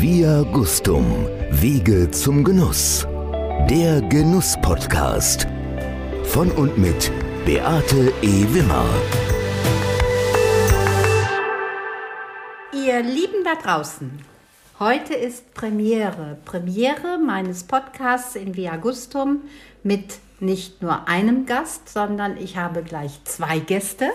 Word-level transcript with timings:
Via 0.00 0.42
Gustum, 0.52 1.26
Wege 1.50 2.08
zum 2.12 2.44
Genuss. 2.44 3.04
Der 3.68 4.00
Genuss-Podcast. 4.00 5.48
Von 6.22 6.52
und 6.52 6.78
mit 6.78 7.10
Beate 7.44 8.12
E. 8.22 8.44
Wimmer. 8.54 8.86
Ihr 12.72 13.02
Lieben 13.02 13.42
da 13.42 13.56
draußen, 13.60 14.22
heute 14.78 15.14
ist 15.14 15.52
Premiere. 15.54 16.38
Premiere 16.44 17.18
meines 17.18 17.64
Podcasts 17.64 18.36
in 18.36 18.54
Via 18.54 18.76
Gustum 18.76 19.40
mit 19.82 20.20
nicht 20.38 20.80
nur 20.80 21.08
einem 21.08 21.44
Gast, 21.44 21.88
sondern 21.88 22.36
ich 22.36 22.56
habe 22.56 22.84
gleich 22.84 23.18
zwei 23.24 23.58
Gäste. 23.58 24.10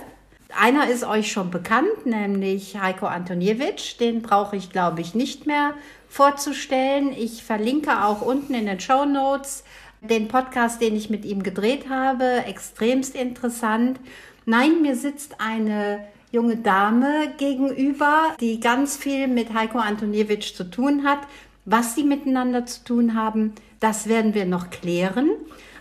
Einer 0.59 0.87
ist 0.89 1.03
euch 1.03 1.31
schon 1.31 1.49
bekannt, 1.51 2.05
nämlich 2.05 2.79
Heiko 2.79 3.07
Antoniewicz. 3.07 3.97
Den 3.97 4.21
brauche 4.21 4.55
ich, 4.55 4.69
glaube 4.69 5.01
ich, 5.01 5.15
nicht 5.15 5.47
mehr 5.47 5.73
vorzustellen. 6.07 7.11
Ich 7.11 7.43
verlinke 7.43 8.03
auch 8.03 8.21
unten 8.21 8.53
in 8.53 8.67
den 8.67 8.79
Show 8.79 9.05
Notes 9.05 9.63
den 10.01 10.27
Podcast, 10.27 10.81
den 10.81 10.95
ich 10.95 11.09
mit 11.09 11.25
ihm 11.25 11.43
gedreht 11.43 11.89
habe. 11.89 12.43
Extremst 12.45 13.15
interessant. 13.15 13.99
Nein, 14.45 14.81
mir 14.81 14.95
sitzt 14.95 15.39
eine 15.39 16.05
junge 16.31 16.57
Dame 16.57 17.33
gegenüber, 17.37 18.35
die 18.39 18.59
ganz 18.59 18.97
viel 18.97 19.27
mit 19.27 19.53
Heiko 19.53 19.79
Antoniewicz 19.79 20.53
zu 20.53 20.65
tun 20.65 21.03
hat. 21.03 21.19
Was 21.65 21.95
sie 21.95 22.03
miteinander 22.03 22.65
zu 22.65 22.83
tun 22.83 23.13
haben, 23.15 23.53
das 23.79 24.07
werden 24.07 24.33
wir 24.33 24.45
noch 24.45 24.69
klären. 24.69 25.29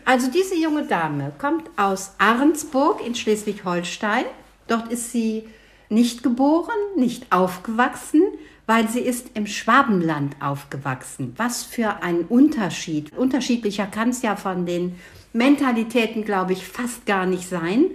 Also 0.05 0.30
diese 0.30 0.57
junge 0.57 0.85
Dame 0.85 1.33
kommt 1.39 1.71
aus 1.77 2.15
Ahrensburg 2.19 3.05
in 3.05 3.15
Schleswig-Holstein 3.15 4.25
Dort 4.69 4.93
ist 4.93 5.12
sie 5.12 5.45
nicht 5.89 6.23
geboren, 6.23 6.75
nicht 6.97 7.30
aufgewachsen, 7.30 8.23
weil 8.66 8.88
sie 8.88 9.01
ist 9.01 9.30
im 9.35 9.47
Schwabenland 9.47 10.37
aufgewachsen. 10.41 11.35
Was 11.37 11.63
für 11.63 12.02
ein 12.02 12.21
Unterschied. 12.23 13.13
Unterschiedlicher 13.16 13.87
kann 13.87 14.10
es 14.10 14.23
ja 14.23 14.37
von 14.37 14.66
den 14.66 14.96
Mentalitäten, 15.33 16.24
glaube 16.24 16.52
ich, 16.52 16.66
fast 16.66 17.07
gar 17.07 17.27
nicht 17.27 17.49
sein. 17.49 17.87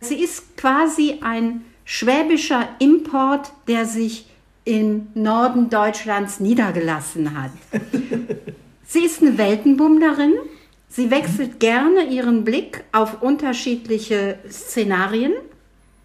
Sie 0.00 0.22
ist 0.22 0.56
quasi 0.56 1.18
ein 1.22 1.64
schwäbischer 1.84 2.68
Import, 2.78 3.52
der 3.66 3.86
sich 3.86 4.26
im 4.64 5.08
Norden 5.14 5.70
Deutschlands 5.70 6.40
niedergelassen 6.40 7.40
hat. 7.40 7.50
sie 8.86 9.04
ist 9.04 9.22
eine 9.22 9.38
Weltenbummlerin. 9.38 10.34
Sie 10.88 11.10
wechselt 11.10 11.60
gerne 11.60 12.04
ihren 12.04 12.44
Blick 12.44 12.84
auf 12.92 13.22
unterschiedliche 13.22 14.38
Szenarien. 14.48 15.32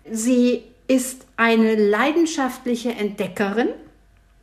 Sie 0.09 0.64
ist 0.88 1.25
eine 1.36 1.75
leidenschaftliche 1.75 2.92
Entdeckerin. 2.92 3.70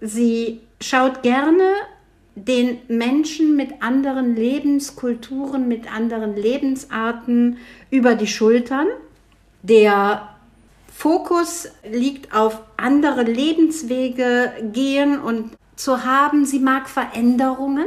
Sie 0.01 0.61
schaut 0.81 1.23
gerne 1.23 1.71
den 2.35 2.79
Menschen 2.89 3.57
mit 3.57 3.83
anderen 3.83 4.35
Lebenskulturen, 4.35 5.69
mit 5.69 5.93
anderen 5.93 6.35
Lebensarten 6.35 7.59
über 7.91 8.15
die 8.15 8.27
Schultern. 8.27 8.89
Der 9.63 10.29
Fokus 10.93 11.69
liegt 11.89 12.35
auf 12.35 12.61
andere 12.77 13.23
Lebenswege 13.23 14.53
gehen 14.73 15.21
und 15.21 15.53
zu 15.77 16.05
haben. 16.05 16.45
Sie 16.45 16.59
mag 16.59 16.89
Veränderungen, 16.89 17.87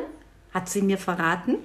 hat 0.54 0.70
sie 0.70 0.82
mir 0.82 0.98
verraten. 0.98 1.58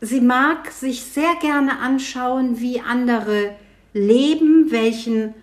Sie 0.00 0.20
mag 0.20 0.70
sich 0.70 1.02
sehr 1.02 1.34
gerne 1.40 1.78
anschauen, 1.78 2.60
wie 2.60 2.80
andere 2.80 3.54
leben, 3.94 4.70
welchen 4.70 5.34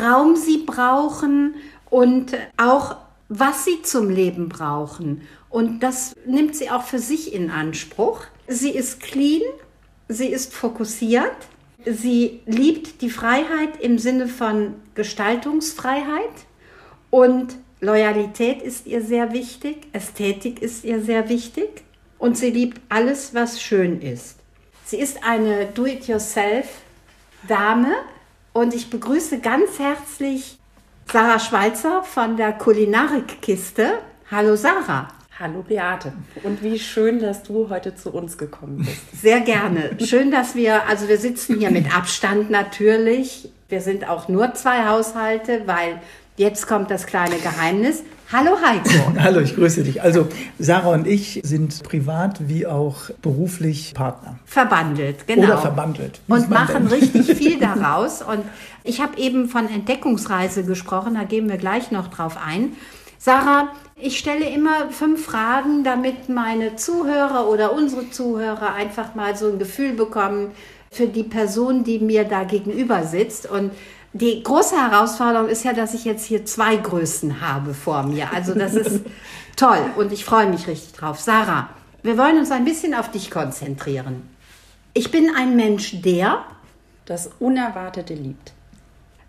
Raum 0.00 0.34
sie 0.34 0.58
brauchen 0.58 1.54
und 1.88 2.36
auch 2.56 2.96
was 3.28 3.64
sie 3.64 3.82
zum 3.82 4.10
Leben 4.10 4.48
brauchen. 4.48 5.22
Und 5.50 5.80
das 5.80 6.14
nimmt 6.26 6.56
sie 6.56 6.70
auch 6.70 6.82
für 6.82 6.98
sich 6.98 7.32
in 7.32 7.50
Anspruch. 7.50 8.24
Sie 8.48 8.70
ist 8.70 9.00
clean, 9.00 9.42
sie 10.08 10.28
ist 10.28 10.54
fokussiert, 10.54 11.36
sie 11.84 12.40
liebt 12.46 13.02
die 13.02 13.10
Freiheit 13.10 13.80
im 13.80 13.98
Sinne 13.98 14.28
von 14.28 14.74
Gestaltungsfreiheit 14.94 16.46
und 17.10 17.56
Loyalität 17.80 18.60
ist 18.60 18.86
ihr 18.86 19.02
sehr 19.02 19.32
wichtig, 19.32 19.86
Ästhetik 19.92 20.60
ist 20.60 20.84
ihr 20.84 21.00
sehr 21.00 21.28
wichtig 21.28 21.84
und 22.18 22.36
sie 22.36 22.50
liebt 22.50 22.80
alles, 22.88 23.34
was 23.34 23.62
schön 23.62 24.00
ist. 24.00 24.36
Sie 24.84 24.98
ist 24.98 25.22
eine 25.22 25.66
Do-it-yourself 25.66 26.66
Dame 27.46 27.94
und 28.52 28.74
ich 28.74 28.90
begrüße 28.90 29.38
ganz 29.38 29.78
herzlich 29.78 30.58
Sarah 31.10 31.38
Schweizer 31.38 32.02
von 32.02 32.36
der 32.36 32.52
Kulinarikkiste. 32.52 33.98
Hallo 34.30 34.56
Sarah. 34.56 35.08
Hallo 35.38 35.62
Beate. 35.62 36.12
Und 36.42 36.64
wie 36.64 36.80
schön, 36.80 37.20
dass 37.20 37.44
du 37.44 37.68
heute 37.70 37.94
zu 37.94 38.10
uns 38.10 38.38
gekommen 38.38 38.78
bist. 38.78 39.22
Sehr 39.22 39.40
gerne. 39.40 39.96
Schön, 40.04 40.32
dass 40.32 40.56
wir, 40.56 40.88
also 40.88 41.08
wir 41.08 41.18
sitzen 41.18 41.58
hier 41.58 41.70
mit 41.70 41.94
Abstand 41.94 42.50
natürlich. 42.50 43.48
Wir 43.68 43.80
sind 43.80 44.08
auch 44.08 44.28
nur 44.28 44.54
zwei 44.54 44.86
Haushalte, 44.86 45.62
weil 45.66 46.00
jetzt 46.36 46.66
kommt 46.66 46.90
das 46.90 47.06
kleine 47.06 47.36
Geheimnis. 47.36 48.02
Hallo 48.30 48.58
Heiko. 48.62 48.90
Hallo, 49.18 49.40
ich 49.40 49.54
grüße 49.54 49.84
dich. 49.84 50.02
Also 50.02 50.28
Sarah 50.58 50.90
und 50.90 51.06
ich 51.06 51.40
sind 51.44 51.82
privat 51.82 52.46
wie 52.46 52.66
auch 52.66 53.08
beruflich 53.22 53.94
Partner. 53.94 54.38
Verbandelt, 54.44 55.26
genau. 55.26 55.44
Oder 55.44 55.58
verbandelt. 55.58 56.20
Und 56.28 56.50
machen 56.50 56.88
denn? 56.90 57.00
richtig 57.00 57.26
viel 57.38 57.58
daraus. 57.58 58.20
Und 58.20 58.44
ich 58.84 59.00
habe 59.00 59.16
eben 59.16 59.48
von 59.48 59.66
Entdeckungsreise 59.66 60.64
gesprochen, 60.64 61.14
da 61.14 61.24
gehen 61.24 61.48
wir 61.48 61.56
gleich 61.56 61.90
noch 61.90 62.08
drauf 62.08 62.36
ein. 62.36 62.72
Sarah, 63.16 63.68
ich 63.96 64.18
stelle 64.18 64.46
immer 64.50 64.90
fünf 64.90 65.24
Fragen, 65.24 65.82
damit 65.82 66.28
meine 66.28 66.76
Zuhörer 66.76 67.48
oder 67.48 67.72
unsere 67.72 68.10
Zuhörer 68.10 68.74
einfach 68.74 69.14
mal 69.14 69.36
so 69.38 69.48
ein 69.48 69.58
Gefühl 69.58 69.94
bekommen 69.94 70.50
für 70.90 71.06
die 71.06 71.24
Person, 71.24 71.82
die 71.82 71.98
mir 71.98 72.24
da 72.24 72.44
gegenüber 72.44 73.04
sitzt. 73.04 73.50
Und 73.50 73.70
die 74.12 74.42
große 74.42 74.76
Herausforderung 74.76 75.48
ist 75.48 75.64
ja, 75.64 75.72
dass 75.72 75.94
ich 75.94 76.04
jetzt 76.04 76.24
hier 76.24 76.44
zwei 76.46 76.76
Größen 76.76 77.40
habe 77.40 77.74
vor 77.74 78.02
mir. 78.02 78.32
Also 78.32 78.54
das 78.54 78.74
ist 78.74 79.04
toll 79.56 79.80
und 79.96 80.12
ich 80.12 80.24
freue 80.24 80.48
mich 80.48 80.66
richtig 80.66 80.92
drauf. 80.92 81.20
Sarah, 81.20 81.68
wir 82.02 82.16
wollen 82.16 82.38
uns 82.38 82.50
ein 82.50 82.64
bisschen 82.64 82.94
auf 82.94 83.10
dich 83.10 83.30
konzentrieren. 83.30 84.28
Ich 84.94 85.10
bin 85.10 85.34
ein 85.36 85.56
Mensch, 85.56 86.00
der 86.00 86.44
das 87.04 87.30
Unerwartete 87.38 88.14
liebt. 88.14 88.52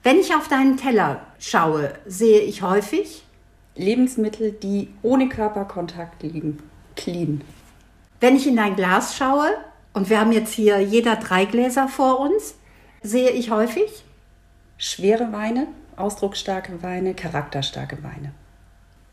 Wenn 0.03 0.17
ich 0.17 0.33
auf 0.33 0.47
deinen 0.47 0.77
Teller 0.77 1.21
schaue, 1.39 1.93
sehe 2.05 2.39
ich 2.39 2.61
häufig 2.61 3.23
Lebensmittel, 3.75 4.51
die 4.51 4.89
ohne 5.01 5.29
Körperkontakt 5.29 6.23
liegen, 6.23 6.59
clean. 6.95 7.41
Wenn 8.19 8.35
ich 8.35 8.47
in 8.47 8.55
dein 8.55 8.75
Glas 8.75 9.15
schaue, 9.15 9.49
und 9.93 10.09
wir 10.09 10.19
haben 10.19 10.31
jetzt 10.31 10.53
hier 10.53 10.79
jeder 10.79 11.15
drei 11.15 11.45
Gläser 11.45 11.87
vor 11.87 12.19
uns, 12.19 12.55
sehe 13.01 13.31
ich 13.31 13.51
häufig 13.51 14.03
schwere 14.99 15.31
Weine, 15.31 15.67
ausdrucksstarke 15.95 16.83
Weine, 16.83 17.13
charakterstarke 17.13 18.03
Weine. 18.03 18.33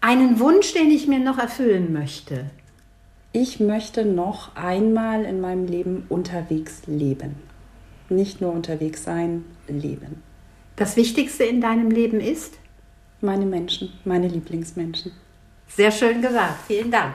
Einen 0.00 0.41
Wunsch, 0.41 0.72
den 0.72 0.91
ich 0.91 1.06
mir 1.06 1.20
noch 1.20 1.38
erfüllen 1.38 1.92
möchte. 1.92 2.50
Ich 3.32 3.60
möchte 3.60 4.04
noch 4.04 4.56
einmal 4.56 5.25
in 5.25 5.41
meinem 5.41 5.66
Leben 5.66 6.06
unterwegs 6.08 6.82
leben. 6.86 7.36
Nicht 8.08 8.41
nur 8.41 8.52
unterwegs 8.52 9.04
sein, 9.04 9.44
leben. 9.69 10.22
Das 10.75 10.96
Wichtigste 10.96 11.44
in 11.44 11.60
deinem 11.60 11.91
Leben 11.91 12.20
ist? 12.20 12.54
Meine 13.20 13.46
Menschen, 13.46 13.92
meine 14.04 14.28
Lieblingsmenschen. 14.28 15.12
Sehr 15.69 15.91
schön 15.91 16.20
gesagt. 16.20 16.66
Vielen 16.66 16.91
Dank. 16.91 17.14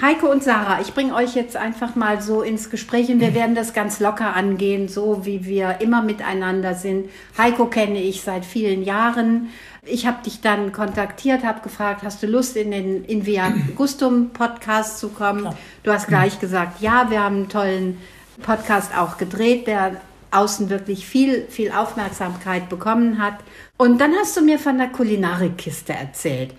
Heiko 0.00 0.28
und 0.28 0.42
Sarah, 0.42 0.80
ich 0.80 0.92
bringe 0.92 1.14
euch 1.14 1.36
jetzt 1.36 1.56
einfach 1.56 1.94
mal 1.94 2.20
so 2.20 2.42
ins 2.42 2.68
Gespräch 2.68 3.10
und 3.10 3.20
wir 3.20 3.34
werden 3.36 3.54
das 3.54 3.72
ganz 3.72 4.00
locker 4.00 4.34
angehen, 4.34 4.88
so 4.88 5.24
wie 5.24 5.44
wir 5.44 5.80
immer 5.80 6.02
miteinander 6.02 6.74
sind. 6.74 7.10
Heiko 7.38 7.66
kenne 7.66 8.02
ich 8.02 8.22
seit 8.22 8.44
vielen 8.44 8.82
Jahren. 8.82 9.50
Ich 9.86 10.06
habe 10.06 10.22
dich 10.24 10.40
dann 10.40 10.72
kontaktiert, 10.72 11.44
habe 11.44 11.60
gefragt, 11.60 12.02
hast 12.02 12.22
du 12.22 12.26
Lust, 12.26 12.56
in 12.56 12.70
den 12.70 13.04
in 13.04 13.26
Via 13.26 13.52
Gustum 13.76 14.30
Podcast 14.30 14.98
zu 14.98 15.10
kommen? 15.10 15.48
Du 15.82 15.92
hast 15.92 16.08
gleich 16.08 16.40
gesagt, 16.40 16.80
ja, 16.80 17.10
wir 17.10 17.22
haben 17.22 17.36
einen 17.36 17.48
tollen 17.48 17.98
Podcast 18.42 18.96
auch 18.96 19.18
gedreht, 19.18 19.66
der 19.66 20.00
außen 20.30 20.70
wirklich 20.70 21.06
viel, 21.06 21.46
viel 21.48 21.70
Aufmerksamkeit 21.70 22.68
bekommen 22.68 23.22
hat. 23.22 23.36
Und 23.76 24.00
dann 24.00 24.12
hast 24.14 24.36
du 24.36 24.42
mir 24.42 24.58
von 24.58 24.78
der 24.78 24.88
Kulinarikkiste 24.88 25.92
erzählt. 25.92 26.54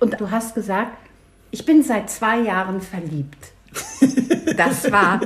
Und 0.00 0.20
du 0.20 0.30
hast 0.30 0.54
gesagt, 0.54 0.96
ich 1.50 1.64
bin 1.64 1.82
seit 1.82 2.10
zwei 2.10 2.40
Jahren 2.40 2.80
verliebt. 2.80 3.52
Das 4.56 4.90
war, 4.90 5.20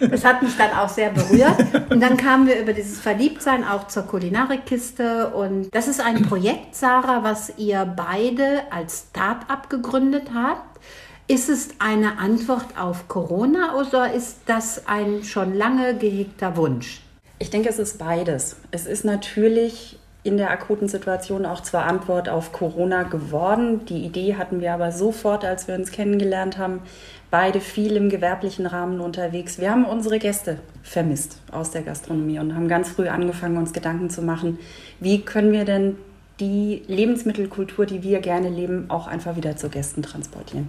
das 0.00 0.24
hat 0.24 0.42
mich 0.42 0.56
dann 0.56 0.72
auch 0.72 0.88
sehr 0.88 1.10
berührt. 1.10 1.90
Und 1.90 2.00
dann 2.00 2.16
kamen 2.16 2.46
wir 2.46 2.60
über 2.60 2.72
dieses 2.72 3.00
Verliebtsein 3.00 3.64
auch 3.64 3.86
zur 3.86 4.02
Kulinarikkiste. 4.02 5.28
Und 5.28 5.74
das 5.74 5.88
ist 5.88 6.00
ein 6.00 6.22
Projekt, 6.22 6.74
Sarah, 6.74 7.22
was 7.22 7.52
ihr 7.56 7.84
beide 7.84 8.62
als 8.70 9.06
Start-up 9.10 9.70
gegründet 9.70 10.30
habt. 10.34 10.80
Ist 11.28 11.48
es 11.48 11.68
eine 11.78 12.18
Antwort 12.18 12.66
auf 12.76 13.06
Corona 13.06 13.76
oder 13.76 14.12
ist 14.12 14.38
das 14.46 14.88
ein 14.88 15.22
schon 15.22 15.54
lange 15.54 15.96
gehegter 15.96 16.56
Wunsch? 16.56 17.02
Ich 17.38 17.50
denke, 17.50 17.68
es 17.68 17.78
ist 17.78 17.98
beides. 17.98 18.56
Es 18.72 18.86
ist 18.86 19.04
natürlich 19.04 19.99
in 20.22 20.36
der 20.36 20.50
akuten 20.50 20.88
Situation 20.88 21.46
auch 21.46 21.62
zwar 21.62 21.86
Antwort 21.86 22.28
auf 22.28 22.52
Corona 22.52 23.04
geworden. 23.04 23.86
Die 23.86 24.04
Idee 24.04 24.36
hatten 24.36 24.60
wir 24.60 24.74
aber 24.74 24.92
sofort, 24.92 25.44
als 25.44 25.66
wir 25.66 25.74
uns 25.74 25.92
kennengelernt 25.92 26.58
haben, 26.58 26.82
beide 27.30 27.60
viel 27.60 27.96
im 27.96 28.10
gewerblichen 28.10 28.66
Rahmen 28.66 29.00
unterwegs. 29.00 29.58
Wir 29.58 29.70
haben 29.70 29.84
unsere 29.84 30.18
Gäste 30.18 30.58
vermisst 30.82 31.38
aus 31.52 31.70
der 31.70 31.82
Gastronomie 31.82 32.38
und 32.38 32.54
haben 32.54 32.68
ganz 32.68 32.90
früh 32.90 33.08
angefangen, 33.08 33.56
uns 33.56 33.72
Gedanken 33.72 34.10
zu 34.10 34.20
machen, 34.20 34.58
wie 34.98 35.22
können 35.22 35.52
wir 35.52 35.64
denn 35.64 35.96
die 36.40 36.82
Lebensmittelkultur, 36.86 37.86
die 37.86 38.02
wir 38.02 38.20
gerne 38.20 38.48
leben, 38.48 38.86
auch 38.88 39.06
einfach 39.06 39.36
wieder 39.36 39.56
zu 39.56 39.68
Gästen 39.68 40.02
transportieren. 40.02 40.68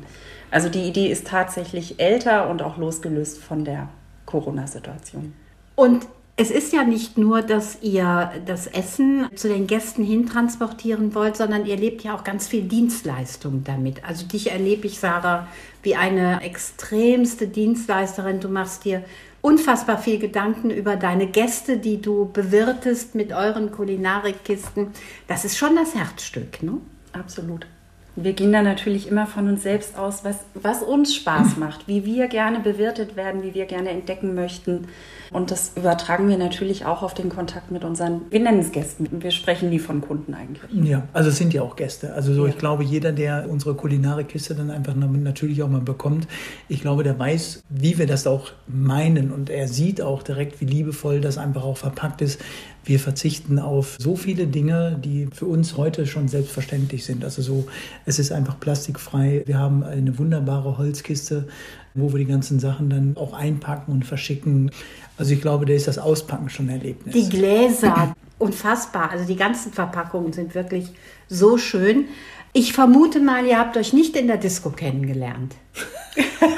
Also 0.52 0.68
die 0.70 0.84
Idee 0.84 1.08
ist 1.08 1.28
tatsächlich 1.28 2.00
älter 2.00 2.50
und 2.50 2.62
auch 2.62 2.78
losgelöst 2.78 3.38
von 3.42 3.64
der 3.64 3.88
Corona-Situation. 4.26 5.34
Und 5.76 6.08
es 6.42 6.50
ist 6.50 6.74
ja 6.74 6.84
nicht 6.84 7.20
nur, 7.20 7.44
dass 7.44 7.84
ihr 7.84 8.32
das 8.48 8.66
Essen 8.66 9.28
zu 9.36 9.48
den 9.48 9.68
Gästen 9.68 10.04
hin 10.04 10.26
transportieren 10.26 11.14
wollt, 11.14 11.38
sondern 11.38 11.68
ihr 11.68 11.78
lebt 11.78 12.04
ja 12.04 12.16
auch 12.16 12.24
ganz 12.24 12.48
viel 12.48 12.64
Dienstleistung 12.64 13.64
damit. 13.64 14.04
Also 14.04 14.26
dich 14.26 14.50
erlebe 14.50 14.88
ich, 14.88 15.00
Sarah, 15.00 15.48
wie 15.84 15.96
eine 15.96 16.42
extremste 16.42 17.48
Dienstleisterin. 17.48 18.40
Du 18.40 18.50
machst 18.50 18.86
dir 18.86 19.04
unfassbar 19.42 20.00
viel 20.00 20.18
Gedanken 20.18 20.72
über 20.72 20.96
deine 20.96 21.28
Gäste, 21.28 21.78
die 21.78 22.02
du 22.02 22.32
bewirtest 22.34 23.14
mit 23.14 23.34
euren 23.34 23.72
Kulinarikkisten. 23.72 24.88
Das 25.28 25.46
ist 25.46 25.60
schon 25.60 25.76
das 25.76 25.94
Herzstück, 25.94 26.64
ne? 26.64 26.78
Absolut. 27.14 27.68
Wir 28.16 28.34
gehen 28.34 28.52
da 28.52 28.64
natürlich 28.64 29.08
immer 29.08 29.28
von 29.28 29.48
uns 29.48 29.62
selbst 29.62 29.96
aus, 29.96 30.26
was, 30.26 30.40
was 30.56 30.82
uns 30.82 31.14
Spaß 31.14 31.58
macht, 31.58 31.88
wie 31.88 32.04
wir 32.04 32.28
gerne 32.30 32.62
bewirtet 32.62 33.16
werden, 33.16 33.44
wie 33.44 33.54
wir 33.54 33.68
gerne 33.68 33.92
entdecken 33.92 34.34
möchten. 34.34 34.88
Und 35.32 35.50
das 35.50 35.72
übertragen 35.78 36.28
wir 36.28 36.38
natürlich 36.38 36.86
auch 36.86 37.04
auf 37.04 37.14
den 37.14 37.30
Kontakt 37.30 37.72
mit 37.72 37.86
unseren, 37.86 38.24
wir 38.30 38.42
nennen 38.42 38.60
es 38.60 38.74
Gästen. 38.74 39.08
Wir 39.12 39.32
sprechen 39.32 39.70
nie 39.70 39.80
von 39.80 40.02
Kunden 40.02 40.34
eigentlich. 40.34 40.70
Ja, 40.74 41.08
also 41.14 41.30
es 41.30 41.38
sind 41.38 41.54
ja 41.54 41.62
auch 41.62 41.78
Gäste. 41.78 42.14
Also 42.14 42.34
so, 42.34 42.46
ja. 42.46 42.52
ich 42.52 42.58
glaube, 42.58 42.84
jeder, 42.84 43.14
der 43.14 43.50
unsere 43.50 43.74
Kulinarikkiste 43.74 44.56
dann 44.56 44.70
einfach 44.70 44.94
natürlich 44.94 45.64
auch 45.64 45.70
mal 45.70 45.80
bekommt, 45.80 46.28
ich 46.68 46.82
glaube, 46.82 47.04
der 47.04 47.18
weiß, 47.18 47.64
wie 47.70 47.98
wir 47.98 48.08
das 48.08 48.28
auch 48.28 48.52
meinen. 48.68 49.32
Und 49.32 49.50
er 49.50 49.70
sieht 49.70 50.02
auch 50.02 50.22
direkt, 50.22 50.60
wie 50.60 50.66
liebevoll 50.66 51.22
das 51.22 51.38
einfach 51.38 51.64
auch 51.64 51.78
verpackt 51.78 52.22
ist. 52.22 52.42
Wir 52.84 53.00
verzichten 53.00 53.58
auf 53.60 53.96
so 54.00 54.18
viele 54.18 54.48
Dinge, 54.48 55.00
die 55.02 55.28
für 55.32 55.46
uns 55.46 55.78
heute 55.78 56.08
schon 56.08 56.28
selbstverständlich 56.28 57.06
sind. 57.06 57.24
Also 57.24 57.42
so, 57.42 57.68
es 58.06 58.20
ist 58.20 58.34
einfach 58.34 58.60
plastikfrei. 58.60 59.44
Wir 59.46 59.60
haben 59.60 59.84
eine 59.84 60.18
wunderbare 60.18 60.78
Holzkiste, 60.78 61.48
wo 61.94 62.12
wir 62.12 62.20
die 62.20 62.26
ganzen 62.26 62.60
Sachen 62.60 62.90
dann 62.90 63.18
auch 63.18 63.34
einpacken 63.34 63.92
und 63.92 64.06
verschicken. 64.06 64.72
Also 65.18 65.34
ich 65.34 65.42
glaube, 65.42 65.66
da 65.66 65.74
ist 65.74 65.88
das 65.88 65.98
Auspacken 65.98 66.50
schon 66.50 66.68
ein 66.68 66.80
Erlebnis. 66.80 67.14
Die 67.14 67.30
Gläser, 67.30 68.16
unfassbar. 68.40 69.12
Also 69.12 69.26
die 69.26 69.36
ganzen 69.36 69.72
Verpackungen 69.72 70.34
sind 70.34 70.56
wirklich 70.56 70.92
so 71.28 71.58
schön. 71.58 72.06
Ich 72.54 72.74
vermute 72.74 73.20
mal, 73.20 73.46
ihr 73.46 73.58
habt 73.58 73.78
euch 73.78 73.94
nicht 73.94 74.16
in 74.16 74.28
der 74.28 74.38
Disco 74.38 74.70
kennengelernt. 74.72 75.56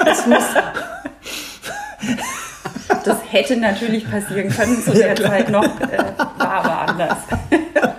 Das 0.04 0.26
muss. 0.26 0.44
Das 3.04 3.18
hätte 3.30 3.56
natürlich 3.56 4.10
passieren 4.10 4.48
können 4.48 4.82
zu 4.82 4.92
der 4.92 5.08
ja, 5.08 5.14
Zeit 5.14 5.50
noch, 5.50 5.64
äh, 5.80 5.98
war 6.38 6.50
aber 6.64 6.80
anders. 6.88 7.18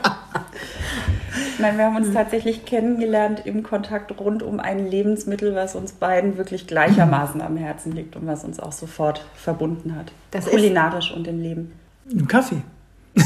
Nein, 1.65 1.79
wir 1.79 1.85
haben 1.85 1.95
uns 1.95 2.13
tatsächlich 2.13 2.63
kennengelernt 2.65 3.41
im 3.43 3.63
Kontakt 3.63 4.15
rund 4.19 4.43
um 4.43 4.59
ein 4.59 4.85
Lebensmittel, 4.85 5.55
was 5.55 5.73
uns 5.73 5.93
beiden 5.93 6.37
wirklich 6.37 6.67
gleichermaßen 6.67 7.41
am 7.41 7.57
Herzen 7.57 7.91
liegt 7.91 8.15
und 8.15 8.27
was 8.27 8.43
uns 8.43 8.59
auch 8.59 8.71
sofort 8.71 9.25
verbunden 9.33 9.95
hat. 9.95 10.11
Das 10.29 10.45
Kulinarisch 10.45 11.11
und 11.11 11.27
im 11.27 11.41
Leben. 11.41 11.71
Im 12.11 12.27
Kaffee. 12.27 12.61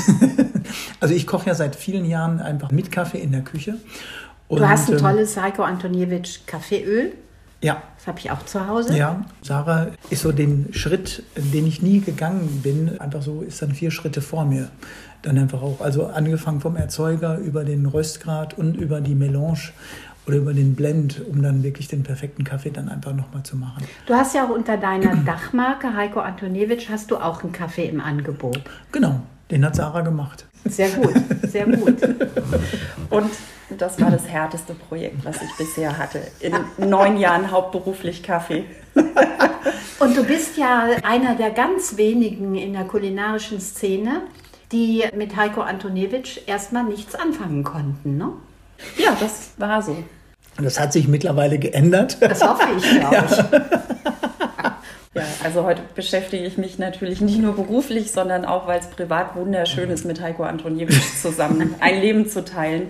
also 1.02 1.14
ich 1.14 1.28
koche 1.28 1.48
ja 1.48 1.54
seit 1.54 1.76
vielen 1.76 2.06
Jahren 2.06 2.40
einfach 2.40 2.72
mit 2.72 2.94
Kaffee 2.94 3.18
in 3.18 3.34
der 3.34 3.42
Küche. 3.42 3.76
Und, 4.48 4.62
du 4.62 4.70
hast 4.70 4.88
ein 4.88 4.94
ähm, 4.94 5.02
tolles 5.02 5.36
Heiko 5.36 5.64
Antoniewicz 5.64 6.46
Kaffeeöl. 6.46 7.12
Ja. 7.62 7.82
Das 7.98 8.08
habe 8.08 8.20
ich 8.20 8.32
auch 8.32 8.46
zu 8.46 8.68
Hause. 8.68 8.98
Ja, 8.98 9.26
Sarah 9.42 9.88
ist 10.10 10.22
so 10.22 10.32
den 10.32 10.70
Schritt, 10.72 11.24
den 11.36 11.68
ich 11.68 11.82
nie 11.82 12.00
gegangen 12.00 12.62
bin, 12.64 13.02
einfach 13.02 13.22
so 13.22 13.42
ist 13.42 13.62
dann 13.62 13.74
vier 13.74 13.92
Schritte 13.92 14.22
vor 14.22 14.46
mir. 14.46 14.70
Dann 15.22 15.38
einfach 15.38 15.62
auch, 15.62 15.82
also 15.82 16.06
angefangen 16.08 16.62
vom 16.62 16.76
Erzeuger 16.76 17.38
über 17.38 17.64
den 17.64 17.86
Röstgrad 17.86 18.58
und 18.58 18.76
über 18.76 19.02
die 19.02 19.16
Melange 19.16 19.72
oder 20.30 20.38
über 20.38 20.54
den 20.54 20.76
Blend, 20.76 21.22
um 21.28 21.42
dann 21.42 21.64
wirklich 21.64 21.88
den 21.88 22.04
perfekten 22.04 22.44
Kaffee 22.44 22.70
dann 22.70 22.88
einfach 22.88 23.14
nochmal 23.14 23.44
zu 23.44 23.58
machen. 23.58 23.84
Du 24.06 24.14
hast 24.14 24.36
ja 24.36 24.46
auch 24.46 24.52
unter 24.52 24.78
deiner 24.78 25.16
Dachmarke 25.26 25.96
Heiko 25.96 26.20
Antoniewicz 26.20 26.88
hast 26.90 27.12
du 27.12 27.18
auch 27.18 27.44
einen 27.44 27.52
Kaffee 27.52 27.86
im 27.86 28.00
Angebot. 28.00 28.62
Genau, 28.92 29.22
den 29.52 29.66
hat 29.66 29.76
Sarah 29.76 30.02
gemacht. 30.02 30.46
Sehr 30.66 30.90
gut, 30.90 31.16
sehr 31.44 31.66
gut. 31.66 31.98
Und 33.10 33.32
das 33.78 34.00
war 34.00 34.12
das 34.12 34.28
härteste 34.28 34.74
Projekt, 34.74 35.24
was 35.26 35.42
ich 35.42 35.50
bisher 35.58 35.98
hatte. 35.98 36.22
In 36.40 36.54
neun 36.90 37.18
Jahren 37.18 37.50
hauptberuflich 37.50 38.24
Kaffee. 38.24 38.66
Und 40.00 40.16
du 40.16 40.24
bist 40.24 40.58
ja 40.58 40.90
einer 41.04 41.36
der 41.36 41.52
ganz 41.52 41.98
wenigen 41.98 42.56
in 42.56 42.74
der 42.74 42.86
kulinarischen 42.86 43.60
Szene, 43.60 44.22
die 44.72 45.04
mit 45.16 45.36
Heiko 45.36 45.62
Antoniewicz 45.62 46.40
erstmal 46.46 46.84
nichts 46.84 47.16
anfangen 47.16 47.64
konnten, 47.64 48.18
ne? 48.18 48.32
Ja, 48.98 49.16
das 49.20 49.52
war 49.58 49.82
so. 49.82 50.04
Und 50.58 50.64
das 50.64 50.80
hat 50.80 50.94
sich 50.94 51.08
mittlerweile 51.08 51.58
geändert. 51.58 52.18
Das 52.22 52.42
hoffe 52.42 52.68
ich, 52.78 53.00
glaube 53.00 53.16
ja. 53.16 53.26
ich. 53.30 53.38
Ja, 55.16 55.24
also 55.44 55.64
heute 55.64 55.82
beschäftige 55.96 56.46
ich 56.46 56.58
mich 56.58 56.78
natürlich 56.78 57.20
nicht 57.20 57.40
nur 57.40 57.56
beruflich, 57.56 58.12
sondern 58.12 58.46
auch, 58.46 58.68
weil 58.68 58.80
es 58.80 58.88
privat 58.88 59.36
wunderschön 59.36 59.90
ist, 59.90 60.06
mit 60.06 60.22
Heiko 60.22 60.44
Antoniewicz 60.44 61.22
zusammen 61.22 61.76
ein 61.80 62.00
Leben 62.00 62.28
zu 62.28 62.46
teilen, 62.46 62.90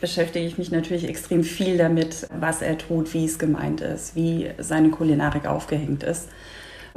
beschäftige 0.00 0.46
ich 0.46 0.56
mich 0.56 0.70
natürlich 0.70 1.06
extrem 1.06 1.44
viel 1.44 1.76
damit, 1.76 2.26
was 2.38 2.62
er 2.62 2.78
tut, 2.78 3.12
wie 3.12 3.26
es 3.26 3.38
gemeint 3.38 3.82
ist, 3.82 4.16
wie 4.16 4.50
seine 4.58 4.90
Kulinarik 4.90 5.46
aufgehängt 5.46 6.04
ist. 6.04 6.28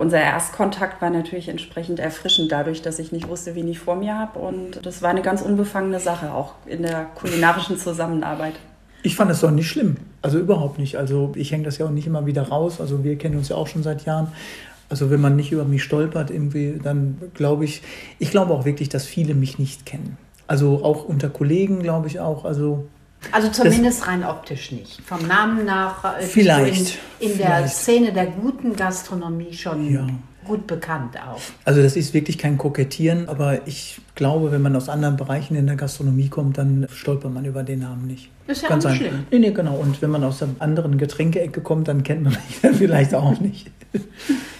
Unser 0.01 0.19
Erstkontakt 0.19 1.00
war 1.00 1.12
natürlich 1.12 1.48
entsprechend 1.48 2.00
erfrischend 2.00 2.51
dadurch, 2.51 2.81
dass 2.81 2.98
ich 2.98 3.12
nicht 3.12 3.27
wusste, 3.30 3.53
wen 3.53 3.68
ich 3.68 3.77
vor 3.77 3.95
mir 3.95 4.18
habe. 4.18 4.39
Und 4.39 4.83
das 4.83 5.03
war 5.03 5.12
eine 5.12 5.21
ganz 5.21 5.44
unbefangene 5.44 6.00
Sache, 6.00 6.33
auch 6.33 6.56
in 6.65 6.81
der 6.81 7.06
kulinarischen 7.13 7.77
Zusammenarbeit. 7.77 8.56
Ich 9.03 9.15
fand 9.15 9.30
es 9.30 9.42
doch 9.42 9.51
nicht 9.51 9.68
schlimm. 9.68 9.98
Also 10.24 10.39
überhaupt 10.39 10.80
nicht. 10.80 10.95
Also 10.95 11.33
ich 11.36 11.51
hänge 11.51 11.65
das 11.65 11.77
ja 11.77 11.86
auch 11.86 11.92
nicht 11.92 12.07
immer 12.07 12.25
wieder 12.25 12.42
raus. 12.48 12.81
Also 12.81 13.03
wir 13.03 13.15
kennen 13.19 13.38
uns 13.38 13.50
ja 13.50 13.56
auch 13.56 13.68
schon 13.68 13.83
seit 13.83 14.03
Jahren. 14.06 14.30
Also 14.89 15.12
wenn 15.12 15.21
man 15.21 15.36
nicht 15.36 15.51
über 15.51 15.65
mich 15.65 15.83
stolpert, 15.83 16.31
irgendwie, 16.31 16.80
dann 16.81 17.21
glaube 17.36 17.65
ich, 17.65 17.83
ich 18.18 18.31
glaube 18.31 18.56
auch 18.56 18.65
wirklich, 18.65 18.89
dass 18.89 19.06
viele 19.06 19.36
mich 19.36 19.59
nicht 19.59 19.86
kennen. 19.86 20.18
Also 20.47 20.83
auch 20.83 21.06
unter 21.06 21.30
Kollegen 21.30 21.83
glaube 21.83 22.07
ich 22.07 22.19
auch. 22.19 22.44
Also 22.44 22.88
also 23.31 23.50
zumindest 23.50 24.07
rein 24.07 24.23
optisch 24.23 24.71
nicht. 24.71 25.01
Vom 25.06 25.25
Namen 25.28 25.66
nach 25.66 26.18
äh, 26.18 26.23
vielleicht 26.23 26.99
in, 27.19 27.31
in 27.31 27.37
der 27.37 27.47
vielleicht. 27.47 27.75
Szene 27.75 28.13
der 28.13 28.28
guten 28.28 28.75
Gastronomie 28.75 29.54
schon 29.54 29.94
ja. 29.94 30.07
gut 30.45 30.68
bekannt 30.68 31.16
auch. 31.18 31.40
Also 31.63 31.81
das 31.81 31.95
ist 31.95 32.13
wirklich 32.13 32.37
kein 32.37 32.57
Kokettieren, 32.57 33.30
aber 33.30 33.68
ich 33.68 34.01
glaube, 34.16 34.51
wenn 34.51 34.61
man 34.61 34.75
aus 34.75 34.90
anderen 34.90 35.18
Bereichen 35.18 35.56
in 35.56 35.68
der 35.68 35.75
Gastronomie 35.75 36.30
kommt, 36.30 36.57
dann 36.57 36.87
stolpert 36.94 37.33
man 37.33 37.45
über 37.45 37.63
den 37.63 37.80
Namen 37.80 38.07
nicht. 38.07 38.30
Ist 38.47 38.63
ja 38.63 38.69
Ganz 38.69 38.85
nicht 38.85 38.97
schlimm. 38.97 39.25
Nee, 39.31 39.40
nee, 39.40 39.51
genau. 39.51 39.75
Und 39.75 40.01
wenn 40.01 40.09
man 40.09 40.23
aus 40.23 40.40
der 40.40 40.49
anderen 40.59 40.97
Getränkeecke 40.97 41.61
kommt, 41.61 41.87
dann 41.87 42.04
kennt 42.04 42.23
man 42.23 42.33
mich 42.33 42.75
vielleicht 42.78 43.13
auch 43.13 43.40
nicht. 43.40 43.69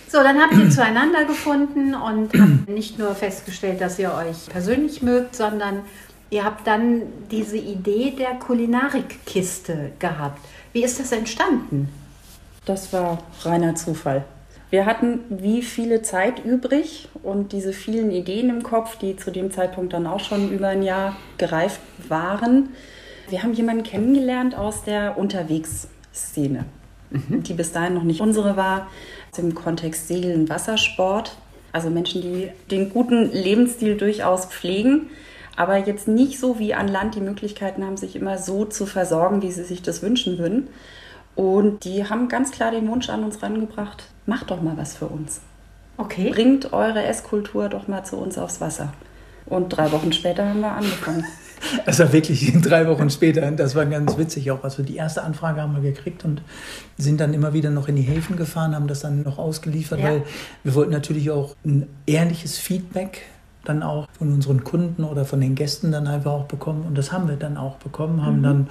So, 0.08 0.18
dann 0.24 0.39
habt 0.39 0.53
ihr 0.53 0.70
zueinander 0.70 1.25
gefunden 1.25 1.96
und 1.96 2.34
habt 2.38 2.70
nicht 2.70 3.00
nur 3.00 3.15
festgestellt, 3.15 3.82
dass 3.82 3.98
ihr 3.98 4.13
euch 4.13 4.48
persönlich 4.50 5.01
mögt, 5.01 5.36
sondern 5.36 5.82
ihr 6.32 6.44
habt 6.44 6.66
dann 6.66 7.04
diese 7.30 7.58
Idee 7.58 8.16
der 8.18 8.34
Kulinarikkiste 8.36 9.92
gehabt. 10.00 10.40
Wie 10.74 10.84
ist 10.84 11.00
das 11.00 11.12
entstanden? 11.12 11.90
Das 12.66 12.92
war 12.94 13.20
reiner 13.44 13.76
Zufall. 13.76 14.24
Wir 14.72 14.86
hatten 14.86 15.20
wie 15.30 15.62
viele 15.62 16.02
Zeit 16.02 16.44
übrig 16.44 17.10
und 17.24 17.52
diese 17.52 17.74
vielen 17.74 18.10
Ideen 18.10 18.50
im 18.50 18.64
Kopf, 18.64 18.98
die 18.98 19.18
zu 19.18 19.30
dem 19.30 19.52
Zeitpunkt 19.52 19.92
dann 19.92 20.08
auch 20.08 20.22
schon 20.22 20.50
über 20.52 20.70
ein 20.70 20.82
Jahr 20.82 21.18
gereift 21.38 21.82
waren. 22.08 22.70
Wir 23.30 23.44
haben 23.44 23.54
jemanden 23.54 23.84
kennengelernt 23.84 24.56
aus 24.58 24.84
der 24.86 25.18
Unterwegsszene, 25.18 26.64
mhm. 27.10 27.44
die 27.44 27.54
bis 27.54 27.74
dahin 27.74 27.96
noch 27.96 28.04
nicht 28.04 28.22
unsere 28.22 28.56
war, 28.56 28.88
im 29.38 29.54
Kontext 29.56 30.08
Segeln, 30.08 30.48
Wassersport. 30.48 31.36
Also 31.74 31.90
Menschen, 31.90 32.22
die 32.22 32.50
den 32.70 32.90
guten 32.90 33.30
Lebensstil 33.32 33.98
durchaus 33.98 34.46
pflegen, 34.46 35.10
aber 35.55 35.77
jetzt 35.77 36.08
nicht 36.08 36.39
so 36.39 36.60
wie 36.60 36.74
an 36.74 36.88
Land 36.88 37.15
die 37.15 37.22
Möglichkeiten 37.22 37.84
haben, 37.84 37.98
sich 37.98 38.15
immer 38.15 38.38
so 38.38 38.65
zu 38.65 38.86
versorgen, 38.86 39.41
wie 39.41 39.51
sie 39.51 39.63
sich 39.63 39.81
das 39.81 40.01
wünschen 40.01 40.38
würden. 40.38 40.67
Und 41.36 41.84
die 41.86 42.08
haben 42.10 42.27
ganz 42.27 42.51
klar 42.51 42.72
den 42.72 42.88
Wunsch 42.88 43.10
an 43.10 43.24
uns 43.24 43.41
rangebracht, 43.41 44.03
macht 44.25 44.51
doch 44.51 44.62
mal 44.62 44.77
was 44.77 44.96
für 44.96 45.08
uns. 45.08 45.41
Okay. 45.98 46.31
Bringt 46.31 46.74
eure 46.74 47.03
Esskultur 47.03 47.70
doch 47.70 47.88
mal 47.88 48.03
zu 48.03 48.17
uns 48.17 48.38
aufs 48.38 48.60
Wasser. 48.60 48.93
Und 49.46 49.70
drei 49.70 49.91
Wochen 49.91 50.13
später 50.13 50.48
haben 50.48 50.62
wir 50.62 50.72
angefangen. 50.72 51.25
Das 51.86 52.00
war 52.00 52.12
wirklich 52.13 52.53
drei 52.62 52.88
Wochen 52.88 53.10
später. 53.10 53.50
Das 53.51 53.75
war 53.75 53.86
ganz 53.86 54.17
witzig 54.17 54.50
auch. 54.51 54.63
Also 54.63 54.81
die 54.84 54.96
erste 54.96 55.24
Anfrage 55.24 55.62
haben 55.62 55.75
wir 55.75 55.91
gekriegt 55.91 56.25
und 56.25 56.41
sind 56.98 57.20
dann 57.20 57.34
immer 57.34 57.53
wieder 57.53 57.70
noch 57.70 57.88
in 57.88 57.96
die 57.96 58.01
Häfen 58.03 58.38
gefahren, 58.38 58.75
haben 58.75 58.88
das 58.88 59.01
dann 59.01 59.24
noch 59.24 59.38
ausgeliefert, 59.38 60.00
ja. 60.00 60.05
weil 60.05 60.24
wir 60.63 60.74
wollten 60.74 60.91
natürlich 60.91 61.31
auch 61.31 61.55
ein 61.65 61.88
ehrliches 62.05 62.58
Feedback 62.58 63.24
dann 63.63 63.84
auch 63.84 64.08
von 64.18 64.34
unseren 64.34 64.63
Kunden 64.63 65.03
oder 65.03 65.25
von 65.25 65.39
den 65.39 65.56
Gästen 65.56 65.91
dann 65.91 66.08
einfach 66.08 66.32
auch 66.32 66.46
bekommen. 66.46 66.86
Und 66.88 66.98
das 66.98 67.12
haben 67.12 67.27
wir 67.27 67.36
dann 67.36 67.58
auch 67.58 67.75
bekommen, 67.75 68.25
haben 68.25 68.39
mhm. 68.39 68.44
dann, 68.44 68.68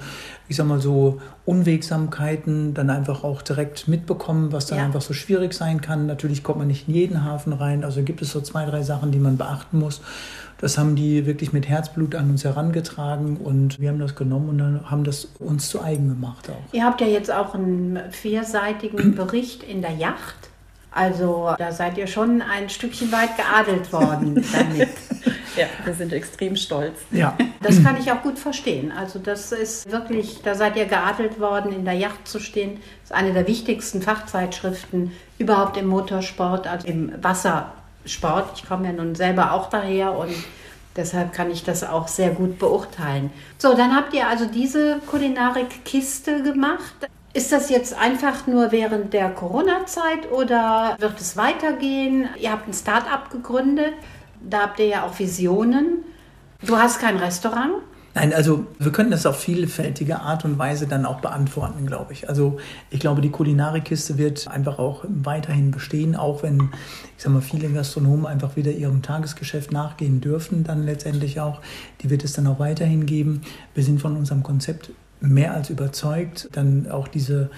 ich 0.47 0.57
sag 0.57 0.67
mal 0.67 0.81
so, 0.81 1.21
Unwegsamkeiten 1.45 2.73
dann 2.73 2.89
einfach 2.89 3.23
auch 3.23 3.41
direkt 3.41 3.87
mitbekommen, 3.87 4.51
was 4.51 4.67
dann 4.67 4.79
ja. 4.79 4.85
einfach 4.85 5.01
so 5.01 5.13
schwierig 5.13 5.53
sein 5.53 5.81
kann. 5.81 6.07
Natürlich 6.07 6.43
kommt 6.43 6.59
man 6.59 6.67
nicht 6.67 6.87
in 6.87 6.93
jeden 6.93 7.23
Hafen 7.23 7.53
rein, 7.53 7.83
also 7.83 8.03
gibt 8.03 8.21
es 8.21 8.31
so 8.31 8.41
zwei, 8.41 8.65
drei 8.65 8.81
Sachen, 8.83 9.11
die 9.11 9.19
man 9.19 9.37
beachten 9.37 9.79
muss. 9.79 10.01
Das 10.61 10.77
haben 10.77 10.95
die 10.95 11.25
wirklich 11.25 11.53
mit 11.53 11.67
Herzblut 11.67 12.13
an 12.13 12.29
uns 12.29 12.43
herangetragen 12.43 13.37
und 13.37 13.79
wir 13.79 13.89
haben 13.89 13.97
das 13.97 14.15
genommen 14.15 14.49
und 14.49 14.57
dann 14.59 14.91
haben 14.91 15.03
das 15.03 15.25
uns 15.39 15.69
zu 15.69 15.81
eigen 15.81 16.09
gemacht 16.09 16.49
auch. 16.51 16.73
Ihr 16.73 16.85
habt 16.85 17.01
ja 17.01 17.07
jetzt 17.07 17.31
auch 17.31 17.55
einen 17.55 17.99
vierseitigen 18.11 19.15
Bericht 19.15 19.63
in 19.63 19.81
der 19.81 19.93
Yacht. 19.93 20.50
Also 20.91 21.55
da 21.57 21.71
seid 21.71 21.97
ihr 21.97 22.07
schon 22.07 22.41
ein 22.41 22.69
Stückchen 22.69 23.11
weit 23.11 23.37
geadelt 23.37 23.91
worden 23.93 24.35
damit. 24.53 24.89
ja, 25.55 25.67
wir 25.85 25.93
sind 25.93 26.11
extrem 26.11 26.57
stolz. 26.57 26.99
Ja. 27.11 27.37
Das 27.61 27.81
kann 27.81 27.97
ich 27.97 28.11
auch 28.11 28.21
gut 28.21 28.37
verstehen. 28.37 28.91
Also 28.91 29.17
das 29.17 29.53
ist 29.53 29.89
wirklich, 29.89 30.41
da 30.43 30.53
seid 30.53 30.75
ihr 30.75 30.85
geadelt 30.85 31.39
worden, 31.39 31.71
in 31.71 31.85
der 31.85 31.93
Yacht 31.93 32.27
zu 32.27 32.39
stehen. 32.39 32.75
Das 33.01 33.11
ist 33.11 33.13
eine 33.13 33.31
der 33.31 33.47
wichtigsten 33.47 34.01
Fachzeitschriften 34.01 35.13
überhaupt 35.37 35.77
im 35.77 35.87
Motorsport, 35.87 36.67
also 36.67 36.85
im 36.87 37.11
Wassersport. 37.23 38.51
Ich 38.55 38.67
komme 38.67 38.87
ja 38.87 38.93
nun 38.93 39.15
selber 39.15 39.53
auch 39.53 39.69
daher 39.69 40.13
und 40.17 40.33
Deshalb 40.95 41.31
kann 41.31 41.49
ich 41.49 41.63
das 41.63 41.85
auch 41.85 42.09
sehr 42.09 42.31
gut 42.31 42.59
beurteilen. 42.59 43.31
So, 43.57 43.75
dann 43.75 43.95
habt 43.95 44.13
ihr 44.13 44.27
also 44.27 44.45
diese 44.45 44.99
Kulinarik-Kiste 45.07 46.43
gemacht. 46.43 47.07
Ist 47.33 47.51
das 47.53 47.69
jetzt 47.69 47.97
einfach 47.97 48.45
nur 48.45 48.73
während 48.73 49.13
der 49.13 49.29
Corona-Zeit 49.29 50.29
oder 50.31 50.97
wird 50.99 51.19
es 51.19 51.37
weitergehen? 51.37 52.27
Ihr 52.37 52.51
habt 52.51 52.67
ein 52.67 52.73
Start-up 52.73 53.29
gegründet, 53.29 53.93
da 54.41 54.63
habt 54.63 54.79
ihr 54.79 54.87
ja 54.87 55.05
auch 55.05 55.17
Visionen. 55.17 56.03
Du 56.65 56.75
hast 56.75 56.99
kein 56.99 57.17
Restaurant. 57.17 57.75
Nein, 58.13 58.33
also 58.33 58.65
wir 58.77 58.91
können 58.91 59.09
das 59.09 59.25
auf 59.25 59.39
vielfältige 59.39 60.19
Art 60.19 60.43
und 60.43 60.59
Weise 60.59 60.85
dann 60.85 61.05
auch 61.05 61.21
beantworten, 61.21 61.85
glaube 61.85 62.11
ich. 62.11 62.27
Also 62.27 62.57
ich 62.89 62.99
glaube, 62.99 63.21
die 63.21 63.31
Kulinarikkiste 63.31 64.17
wird 64.17 64.49
einfach 64.49 64.79
auch 64.79 65.05
weiterhin 65.07 65.71
bestehen, 65.71 66.17
auch 66.17 66.43
wenn, 66.43 66.71
ich 67.15 67.23
sage 67.23 67.35
mal, 67.35 67.41
viele 67.41 67.69
Gastronomen 67.69 68.25
einfach 68.25 68.57
wieder 68.57 68.71
ihrem 68.71 69.01
Tagesgeschäft 69.01 69.71
nachgehen 69.71 70.19
dürfen, 70.19 70.65
dann 70.65 70.83
letztendlich 70.83 71.39
auch. 71.39 71.61
Die 72.01 72.09
wird 72.09 72.25
es 72.25 72.33
dann 72.33 72.47
auch 72.47 72.59
weiterhin 72.59 73.05
geben. 73.05 73.43
Wir 73.73 73.85
sind 73.85 74.01
von 74.01 74.17
unserem 74.17 74.43
Konzept 74.43 74.91
mehr 75.21 75.53
als 75.53 75.69
überzeugt. 75.69 76.49
Dann 76.51 76.89
auch 76.91 77.07
diese 77.07 77.49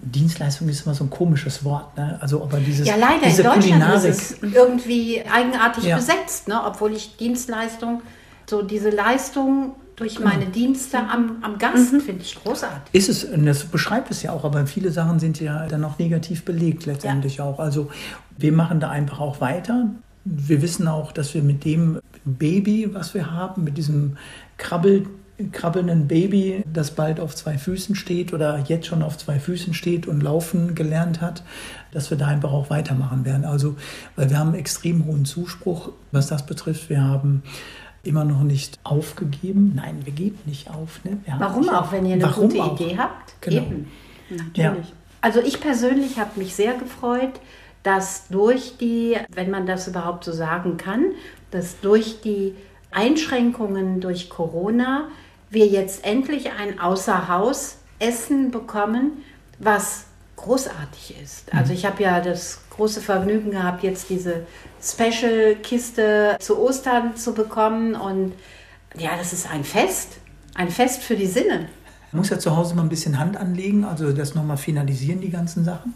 Dienstleistung 0.00 0.68
ist 0.68 0.84
immer 0.84 0.94
so 0.94 1.04
ein 1.04 1.10
komisches 1.10 1.64
Wort, 1.64 1.96
ne? 1.96 2.18
Also 2.20 2.42
aber 2.42 2.58
dieses 2.58 2.86
ja 2.86 2.96
leider 2.96 3.26
diese 3.26 3.42
in 3.42 3.48
Deutschland 3.48 3.82
Kulinarik, 3.82 4.10
ist 4.10 4.42
es 4.42 4.42
irgendwie 4.42 5.22
eigenartig 5.22 5.84
ja. 5.84 5.96
besetzt, 5.96 6.48
ne? 6.48 6.60
Obwohl 6.64 6.92
ich 6.92 7.16
Dienstleistung 7.16 8.02
so 8.48 8.62
diese 8.62 8.90
Leistung 8.90 9.74
durch 9.96 10.16
genau. 10.16 10.30
meine 10.30 10.46
Dienste 10.46 10.98
am, 10.98 11.36
am 11.42 11.58
Gast 11.58 11.92
mhm. 11.92 12.00
finde 12.00 12.22
ich 12.22 12.42
großartig. 12.42 12.92
Ist 12.92 13.08
es, 13.08 13.24
und 13.24 13.46
das 13.46 13.64
beschreibt 13.64 14.10
es 14.10 14.22
ja 14.22 14.32
auch, 14.32 14.44
aber 14.44 14.66
viele 14.66 14.90
Sachen 14.90 15.20
sind 15.20 15.40
ja 15.40 15.66
dann 15.66 15.80
noch 15.80 15.98
negativ 15.98 16.44
belegt 16.44 16.84
letztendlich 16.86 17.36
ja. 17.36 17.44
auch. 17.44 17.58
Also 17.58 17.90
wir 18.36 18.52
machen 18.52 18.80
da 18.80 18.90
einfach 18.90 19.20
auch 19.20 19.40
weiter. 19.40 19.86
Wir 20.24 20.62
wissen 20.62 20.88
auch, 20.88 21.12
dass 21.12 21.32
wir 21.34 21.42
mit 21.42 21.64
dem 21.64 22.00
Baby, 22.24 22.90
was 22.92 23.14
wir 23.14 23.30
haben, 23.30 23.62
mit 23.62 23.78
diesem 23.78 24.16
Krabbel 24.56 25.06
krabbelnden 25.52 26.06
Baby, 26.06 26.62
das 26.72 26.92
bald 26.92 27.18
auf 27.18 27.34
zwei 27.34 27.58
Füßen 27.58 27.96
steht 27.96 28.32
oder 28.32 28.58
jetzt 28.68 28.86
schon 28.86 29.02
auf 29.02 29.18
zwei 29.18 29.40
Füßen 29.40 29.74
steht 29.74 30.06
und 30.06 30.22
laufen 30.22 30.74
gelernt 30.74 31.20
hat, 31.20 31.42
dass 31.92 32.10
wir 32.10 32.18
da 32.18 32.26
einfach 32.26 32.52
auch 32.52 32.70
weitermachen 32.70 33.24
werden. 33.24 33.44
Also, 33.44 33.76
weil 34.16 34.30
wir 34.30 34.38
haben 34.38 34.54
extrem 34.54 35.06
hohen 35.06 35.24
Zuspruch, 35.24 35.90
was 36.12 36.28
das 36.28 36.46
betrifft. 36.46 36.88
Wir 36.88 37.02
haben 37.02 37.42
immer 38.04 38.24
noch 38.24 38.42
nicht 38.42 38.78
aufgegeben. 38.84 39.72
Nein, 39.74 40.02
wir 40.04 40.12
geben 40.12 40.38
nicht 40.46 40.70
auf. 40.70 41.04
Ne? 41.04 41.18
Warum 41.38 41.68
auch, 41.68 41.90
wenn 41.90 42.06
ihr 42.06 42.14
eine 42.14 42.28
gute 42.28 42.62
auch? 42.62 42.78
Idee 42.78 42.96
habt? 42.96 43.34
Genau. 43.40 43.62
Eben. 43.62 43.88
Natürlich. 44.30 44.56
Ja. 44.56 44.76
Also 45.20 45.40
ich 45.40 45.60
persönlich 45.60 46.18
habe 46.18 46.38
mich 46.38 46.54
sehr 46.54 46.74
gefreut, 46.74 47.40
dass 47.82 48.28
durch 48.28 48.76
die, 48.78 49.16
wenn 49.34 49.50
man 49.50 49.66
das 49.66 49.88
überhaupt 49.88 50.24
so 50.24 50.32
sagen 50.32 50.76
kann, 50.76 51.12
dass 51.50 51.80
durch 51.80 52.20
die 52.20 52.54
Einschränkungen 52.90 54.00
durch 54.00 54.30
Corona 54.30 55.08
wir 55.54 55.66
jetzt 55.66 56.04
endlich 56.04 56.50
ein 56.52 56.78
Außerhausessen 56.78 58.50
bekommen, 58.50 59.24
was 59.58 60.04
großartig 60.36 61.16
ist. 61.22 61.52
Also 61.52 61.72
mhm. 61.72 61.78
ich 61.78 61.86
habe 61.86 62.02
ja 62.02 62.20
das 62.20 62.60
große 62.70 63.00
Vergnügen 63.00 63.52
gehabt, 63.52 63.82
jetzt 63.82 64.10
diese 64.10 64.46
Special-Kiste 64.82 66.36
zu 66.40 66.58
Ostern 66.58 67.16
zu 67.16 67.34
bekommen 67.34 67.94
und 67.94 68.34
ja, 68.96 69.10
das 69.16 69.32
ist 69.32 69.50
ein 69.50 69.64
Fest, 69.64 70.18
ein 70.54 70.68
Fest 70.68 71.02
für 71.02 71.16
die 71.16 71.26
Sinne. 71.26 71.68
Man 72.12 72.20
muss 72.20 72.30
ja 72.30 72.38
zu 72.38 72.56
Hause 72.56 72.74
mal 72.74 72.82
ein 72.82 72.88
bisschen 72.88 73.18
Hand 73.18 73.36
anlegen, 73.36 73.84
also 73.84 74.12
das 74.12 74.34
nochmal 74.34 74.56
finalisieren, 74.56 75.20
die 75.20 75.30
ganzen 75.30 75.64
Sachen. 75.64 75.94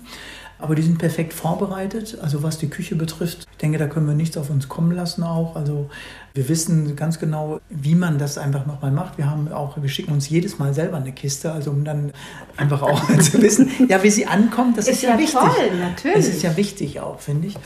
Aber 0.58 0.74
die 0.74 0.82
sind 0.82 0.98
perfekt 0.98 1.32
vorbereitet. 1.32 2.18
Also 2.20 2.42
was 2.42 2.58
die 2.58 2.68
Küche 2.68 2.96
betrifft, 2.96 3.46
ich 3.50 3.58
denke, 3.58 3.78
da 3.78 3.86
können 3.86 4.06
wir 4.06 4.14
nichts 4.14 4.36
auf 4.36 4.50
uns 4.50 4.68
kommen 4.68 4.92
lassen 4.92 5.22
auch. 5.22 5.56
Also 5.56 5.88
wir 6.34 6.48
wissen 6.48 6.96
ganz 6.96 7.18
genau, 7.18 7.60
wie 7.68 7.94
man 7.94 8.18
das 8.18 8.38
einfach 8.38 8.66
nochmal 8.66 8.90
macht. 8.90 9.18
Wir 9.18 9.30
haben 9.30 9.52
auch, 9.52 9.80
wir 9.80 9.88
schicken 9.88 10.12
uns 10.12 10.28
jedes 10.28 10.58
Mal 10.58 10.74
selber 10.74 10.96
eine 10.96 11.12
Kiste, 11.12 11.52
also 11.52 11.70
um 11.70 11.84
dann 11.84 12.12
einfach 12.56 12.82
auch 12.82 13.02
zu 13.20 13.40
wissen, 13.40 13.70
ja, 13.88 14.02
wie 14.02 14.10
sie 14.10 14.26
ankommt. 14.26 14.78
Das 14.78 14.88
ist, 14.88 14.96
ist 14.96 15.02
ja, 15.02 15.10
ja, 15.10 15.18
wichtig. 15.18 15.38
Toll, 15.38 15.78
natürlich. 15.78 16.16
Das 16.16 16.28
ist 16.28 16.42
ja 16.42 16.56
wichtig 16.56 17.00
auch, 17.00 17.20
finde 17.20 17.48
ich 17.48 17.56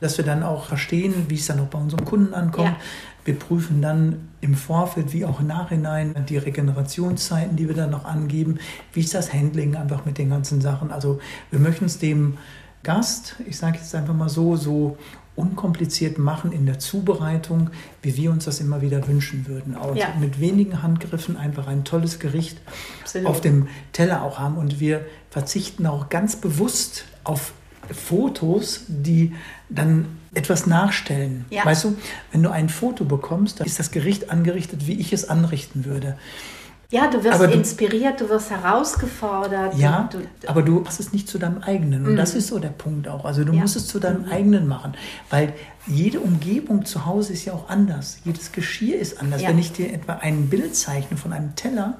dass 0.00 0.16
wir 0.16 0.24
dann 0.24 0.42
auch 0.42 0.64
verstehen, 0.64 1.26
wie 1.28 1.34
es 1.34 1.46
dann 1.46 1.60
auch 1.60 1.66
bei 1.66 1.78
unseren 1.78 2.04
Kunden 2.04 2.34
ankommt. 2.34 2.68
Ja. 2.68 2.76
Wir 3.30 3.38
prüfen 3.38 3.80
dann 3.80 4.28
im 4.40 4.56
Vorfeld 4.56 5.12
wie 5.12 5.24
auch 5.24 5.38
im 5.38 5.46
Nachhinein 5.46 6.26
die 6.28 6.36
Regenerationszeiten, 6.36 7.54
die 7.54 7.68
wir 7.68 7.76
dann 7.76 7.90
noch 7.90 8.04
angeben. 8.04 8.58
Wie 8.92 8.98
ist 8.98 9.14
das 9.14 9.32
Handling 9.32 9.76
einfach 9.76 10.04
mit 10.04 10.18
den 10.18 10.30
ganzen 10.30 10.60
Sachen? 10.60 10.90
Also 10.90 11.20
wir 11.52 11.60
möchten 11.60 11.84
es 11.84 12.00
dem 12.00 12.38
Gast, 12.82 13.36
ich 13.46 13.56
sage 13.56 13.78
jetzt 13.78 13.94
einfach 13.94 14.14
mal 14.14 14.28
so, 14.28 14.56
so 14.56 14.98
unkompliziert 15.36 16.18
machen 16.18 16.50
in 16.50 16.66
der 16.66 16.80
Zubereitung, 16.80 17.70
wie 18.02 18.16
wir 18.16 18.32
uns 18.32 18.46
das 18.46 18.58
immer 18.58 18.82
wieder 18.82 19.06
wünschen 19.06 19.46
würden. 19.46 19.76
Also 19.76 19.94
ja. 19.94 20.08
mit 20.18 20.40
wenigen 20.40 20.82
Handgriffen 20.82 21.36
einfach 21.36 21.68
ein 21.68 21.84
tolles 21.84 22.18
Gericht 22.18 22.60
Absolut. 23.02 23.28
auf 23.28 23.40
dem 23.40 23.68
Teller 23.92 24.24
auch 24.24 24.40
haben. 24.40 24.56
Und 24.56 24.80
wir 24.80 25.06
verzichten 25.30 25.86
auch 25.86 26.08
ganz 26.08 26.34
bewusst 26.34 27.04
auf 27.22 27.52
Fotos, 27.92 28.86
die 28.88 29.36
dann 29.68 30.06
etwas 30.34 30.66
nachstellen. 30.66 31.44
Ja. 31.50 31.64
Weißt 31.64 31.84
du, 31.84 31.96
wenn 32.32 32.42
du 32.42 32.50
ein 32.50 32.68
Foto 32.68 33.04
bekommst, 33.04 33.60
dann 33.60 33.66
ist 33.66 33.78
das 33.78 33.90
Gericht 33.90 34.30
angerichtet, 34.30 34.86
wie 34.86 34.98
ich 35.00 35.12
es 35.12 35.28
anrichten 35.28 35.84
würde. 35.84 36.16
Ja, 36.92 37.06
du 37.06 37.22
wirst 37.22 37.40
du, 37.40 37.44
inspiriert, 37.44 38.20
du 38.20 38.28
wirst 38.28 38.50
herausgefordert. 38.50 39.76
Ja, 39.76 40.08
du, 40.10 40.18
du, 40.18 40.48
aber 40.48 40.62
du 40.62 40.80
machst 40.80 40.98
es 40.98 41.12
nicht 41.12 41.28
zu 41.28 41.38
deinem 41.38 41.62
eigenen. 41.62 42.04
Und 42.04 42.14
mm. 42.14 42.16
das 42.16 42.34
ist 42.34 42.48
so 42.48 42.58
der 42.58 42.70
Punkt 42.70 43.06
auch. 43.06 43.24
Also 43.24 43.44
du 43.44 43.52
ja. 43.52 43.60
musst 43.60 43.76
es 43.76 43.86
zu 43.86 44.00
deinem 44.00 44.26
mm. 44.26 44.32
eigenen 44.32 44.66
machen. 44.66 44.94
Weil 45.30 45.52
jede 45.86 46.18
Umgebung 46.18 46.84
zu 46.84 47.06
Hause 47.06 47.32
ist 47.32 47.44
ja 47.44 47.52
auch 47.52 47.68
anders. 47.68 48.18
Jedes 48.24 48.50
Geschirr 48.50 48.98
ist 48.98 49.20
anders. 49.20 49.40
Ja. 49.40 49.50
Wenn 49.50 49.58
ich 49.58 49.72
dir 49.72 49.92
etwa 49.92 50.14
ein 50.14 50.48
Bild 50.48 50.74
zeichne 50.74 51.16
von 51.16 51.32
einem 51.32 51.54
Teller, 51.54 51.96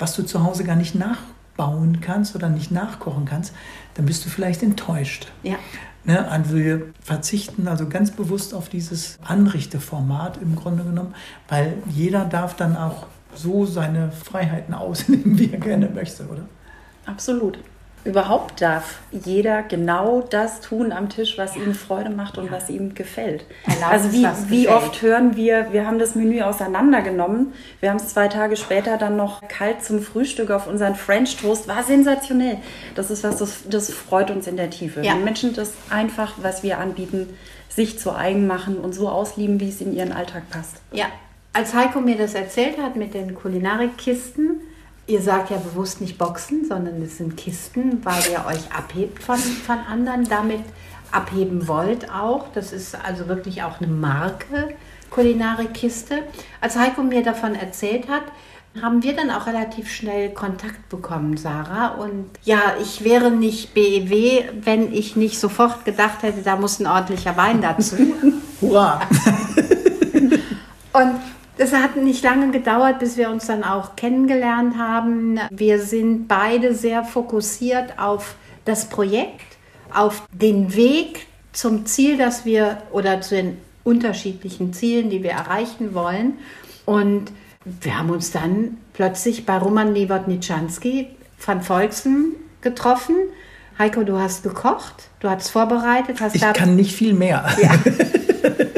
was 0.00 0.16
du 0.16 0.24
zu 0.24 0.42
Hause 0.42 0.64
gar 0.64 0.76
nicht 0.76 0.96
nachbauen 0.96 2.00
kannst 2.00 2.34
oder 2.34 2.48
nicht 2.48 2.72
nachkochen 2.72 3.26
kannst, 3.26 3.54
dann 3.94 4.04
bist 4.04 4.24
du 4.26 4.30
vielleicht 4.30 4.64
enttäuscht. 4.64 5.30
Ja. 5.44 5.58
Ne, 6.06 6.28
also 6.30 6.56
wir 6.56 6.92
verzichten 7.00 7.66
also 7.66 7.88
ganz 7.88 8.10
bewusst 8.10 8.52
auf 8.52 8.68
dieses 8.68 9.18
Anrichteformat 9.24 10.36
im 10.42 10.54
Grunde 10.54 10.84
genommen, 10.84 11.14
weil 11.48 11.78
jeder 11.88 12.26
darf 12.26 12.56
dann 12.56 12.76
auch 12.76 13.06
so 13.34 13.64
seine 13.64 14.12
Freiheiten 14.12 14.74
ausnehmen, 14.74 15.38
wie 15.38 15.50
er 15.50 15.58
gerne 15.58 15.88
möchte, 15.88 16.26
oder? 16.28 16.46
Absolut 17.06 17.58
überhaupt 18.04 18.60
darf 18.60 18.98
jeder 19.10 19.62
genau 19.62 20.20
das 20.20 20.60
tun 20.60 20.92
am 20.92 21.08
Tisch, 21.08 21.38
was 21.38 21.56
ihm 21.56 21.74
Freude 21.74 22.10
macht 22.10 22.36
und 22.36 22.46
ja. 22.46 22.52
was 22.52 22.68
ihm 22.68 22.94
gefällt. 22.94 23.44
Erlaubt 23.64 23.92
also 23.92 24.12
wie, 24.12 24.26
wie 24.48 24.68
oft 24.68 25.00
hören 25.00 25.36
wir, 25.36 25.72
wir 25.72 25.86
haben 25.86 25.98
das 25.98 26.14
Menü 26.14 26.42
auseinandergenommen, 26.42 27.54
wir 27.80 27.90
haben 27.90 27.96
es 27.96 28.08
zwei 28.08 28.28
Tage 28.28 28.56
später 28.56 28.98
dann 28.98 29.16
noch 29.16 29.46
kalt 29.48 29.82
zum 29.82 30.02
Frühstück 30.02 30.50
auf 30.50 30.66
unseren 30.66 30.94
French 30.94 31.36
Toast, 31.36 31.66
war 31.66 31.82
sensationell. 31.82 32.58
Das 32.94 33.10
ist 33.10 33.24
was, 33.24 33.38
das, 33.38 33.62
das 33.68 33.90
freut 33.90 34.30
uns 34.30 34.46
in 34.46 34.56
der 34.56 34.70
Tiefe. 34.70 35.02
Ja. 35.02 35.14
Wenn 35.14 35.24
Menschen 35.24 35.54
das 35.54 35.72
einfach, 35.88 36.34
was 36.42 36.62
wir 36.62 36.78
anbieten, 36.78 37.30
sich 37.70 37.98
zu 37.98 38.14
eigen 38.14 38.46
machen 38.46 38.76
und 38.76 38.94
so 38.94 39.08
auslieben, 39.08 39.60
wie 39.60 39.68
es 39.68 39.80
in 39.80 39.94
ihren 39.94 40.12
Alltag 40.12 40.48
passt. 40.50 40.76
Ja, 40.92 41.06
als 41.52 41.72
Heiko 41.72 42.00
mir 42.00 42.16
das 42.16 42.34
erzählt 42.34 42.78
hat 42.78 42.96
mit 42.96 43.14
den 43.14 43.34
Kulinarikkisten, 43.34 44.60
Ihr 45.06 45.20
sagt 45.20 45.50
ja 45.50 45.58
bewusst 45.58 46.00
nicht 46.00 46.16
Boxen, 46.16 46.64
sondern 46.64 47.02
es 47.02 47.18
sind 47.18 47.36
Kisten, 47.36 48.04
weil 48.04 48.22
ihr 48.30 48.44
euch 48.46 48.72
abhebt 48.72 49.22
von, 49.22 49.36
von 49.36 49.78
anderen, 49.78 50.24
damit 50.24 50.62
abheben 51.12 51.68
wollt 51.68 52.10
auch. 52.10 52.46
Das 52.54 52.72
ist 52.72 52.94
also 52.94 53.28
wirklich 53.28 53.62
auch 53.62 53.80
eine 53.80 53.90
Marke, 53.90 54.74
Kulinarikkiste. 55.10 56.22
Als 56.60 56.76
Heiko 56.76 57.02
mir 57.02 57.22
davon 57.22 57.54
erzählt 57.54 58.08
hat, 58.08 58.24
haben 58.82 59.02
wir 59.02 59.14
dann 59.14 59.30
auch 59.30 59.46
relativ 59.46 59.90
schnell 59.90 60.30
Kontakt 60.30 60.88
bekommen, 60.88 61.36
Sarah. 61.36 61.88
Und 61.88 62.30
ja, 62.42 62.74
ich 62.80 63.04
wäre 63.04 63.30
nicht 63.30 63.74
BEW, 63.74 64.44
wenn 64.62 64.92
ich 64.92 65.16
nicht 65.16 65.38
sofort 65.38 65.84
gedacht 65.84 66.22
hätte, 66.22 66.42
da 66.42 66.56
muss 66.56 66.80
ein 66.80 66.86
ordentlicher 66.86 67.36
Wein 67.36 67.60
dazu. 67.60 67.96
Hurra! 68.60 69.00
Und 70.92 71.20
es 71.56 71.72
hat 71.72 71.96
nicht 71.96 72.24
lange 72.24 72.50
gedauert, 72.50 72.98
bis 72.98 73.16
wir 73.16 73.30
uns 73.30 73.46
dann 73.46 73.64
auch 73.64 73.96
kennengelernt 73.96 74.76
haben. 74.76 75.38
Wir 75.50 75.80
sind 75.80 76.26
beide 76.26 76.74
sehr 76.74 77.04
fokussiert 77.04 77.98
auf 77.98 78.34
das 78.64 78.88
Projekt, 78.88 79.56
auf 79.92 80.26
den 80.32 80.74
Weg 80.74 81.26
zum 81.52 81.86
Ziel, 81.86 82.18
dass 82.18 82.44
wir 82.44 82.78
oder 82.90 83.20
zu 83.20 83.36
den 83.36 83.58
unterschiedlichen 83.84 84.72
Zielen, 84.72 85.10
die 85.10 85.22
wir 85.22 85.30
erreichen 85.32 85.94
wollen. 85.94 86.34
Und 86.86 87.30
wir 87.64 87.98
haben 87.98 88.10
uns 88.10 88.32
dann 88.32 88.78
plötzlich 88.92 89.46
bei 89.46 89.56
Roman 89.58 89.94
Lewotniczanski 89.94 91.08
van 91.38 91.62
Volksen 91.62 92.34
getroffen. 92.62 93.16
Heiko, 93.78 94.02
du 94.02 94.18
hast 94.18 94.42
gekocht, 94.42 95.08
du 95.20 95.28
hast 95.28 95.50
vorbereitet, 95.50 96.20
hast 96.20 96.36
Ich 96.36 96.42
kann 96.42 96.76
nicht 96.76 96.94
viel 96.94 97.12
mehr. 97.12 97.44
Ja. 97.60 97.74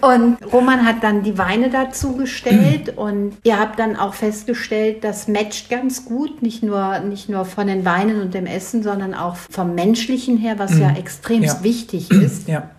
und 0.00 0.36
Roman 0.52 0.84
hat 0.86 1.02
dann 1.02 1.22
die 1.22 1.38
Weine 1.38 1.70
dazu 1.70 2.16
gestellt 2.16 2.90
und 2.96 3.36
ihr 3.44 3.58
habt 3.58 3.78
dann 3.78 3.96
auch 3.96 4.14
festgestellt, 4.14 5.04
das 5.04 5.28
matcht 5.28 5.70
ganz 5.70 6.04
gut, 6.04 6.42
nicht 6.42 6.62
nur, 6.62 6.98
nicht 7.00 7.28
nur 7.28 7.44
von 7.44 7.66
den 7.66 7.84
Weinen 7.84 8.20
und 8.20 8.34
dem 8.34 8.46
Essen, 8.46 8.82
sondern 8.82 9.14
auch 9.14 9.36
vom 9.36 9.74
Menschlichen 9.74 10.36
her, 10.36 10.58
was 10.58 10.78
ja 10.78 10.92
extrem 10.96 11.42
Ja. 11.42 11.62
wichtig 11.62 12.10
ist. 12.10 12.48
Ja. 12.48 12.70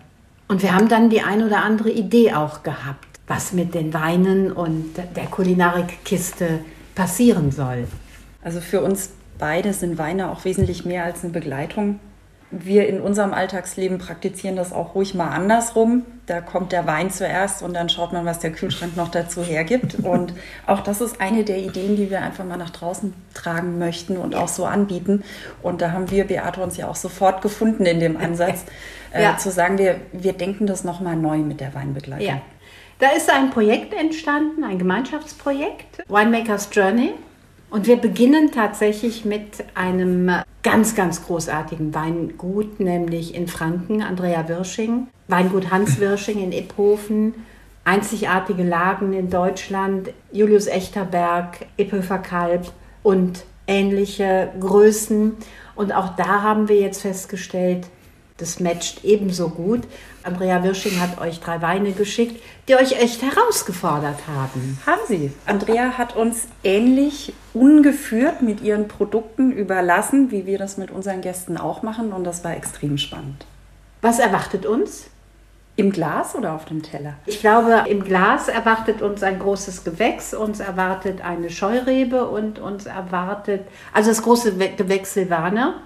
Und 0.48 0.62
wir 0.62 0.74
haben 0.74 0.88
dann 0.88 1.10
die 1.10 1.20
ein 1.22 1.42
oder 1.42 1.62
andere 1.62 1.90
Idee 1.90 2.32
auch 2.32 2.62
gehabt, 2.62 3.06
was 3.26 3.52
mit 3.52 3.74
den 3.74 3.94
Weinen 3.94 4.50
und 4.50 4.86
der 4.96 5.26
Kulinarikkiste 5.26 6.60
passieren 6.94 7.52
soll. 7.52 7.86
Also 8.42 8.60
für 8.60 8.80
uns 8.80 9.10
beide 9.38 9.72
sind 9.72 9.96
Weine 9.98 10.30
auch 10.30 10.44
wesentlich 10.44 10.84
mehr 10.84 11.04
als 11.04 11.22
eine 11.22 11.32
Begleitung. 11.32 12.00
Wir 12.52 12.88
in 12.88 13.00
unserem 13.00 13.32
Alltagsleben 13.32 13.98
praktizieren 13.98 14.56
das 14.56 14.72
auch 14.72 14.96
ruhig 14.96 15.14
mal 15.14 15.28
andersrum. 15.28 16.04
Da 16.26 16.40
kommt 16.40 16.72
der 16.72 16.84
Wein 16.86 17.10
zuerst 17.10 17.62
und 17.62 17.74
dann 17.74 17.88
schaut 17.88 18.12
man, 18.12 18.24
was 18.24 18.40
der 18.40 18.50
Kühlschrank 18.50 18.96
noch 18.96 19.08
dazu 19.08 19.42
hergibt. 19.44 19.94
Und 20.02 20.32
auch 20.66 20.80
das 20.80 21.00
ist 21.00 21.20
eine 21.20 21.44
der 21.44 21.58
Ideen, 21.58 21.94
die 21.94 22.10
wir 22.10 22.20
einfach 22.22 22.44
mal 22.44 22.56
nach 22.56 22.70
draußen 22.70 23.14
tragen 23.34 23.78
möchten 23.78 24.16
und 24.16 24.34
auch 24.34 24.48
so 24.48 24.64
anbieten. 24.64 25.22
Und 25.62 25.80
da 25.80 25.92
haben 25.92 26.10
wir, 26.10 26.26
Beate, 26.26 26.60
uns 26.60 26.76
ja 26.76 26.88
auch 26.88 26.96
sofort 26.96 27.40
gefunden 27.40 27.86
in 27.86 28.00
dem 28.00 28.16
Ansatz, 28.16 28.64
äh, 29.14 29.22
Ja. 29.22 29.36
zu 29.38 29.50
sagen, 29.52 29.78
wir, 29.78 30.00
wir 30.12 30.32
denken 30.32 30.66
das 30.66 30.82
nochmal 30.82 31.14
neu 31.14 31.38
mit 31.38 31.60
der 31.60 31.72
Weinbegleitung. 31.74 32.26
Ja. 32.26 32.40
Da 32.98 33.10
ist 33.16 33.30
ein 33.30 33.50
Projekt 33.50 33.94
entstanden, 33.94 34.64
ein 34.64 34.78
Gemeinschaftsprojekt, 34.78 36.02
Winemakers 36.08 36.68
Journey. 36.72 37.12
Und 37.70 37.86
wir 37.86 37.96
beginnen 37.96 38.50
tatsächlich 38.50 39.24
mit 39.24 39.64
einem 39.76 40.30
ganz, 40.62 40.94
ganz 40.94 41.24
großartigen 41.24 41.94
Weingut, 41.94 42.80
nämlich 42.80 43.34
in 43.34 43.48
Franken, 43.48 44.02
Andrea 44.02 44.48
Wirsching. 44.48 45.08
Weingut 45.28 45.70
Hans 45.70 46.00
Wirsching 46.00 46.42
in 46.42 46.52
Iphofen. 46.52 47.34
Einzigartige 47.84 48.62
Lagen 48.62 49.14
in 49.14 49.30
Deutschland, 49.30 50.10
Julius 50.32 50.66
Echterberg, 50.66 51.66
Ipphöfer 51.78 52.18
Kalb 52.18 52.70
und 53.02 53.44
ähnliche 53.66 54.50
Größen. 54.60 55.36
Und 55.74 55.92
auch 55.92 56.14
da 56.14 56.42
haben 56.42 56.68
wir 56.68 56.76
jetzt 56.76 57.00
festgestellt, 57.02 57.86
das 58.40 58.60
matcht 58.60 59.04
ebenso 59.04 59.48
gut. 59.48 59.82
Andrea 60.22 60.62
Wirsching 60.62 61.00
hat 61.00 61.20
euch 61.20 61.40
drei 61.40 61.62
Weine 61.62 61.92
geschickt, 61.92 62.42
die 62.68 62.74
euch 62.74 62.92
echt 63.00 63.22
herausgefordert 63.22 64.20
haben. 64.26 64.78
Haben 64.86 65.00
Sie. 65.08 65.32
Andrea 65.46 65.98
hat 65.98 66.16
uns 66.16 66.46
ähnlich 66.62 67.32
ungeführt 67.54 68.42
mit 68.42 68.60
ihren 68.62 68.88
Produkten 68.88 69.52
überlassen, 69.52 70.30
wie 70.30 70.46
wir 70.46 70.58
das 70.58 70.76
mit 70.76 70.90
unseren 70.90 71.20
Gästen 71.20 71.56
auch 71.56 71.82
machen. 71.82 72.12
Und 72.12 72.24
das 72.24 72.44
war 72.44 72.56
extrem 72.56 72.98
spannend. 72.98 73.46
Was 74.02 74.18
erwartet 74.18 74.66
uns? 74.66 75.06
Im 75.76 75.92
Glas 75.92 76.34
oder 76.34 76.52
auf 76.52 76.66
dem 76.66 76.82
Teller? 76.82 77.14
Ich 77.24 77.40
glaube, 77.40 77.84
im 77.88 78.04
Glas 78.04 78.48
erwartet 78.48 79.00
uns 79.00 79.22
ein 79.22 79.38
großes 79.38 79.82
Gewächs, 79.84 80.34
uns 80.34 80.60
erwartet 80.60 81.24
eine 81.24 81.48
Scheurebe 81.48 82.28
und 82.28 82.58
uns 82.58 82.84
erwartet, 82.84 83.62
also 83.94 84.10
das 84.10 84.22
große 84.22 84.56
Gewächs 84.76 85.14
Silvaner. 85.14 85.80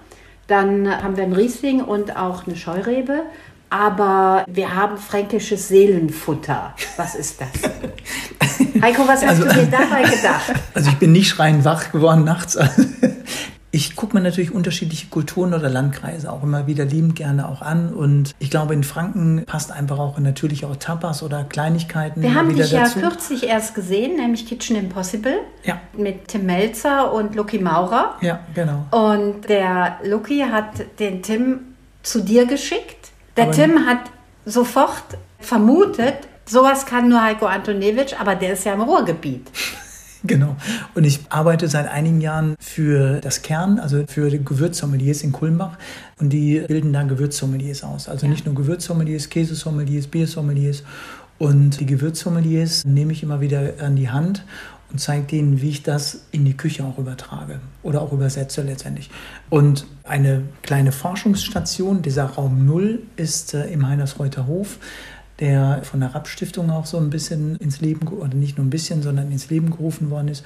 Dann 0.47 0.89
haben 1.03 1.17
wir 1.17 1.23
einen 1.23 1.33
Riesling 1.33 1.81
und 1.81 2.15
auch 2.15 2.45
eine 2.45 2.55
Scheurebe. 2.55 3.23
Aber 3.69 4.45
wir 4.47 4.75
haben 4.75 4.97
fränkisches 4.97 5.67
Seelenfutter. 5.67 6.73
Was 6.97 7.15
ist 7.15 7.41
das? 7.41 7.49
Heiko, 8.81 9.07
was 9.07 9.25
hast 9.25 9.41
Also- 9.41 9.43
du 9.45 9.53
dir 9.53 9.65
dabei 9.65 10.03
gedacht? 10.03 10.53
Also 10.73 10.91
ich 10.91 10.97
bin 10.97 11.11
nicht 11.11 11.29
schreiend 11.29 11.65
wach 11.65 11.91
geworden 11.91 12.23
nachts. 12.23 12.57
Ich 13.75 13.97
gucke 13.97 14.15
mir 14.15 14.23
natürlich 14.23 14.53
unterschiedliche 14.53 15.07
Kulturen 15.07 15.53
oder 15.53 15.67
Landkreise 15.67 16.31
auch 16.31 16.43
immer 16.43 16.65
wieder 16.65 16.85
liebend 16.85 17.17
gerne 17.17 17.49
auch 17.49 17.61
an. 17.61 17.93
Und 17.93 18.33
ich 18.39 18.49
glaube, 18.49 18.73
in 18.73 18.85
Franken 18.85 19.43
passt 19.45 19.69
einfach 19.69 19.99
auch 19.99 20.17
natürlich 20.17 20.63
auch 20.63 20.77
Tapas 20.77 21.21
oder 21.21 21.43
Kleinigkeiten 21.43 22.21
Wir 22.21 22.35
haben 22.35 22.55
dich 22.55 22.71
ja 22.71 22.83
dazu. 22.83 22.99
kürzlich 23.01 23.43
erst 23.43 23.75
gesehen, 23.75 24.15
nämlich 24.15 24.47
Kitchen 24.47 24.77
Impossible 24.77 25.39
Ja, 25.65 25.81
mit 25.97 26.29
Tim 26.29 26.45
Melzer 26.45 27.11
und 27.11 27.35
Lucky 27.35 27.59
Maurer. 27.59 28.15
ja, 28.21 28.39
genau. 28.53 28.85
Und 28.91 29.49
der 29.49 29.97
Lucky 30.05 30.39
hat 30.49 30.99
den 30.99 31.21
Tim 31.21 31.59
zu 32.01 32.21
dir 32.21 32.45
geschickt. 32.45 33.09
Der 33.35 33.43
Aber- 33.47 33.51
Tim 33.53 33.85
hat 33.85 33.99
sofort 34.45 35.03
vermutet, 35.41 36.15
sowas 36.45 36.85
kann 36.85 37.09
nur 37.09 37.21
Heiko 37.21 37.45
Antonewitsch, 37.47 38.13
aber 38.17 38.35
der 38.35 38.53
ist 38.53 38.63
ja 38.63 38.73
im 38.73 38.81
Ruhrgebiet. 38.83 39.47
Genau. 40.27 40.55
Und 40.95 41.03
ich 41.03 41.19
arbeite 41.29 41.67
seit 41.67 41.87
einigen 41.87 42.21
Jahren 42.21 42.55
für 42.59 43.19
das 43.21 43.41
Kern, 43.41 43.79
also 43.79 44.05
für 44.07 44.29
Gewürzsommeliers 44.29 45.21
in 45.23 45.31
Kulmbach. 45.31 45.77
Und 46.19 46.31
die 46.31 46.59
bilden 46.67 46.93
da 46.93 47.03
Gewürzsommeliers 47.03 47.83
aus. 47.83 48.09
Also 48.09 48.27
nicht 48.27 48.45
nur 48.45 48.55
Gewürzsommeliers, 48.55 49.29
Käsesommeliers, 49.29 50.07
Biersommeliers. 50.07 50.83
Und 51.37 51.79
die 51.79 51.85
Gewürzsommeliers 51.85 52.85
nehme 52.85 53.11
ich 53.11 53.21
immer 53.21 53.41
wieder 53.41 53.73
an 53.81 53.95
die 53.95 54.09
Hand 54.09 54.45
und 54.91 54.99
zeige 54.99 55.25
denen, 55.25 55.61
wie 55.61 55.69
ich 55.69 55.83
das 55.83 56.25
in 56.31 56.45
die 56.45 56.55
Küche 56.55 56.85
auch 56.85 56.97
übertrage 56.97 57.59
oder 57.83 58.01
auch 58.01 58.13
übersetze 58.13 58.61
letztendlich. 58.61 59.09
Und 59.49 59.85
eine 60.03 60.43
kleine 60.61 60.91
Forschungsstation, 60.91 62.01
dieser 62.01 62.25
Raum 62.25 62.65
Null, 62.65 63.01
ist 63.17 63.53
äh, 63.53 63.65
im 63.65 63.87
Heinersreuter 63.87 64.47
Hof 64.47 64.77
der 65.39 65.81
von 65.83 65.99
der 65.99 66.15
Rapp-Stiftung 66.15 66.69
auch 66.69 66.85
so 66.85 66.97
ein 66.97 67.09
bisschen 67.09 67.57
ins 67.57 67.81
Leben, 67.81 68.07
oder 68.07 68.35
nicht 68.35 68.57
nur 68.57 68.65
ein 68.65 68.69
bisschen, 68.69 69.01
sondern 69.01 69.31
ins 69.31 69.49
Leben 69.49 69.71
gerufen 69.71 70.09
worden 70.09 70.29
ist. 70.29 70.43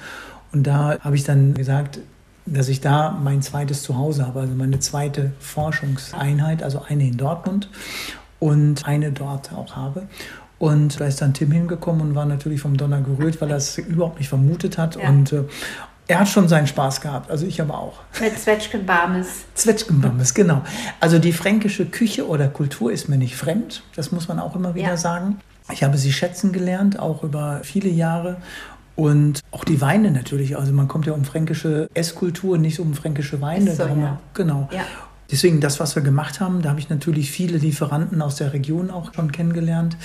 Und 0.52 0.66
da 0.66 0.98
habe 1.00 1.16
ich 1.16 1.24
dann 1.24 1.54
gesagt, 1.54 2.00
dass 2.46 2.68
ich 2.68 2.80
da 2.80 3.10
mein 3.10 3.42
zweites 3.42 3.82
Zuhause 3.82 4.26
habe, 4.26 4.40
also 4.40 4.54
meine 4.54 4.80
zweite 4.80 5.32
Forschungseinheit, 5.38 6.62
also 6.62 6.82
eine 6.88 7.06
in 7.06 7.16
Dortmund 7.16 7.68
und 8.40 8.86
eine 8.86 9.12
dort 9.12 9.52
auch 9.52 9.76
habe. 9.76 10.08
Und 10.58 11.00
da 11.00 11.06
ist 11.06 11.22
dann 11.22 11.32
Tim 11.32 11.52
hingekommen 11.52 12.02
und 12.02 12.14
war 12.14 12.26
natürlich 12.26 12.60
vom 12.60 12.76
Donner 12.76 13.00
gerührt, 13.00 13.40
weil 13.40 13.50
er 13.50 13.56
es 13.56 13.78
überhaupt 13.78 14.18
nicht 14.18 14.28
vermutet 14.28 14.76
hat. 14.76 14.96
Ja. 14.96 15.08
Und 15.08 15.32
äh, 15.32 15.44
er 16.10 16.18
hat 16.20 16.28
schon 16.28 16.48
seinen 16.48 16.66
Spaß 16.66 17.00
gehabt, 17.00 17.30
also 17.30 17.46
ich 17.46 17.60
aber 17.60 17.78
auch. 17.78 18.00
Mit 18.20 18.36
Zwetschgen 18.36 18.84
Barmes. 18.84 19.28
Zwetschgenbambes, 19.54 20.34
genau. 20.34 20.62
Also 20.98 21.20
die 21.20 21.32
fränkische 21.32 21.86
Küche 21.86 22.26
oder 22.26 22.48
Kultur 22.48 22.90
ist 22.90 23.08
mir 23.08 23.16
nicht 23.16 23.36
fremd. 23.36 23.84
Das 23.94 24.10
muss 24.10 24.26
man 24.26 24.40
auch 24.40 24.56
immer 24.56 24.74
wieder 24.74 24.88
Ja. 24.88 24.96
sagen. 24.96 25.38
Ich 25.70 25.84
habe 25.84 25.96
sie 25.98 26.12
schätzen 26.12 26.50
gelernt, 26.52 26.98
auch 26.98 27.22
über 27.22 27.60
viele 27.62 27.88
Jahre. 27.88 28.38
Und 28.96 29.38
auch 29.52 29.64
die 29.64 29.80
Weine 29.80 30.10
natürlich. 30.10 30.58
Also 30.58 30.72
man 30.72 30.88
kommt 30.88 31.06
ja 31.06 31.12
um 31.12 31.24
fränkische 31.24 31.88
Esskultur, 31.94 32.58
nicht 32.58 32.80
um 32.80 32.92
fränkische 32.92 33.40
Weine. 33.40 33.72
So, 33.74 33.84
ja. 33.84 34.18
Genau. 34.34 34.68
Ja. 34.72 34.82
Deswegen 35.30 35.60
das, 35.60 35.78
was 35.80 35.94
wir 35.94 36.02
gemacht 36.02 36.40
haben, 36.40 36.62
da 36.62 36.70
habe 36.70 36.80
ich 36.80 36.88
natürlich 36.90 37.30
viele 37.30 37.58
Lieferanten 37.58 38.20
aus 38.22 38.36
der 38.36 38.52
Region 38.52 38.90
auch 38.90 39.14
schon 39.14 39.30
kennengelernt. 39.32 39.96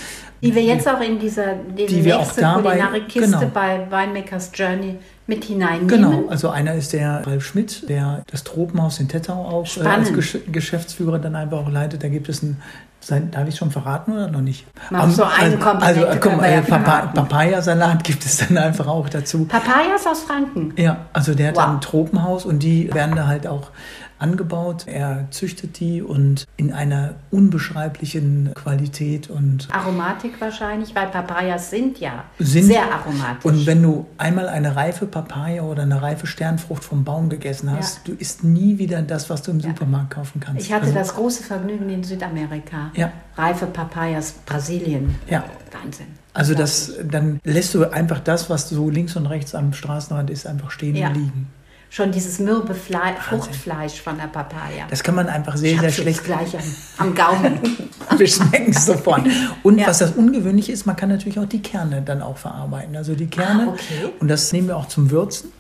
Die 0.42 0.54
wir 0.54 0.64
jetzt 0.64 0.88
auch 0.88 1.02
in 1.02 1.18
diese 1.20 1.56
diese 1.78 1.96
Die 1.96 2.06
wir 2.06 2.18
auch 2.18 2.22
nächste 2.22 2.42
dabei- 2.42 2.62
Kulinarikkiste 2.72 3.22
genau. 3.40 3.52
bei 3.54 3.88
Winemakers 3.90 4.52
Journey 4.54 4.98
mit 5.28 5.44
hineinnehmen. 5.46 5.88
Genau, 5.88 6.28
also 6.30 6.50
einer 6.50 6.76
ist 6.76 6.94
der 6.94 7.26
Ralf 7.26 7.44
Schmidt, 7.46 7.90
der 7.90 8.24
das 8.32 8.44
Tropenhaus 8.44 9.00
in 9.00 9.08
Tettau 9.08 9.34
auch 9.34 9.56
äh, 9.56 9.62
als 9.62 9.72
Spannend. 9.72 10.14
Gesch 10.14 10.38
Geschäftsführer 10.52 11.18
dann 11.18 11.36
einfach 11.36 11.58
auch 11.58 11.72
leitet. 11.72 12.04
Da 12.04 12.10
gibt 12.10 12.30
es 12.30 12.44
ein, 12.44 12.62
sein, 13.00 13.32
darf 13.32 13.48
ich 13.48 13.56
schon 13.56 13.72
verraten 13.72 14.12
oder 14.14 14.28
noch 14.28 14.42
nicht? 14.42 14.66
Mach 14.92 15.10
so 15.10 15.24
eine 15.24 15.34
also, 15.34 15.58
also 15.58 15.58
Komponente 15.58 16.08
äh, 16.08 16.18
komm, 16.20 16.40
ja 16.40 16.46
äh, 16.46 16.62
Papa. 16.62 17.00
Papayasalat 17.08 18.04
gibt 18.04 18.24
es 18.26 18.38
dann 18.38 18.58
einfach 18.58 18.86
auch 18.88 19.10
dazu. 19.10 19.46
Papayas 19.46 20.06
aus 20.06 20.22
Franken. 20.22 20.74
Ja, 20.78 21.06
also 21.14 21.34
der 21.34 21.48
hat 21.50 21.56
Wow. 21.56 21.68
ein 21.70 21.82
Tropenhaus 21.82 22.46
und 22.46 22.60
die 22.60 22.94
werden 22.94 23.16
da 23.16 23.26
halt 23.26 23.48
auch 23.48 23.72
angebaut. 24.20 24.86
Er 24.88 25.28
züchtet 25.32 25.80
die 25.80 26.02
und 26.02 26.46
in 26.58 26.72
einer 26.72 27.16
unbeschreiblichen 27.32 28.52
Qualität 28.56 29.30
und 29.30 29.68
Aromatik 29.72 30.40
wahrscheinlich, 30.40 30.94
weil 30.96 31.08
Papayas 31.08 31.70
sind 31.70 32.00
ja 32.00 32.26
sind 32.40 32.66
sehr 32.66 32.84
aromatisch. 32.92 33.46
Und 33.46 33.66
wenn 33.66 33.82
du 33.82 34.06
einmal 34.18 34.48
eine 34.50 34.76
reife 34.76 35.06
Papaya 35.06 35.64
oder 35.64 35.84
eine 35.84 36.02
reife 36.02 36.28
Sternfrucht 36.28 36.84
vom 36.84 37.04
Baum 37.04 37.30
gegessen 37.30 37.72
hast, 37.72 38.08
du 38.08 38.14
isst 38.14 38.44
nie 38.44 38.78
wieder 38.78 39.02
das, 39.02 39.30
was 39.30 39.42
du 39.42 39.52
im 39.52 39.62
Supermarkt 39.62 40.12
kaufen 40.12 40.40
kannst. 40.40 40.66
ich 40.66 40.72
hatte 40.72 40.84
Also, 40.86 40.96
das 40.96 41.14
große 41.16 41.44
Vergnügen 41.44 41.90
in 41.90 42.04
Südamerika. 42.04 42.92
Ja. 42.96 43.12
Reife 43.38 43.66
Papayas, 43.66 44.34
Brasilien. 44.46 45.16
Ja. 45.30 45.44
Wahnsinn. 45.72 46.08
Also 46.34 46.54
das, 46.54 46.94
dann 47.10 47.40
lässt 47.44 47.74
du 47.74 47.90
einfach 47.90 48.20
das, 48.20 48.50
was 48.50 48.70
so 48.70 48.90
links 48.90 49.16
und 49.16 49.26
rechts 49.26 49.56
am 49.56 49.72
Straßenrand 49.74 50.30
ist, 50.30 50.46
einfach 50.48 50.70
stehen 50.72 50.96
Ja. 50.96 51.08
und 51.08 51.16
liegen. 51.16 51.48
Schon 51.90 52.12
dieses 52.12 52.40
mürbe 52.40 52.74
Fle 52.74 53.00
Fruchtfleisch 53.22 54.02
von 54.02 54.18
der 54.18 54.26
Papaya. 54.28 54.86
Das 54.90 55.02
kann 55.04 55.16
man 55.16 55.28
einfach 55.28 55.56
sehr, 55.56 55.80
sehr 55.80 55.92
schlecht. 55.92 56.24
Gleich 56.24 56.54
am, 56.98 57.08
am 57.10 57.16
Gaumen. 57.16 57.60
Wir 58.18 58.28
schmecken 58.28 58.72
es 58.72 58.86
sofort. 58.86 59.22
Und 59.64 59.80
Ja. 59.80 59.88
was 59.88 60.00
das 60.00 60.12
Ungewöhnliche 60.12 60.72
ist, 60.72 60.86
man 60.86 60.96
kann 60.96 61.10
natürlich 61.10 61.40
auch 61.40 61.46
die 61.46 61.62
Kerne 61.62 62.02
dann 62.02 62.22
auch 62.22 62.38
verarbeiten. 62.38 62.96
Also 62.96 63.16
die 63.16 63.28
Kerne, 63.28 63.68
Ah, 63.70 63.72
okay. 63.74 64.12
und 64.20 64.28
das 64.28 64.52
nehmen 64.52 64.68
wir 64.68 64.78
auch 64.78 64.88
zum 64.88 65.10
Würzen. 65.12 65.52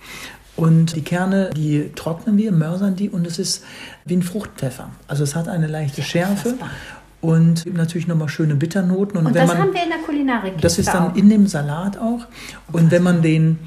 Und 0.57 0.95
die 0.95 1.01
Kerne, 1.01 1.49
die 1.55 1.91
trocknen 1.95 2.37
wir, 2.37 2.51
mörsern 2.53 2.95
die 2.95 3.09
und 3.09 3.27
es 3.27 3.39
ist 3.39 3.63
wie 4.05 4.15
ein 4.15 4.23
Fruchtpfeffer. 4.23 4.89
Also 5.07 5.23
es 5.23 5.35
hat 5.35 5.47
eine 5.49 5.67
leichte 5.67 6.01
Schärfe 6.01 6.49
unfassbar. 6.49 6.69
und 7.21 7.63
gibt 7.65 7.75
natürlich 7.77 8.07
nochmal 8.07 8.29
schöne 8.29 8.55
Bitternoten. 8.55 9.17
Und, 9.19 9.25
Und 9.27 9.35
das 9.35 9.47
man, 9.47 9.57
haben 9.57 9.73
wir 9.73 9.83
in 9.83 9.89
der 9.89 9.97
Kulinarik. 9.99 10.61
das 10.61 10.77
ist 10.79 10.87
dann 10.93 11.11
auch. 11.11 11.15
in 11.15 11.29
dem 11.29 11.47
Salat 11.47 11.97
auch. 11.97 12.25
Und 12.71 12.89
wenn 12.91 13.03
man 13.03 13.21
den, 13.21 13.59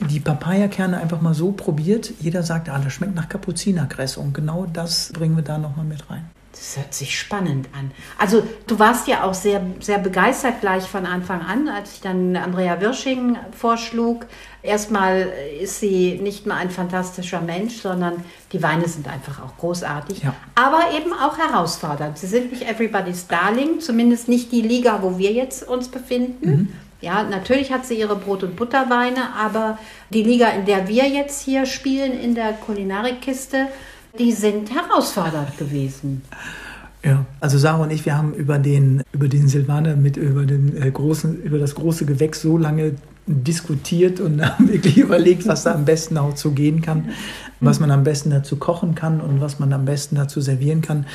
die 0.00 0.20
Papayakerne 0.20 0.98
einfach 1.00 1.20
mal 1.20 1.34
so 1.34 1.52
probiert, 1.52 2.12
jeder 2.20 2.42
sagt, 2.42 2.68
ah, 2.68 2.78
das 2.82 2.92
schmeckt 2.92 3.14
nach 3.14 3.28
Kapuzinerkresse. 3.28 4.20
Und 4.20 4.34
genau 4.34 4.66
das 4.72 5.10
bringen 5.12 5.36
wir 5.36 5.44
da 5.44 5.58
nochmal 5.58 5.86
mit 5.86 6.08
rein. 6.10 6.28
Das 6.52 6.74
hört 6.78 6.94
sich 6.94 7.18
spannend 7.18 7.68
an. 7.78 7.90
Also 8.18 8.42
du 8.66 8.78
warst 8.78 9.06
ja 9.08 9.24
auch 9.24 9.34
sehr, 9.34 9.60
sehr 9.80 9.98
begeistert 9.98 10.62
gleich 10.62 10.84
von 10.84 11.04
Anfang 11.04 11.42
an, 11.42 11.68
als 11.68 11.92
ich 11.94 12.00
dann 12.00 12.34
Andrea 12.34 12.80
Wirsching 12.80 13.36
vorschlug. 13.52 14.24
Erstmal 14.62 15.28
ist 15.60 15.80
sie 15.80 16.18
nicht 16.22 16.46
nur 16.46 16.56
ein 16.56 16.70
fantastischer 16.70 17.42
Mensch, 17.42 17.76
sondern 17.82 18.14
die 18.52 18.62
Weine 18.62 18.88
sind 18.88 19.06
einfach 19.06 19.42
auch 19.44 19.58
großartig, 19.58 20.22
Ja. 20.22 20.34
aber 20.54 20.80
eben 20.96 21.12
auch 21.12 21.36
herausfordernd. 21.36 22.16
Sie 22.16 22.26
sind 22.26 22.50
nicht 22.52 22.62
everybody's 22.66 23.26
darling, 23.26 23.80
zumindest 23.80 24.28
nicht 24.28 24.50
die 24.50 24.62
Liga, 24.62 25.00
wo 25.02 25.18
wir 25.18 25.32
jetzt 25.32 25.68
uns 25.68 25.88
befinden. 25.88 26.72
Ja, 27.00 27.22
natürlich 27.22 27.72
hat 27.72 27.84
sie 27.84 27.98
ihre 27.98 28.16
Brot- 28.16 28.42
und 28.42 28.56
Butterweine, 28.56 29.34
aber 29.38 29.78
die 30.10 30.22
Liga, 30.22 30.48
in 30.48 30.64
der 30.64 30.88
wir 30.88 31.08
jetzt 31.08 31.42
hier 31.42 31.66
spielen, 31.66 32.18
in 32.18 32.34
der 32.34 32.52
Kulinarikkiste, 32.52 33.66
die 34.18 34.32
sind 34.32 34.70
herausfordernd 34.74 35.58
gewesen. 35.58 36.22
Ja, 37.04 37.24
also 37.40 37.58
Sarah 37.58 37.84
und 37.84 37.92
ich, 37.92 38.04
wir 38.04 38.16
haben 38.16 38.34
über 38.34 38.58
den, 38.58 39.02
über 39.12 39.28
den 39.28 39.46
Silvaner 39.46 39.94
mit 39.94 40.16
über 40.16 40.44
den 40.44 40.76
äh, 40.80 40.90
großen, 40.90 41.40
über 41.42 41.58
das 41.58 41.74
große 41.74 42.04
Gewächs 42.04 42.40
so 42.40 42.58
lange 42.58 42.94
diskutiert 43.26 44.18
und 44.18 44.42
haben 44.44 44.68
wirklich 44.68 44.98
überlegt, 44.98 45.46
was 45.46 45.64
da 45.64 45.74
am 45.74 45.84
besten 45.84 46.18
auch 46.18 46.34
zu 46.34 46.52
gehen 46.52 46.80
kann, 46.80 47.10
was 47.60 47.78
man 47.78 47.90
am 47.90 48.02
besten 48.02 48.30
dazu 48.30 48.56
kochen 48.56 48.94
kann 48.94 49.20
und 49.20 49.40
was 49.40 49.58
man 49.58 49.72
am 49.72 49.84
besten 49.84 50.16
dazu 50.16 50.40
servieren 50.40 50.80
kann. 50.80 51.06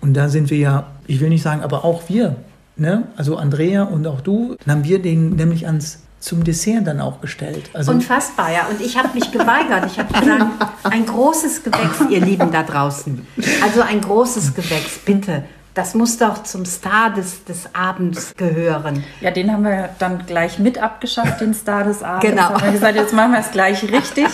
Und 0.00 0.14
da 0.14 0.28
sind 0.28 0.48
wir 0.50 0.58
ja, 0.58 0.86
ich 1.06 1.20
will 1.20 1.28
nicht 1.28 1.42
sagen, 1.42 1.60
aber 1.60 1.84
auch 1.84 2.08
wir, 2.08 2.36
ne? 2.76 3.04
also 3.16 3.36
Andrea 3.36 3.84
und 3.84 4.06
auch 4.06 4.20
du, 4.20 4.56
dann 4.64 4.76
haben 4.76 4.84
wir 4.84 5.00
den 5.00 5.30
nämlich 5.30 5.66
ans 5.66 6.00
zum 6.24 6.42
Dessert 6.42 6.86
dann 6.86 7.00
auch 7.00 7.20
gestellt. 7.20 7.68
Also 7.74 7.92
Unfassbar, 7.92 8.50
ja. 8.50 8.66
Und 8.70 8.80
ich 8.80 8.96
habe 8.96 9.08
mich 9.12 9.30
geweigert. 9.30 9.84
Ich 9.86 9.98
habe 9.98 10.12
gesagt, 10.12 10.46
ein 10.84 11.04
großes 11.04 11.62
Gewächs, 11.62 12.00
ihr 12.08 12.20
Lieben 12.20 12.50
da 12.50 12.62
draußen. 12.62 13.26
Also 13.62 13.82
ein 13.82 14.00
großes 14.00 14.54
Gewächs, 14.54 14.98
bitte. 15.04 15.44
Das 15.74 15.94
muss 15.94 16.16
doch 16.16 16.44
zum 16.44 16.64
Star 16.64 17.12
des, 17.12 17.44
des 17.44 17.74
Abends 17.74 18.34
gehören. 18.36 19.04
Ja, 19.20 19.32
den 19.32 19.52
haben 19.52 19.64
wir 19.64 19.90
dann 19.98 20.24
gleich 20.24 20.58
mit 20.58 20.78
abgeschafft, 20.78 21.40
den 21.40 21.52
Star 21.52 21.84
des 21.84 22.02
Abends. 22.02 22.26
Genau. 22.26 22.42
Haben 22.50 22.64
wir 22.64 22.72
gesagt, 22.72 22.94
jetzt 22.94 23.12
machen 23.12 23.32
wir 23.32 23.40
es 23.40 23.50
gleich 23.50 23.82
richtig. 23.82 24.28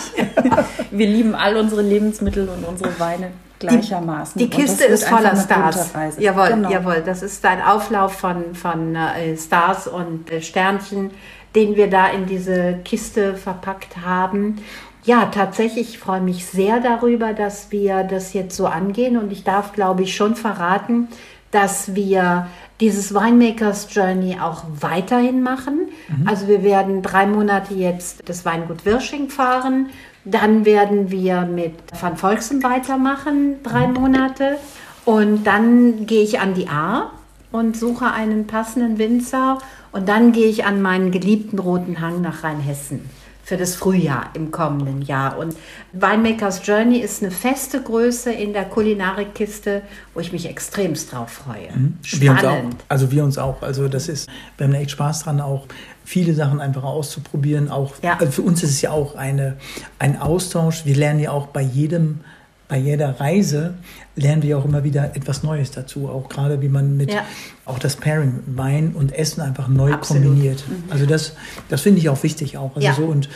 Wir 0.91 1.07
lieben 1.07 1.35
all 1.35 1.57
unsere 1.57 1.81
Lebensmittel 1.81 2.47
und 2.47 2.63
unsere 2.63 2.97
Weine 2.99 3.31
gleichermaßen. 3.61 4.37
Die 4.37 4.45
Und 4.45 4.49
Kiste 4.53 4.83
ist 4.83 5.05
voller 5.07 5.35
Stars. 5.35 5.91
Jawohl, 6.19 6.49
Genau. 6.49 6.69
jawohl. 6.69 7.01
Das 7.05 7.23
ist 7.23 7.45
ein 7.45 7.61
Auflauf 7.61 8.13
von, 8.13 8.53
von 8.53 8.95
äh, 8.95 9.37
Stars 9.37 9.87
und 9.87 10.29
äh, 10.29 10.41
Sternchen, 10.41 11.11
den 11.55 11.75
wir 11.75 11.89
da 11.89 12.07
in 12.07 12.25
diese 12.25 12.79
Kiste 12.83 13.35
verpackt 13.35 13.97
haben. 14.05 14.57
Ja, 15.03 15.25
tatsächlich, 15.33 15.89
ich 15.95 15.99
freue 15.99 16.21
mich 16.21 16.45
sehr 16.45 16.79
darüber, 16.79 17.33
dass 17.33 17.71
wir 17.71 18.03
das 18.03 18.33
jetzt 18.33 18.55
so 18.55 18.67
angehen. 18.67 19.17
Und 19.17 19.31
ich 19.31 19.43
darf, 19.43 19.73
glaube 19.73 20.03
ich, 20.03 20.15
schon 20.15 20.35
verraten, 20.35 21.07
dass 21.49 21.95
wir 21.95 22.47
dieses 22.79 23.13
Winemakers 23.13 23.87
Journey 23.93 24.37
auch 24.41 24.63
weiterhin 24.79 25.43
machen. 25.43 25.89
Also 26.25 26.47
wir 26.47 26.63
werden 26.63 27.01
drei 27.01 27.25
Monate 27.25 27.73
jetzt 27.73 28.21
das 28.27 28.45
Weingut 28.45 28.85
Wirsching 28.85 29.29
fahren. 29.29 29.89
Dann 30.23 30.65
werden 30.65 31.09
wir 31.09 31.41
mit 31.41 31.73
Van 31.99 32.17
Volksen 32.17 32.63
weitermachen, 32.63 33.63
drei 33.63 33.87
Monate. 33.87 34.57
Und 35.05 35.45
dann 35.45 36.05
gehe 36.05 36.23
ich 36.23 36.39
an 36.39 36.53
die 36.53 36.67
Ahr 36.67 37.11
und 37.51 37.75
suche 37.75 38.11
einen 38.11 38.47
passenden 38.47 38.97
Winzer. 38.97 39.57
Und 39.91 40.07
dann 40.07 40.31
gehe 40.31 40.47
ich 40.47 40.65
an 40.65 40.81
meinen 40.81 41.11
geliebten 41.11 41.59
Roten 41.59 41.99
Hang 41.99 42.21
nach 42.21 42.43
Rheinhessen 42.43 43.09
für 43.43 43.57
das 43.57 43.75
Frühjahr 43.75 44.29
im 44.33 44.51
kommenden 44.51 45.01
Jahr. 45.01 45.37
Und 45.37 45.55
Winemakers 45.93 46.65
Journey 46.65 46.99
ist 46.99 47.21
eine 47.21 47.31
feste 47.31 47.81
Größe 47.81 48.31
in 48.31 48.53
der 48.53 48.65
Kulinarikkiste, 48.65 49.81
wo 50.13 50.19
ich 50.19 50.31
mich 50.31 50.47
extremst 50.47 51.11
drauf 51.11 51.31
freue. 51.31 51.69
Wir 52.03 52.31
uns 52.31 52.39
auch. 52.43 52.43
Spannend. 52.43 52.75
Also 52.87 53.11
wir 53.11 53.23
uns 53.23 53.37
auch. 53.37 53.61
Also 53.61 53.87
das 53.87 54.07
ist, 54.09 54.29
wir 54.57 54.67
haben 54.67 54.73
echt 54.73 54.91
Spaß 54.91 55.23
dran, 55.23 55.41
auch 55.41 55.65
viele 56.03 56.33
Sachen 56.33 56.59
einfach 56.61 56.83
auszuprobieren. 56.83 57.69
Auch 57.69 57.93
Ja. 58.01 58.17
also 58.19 58.31
für 58.31 58.41
uns 58.41 58.63
ist 58.63 58.71
es 58.71 58.81
ja 58.81 58.91
auch 58.91 59.15
eine, 59.15 59.57
ein 59.99 60.19
Austausch. 60.19 60.85
Wir 60.85 60.95
lernen 60.95 61.19
ja 61.19 61.31
auch 61.31 61.47
bei 61.47 61.61
jedem, 61.61 62.21
bei 62.71 62.77
jeder 62.77 63.19
Reise 63.19 63.73
lernen 64.15 64.43
wir 64.43 64.57
auch 64.57 64.63
immer 64.63 64.85
wieder 64.85 65.13
etwas 65.17 65.43
Neues 65.43 65.71
dazu. 65.71 66.07
Auch 66.07 66.29
gerade 66.29 66.61
wie 66.61 66.69
man 66.69 66.95
mit 66.95 67.11
Ja. 67.13 67.25
auch 67.65 67.79
das 67.79 67.97
Pairing 67.97 68.39
Wein 68.47 68.93
und 68.95 69.11
Essen 69.11 69.41
einfach 69.41 69.67
neu 69.67 69.91
Absolut. 69.91 70.23
kombiniert. 70.23 70.63
Also 70.89 71.05
das, 71.05 71.33
das 71.67 71.81
finde 71.81 71.99
ich 71.99 72.07
auch 72.07 72.23
wichtig 72.23 72.57
auch. 72.57 72.73
Also 72.77 72.87
Ja. 72.87 72.93
so 72.93 73.03
und 73.03 73.27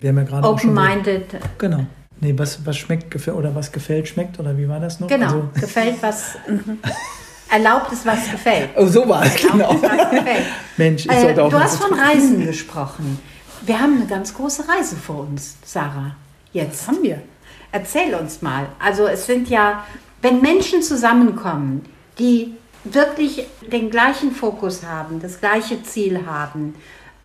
wir 0.00 0.08
haben 0.08 0.16
ja 0.18 0.24
gerade 0.24 0.44
auch 0.48 0.58
schon 0.58 0.74
so- 0.74 0.80
Open-minded. 0.80 1.24
Genau. 1.58 1.86
Nee, 2.20 2.34
was, 2.36 2.66
was 2.66 2.76
schmeckt 2.78 3.12
gefällt 3.12 3.36
oder 3.36 3.54
was 3.54 3.70
gefällt, 3.70 4.08
schmeckt 4.08 4.40
oder 4.40 4.58
wie 4.58 4.68
war 4.68 4.80
das 4.80 4.98
noch? 4.98 5.06
Genau, 5.06 5.26
Also, 5.26 5.48
gefällt 5.54 5.94
was. 6.02 6.34
Erlaubt 7.48 7.92
es, 7.92 8.04
was 8.04 8.28
gefällt. 8.28 8.70
oh, 8.76 8.86
so 8.86 9.08
war 9.08 9.24
es, 9.24 9.36
genau. 9.36 9.54
Erlaubt 9.70 9.84
es, 9.84 9.90
was 9.90 10.10
gefällt. 10.10 10.46
Mensch, 10.76 11.04
ich 11.06 11.12
Äh, 11.12 11.20
sollte 11.20 11.44
auch 11.44 11.50
du 11.50 11.60
hast 11.60 11.76
von 11.80 11.96
Reisen 11.96 12.44
gesprochen. 12.44 13.18
Wir 13.64 13.78
haben 13.78 13.98
eine 13.98 14.06
ganz 14.06 14.34
große 14.34 14.64
Reise 14.68 14.96
vor 14.96 15.20
uns, 15.28 15.54
Sarah. 15.64 16.16
Jetzt. 16.52 16.88
haben 16.88 16.98
wir. 17.02 17.22
Erzähl 17.72 18.14
uns 18.14 18.42
mal. 18.42 18.66
Also 18.78 19.06
es 19.06 19.26
sind 19.26 19.48
ja, 19.48 19.84
wenn 20.22 20.40
Menschen 20.40 20.82
zusammenkommen, 20.82 21.84
die 22.18 22.54
wirklich 22.84 23.46
den 23.60 23.90
gleichen 23.90 24.32
Fokus 24.32 24.84
haben, 24.84 25.20
das 25.20 25.40
gleiche 25.40 25.82
Ziel 25.82 26.26
haben, 26.26 26.74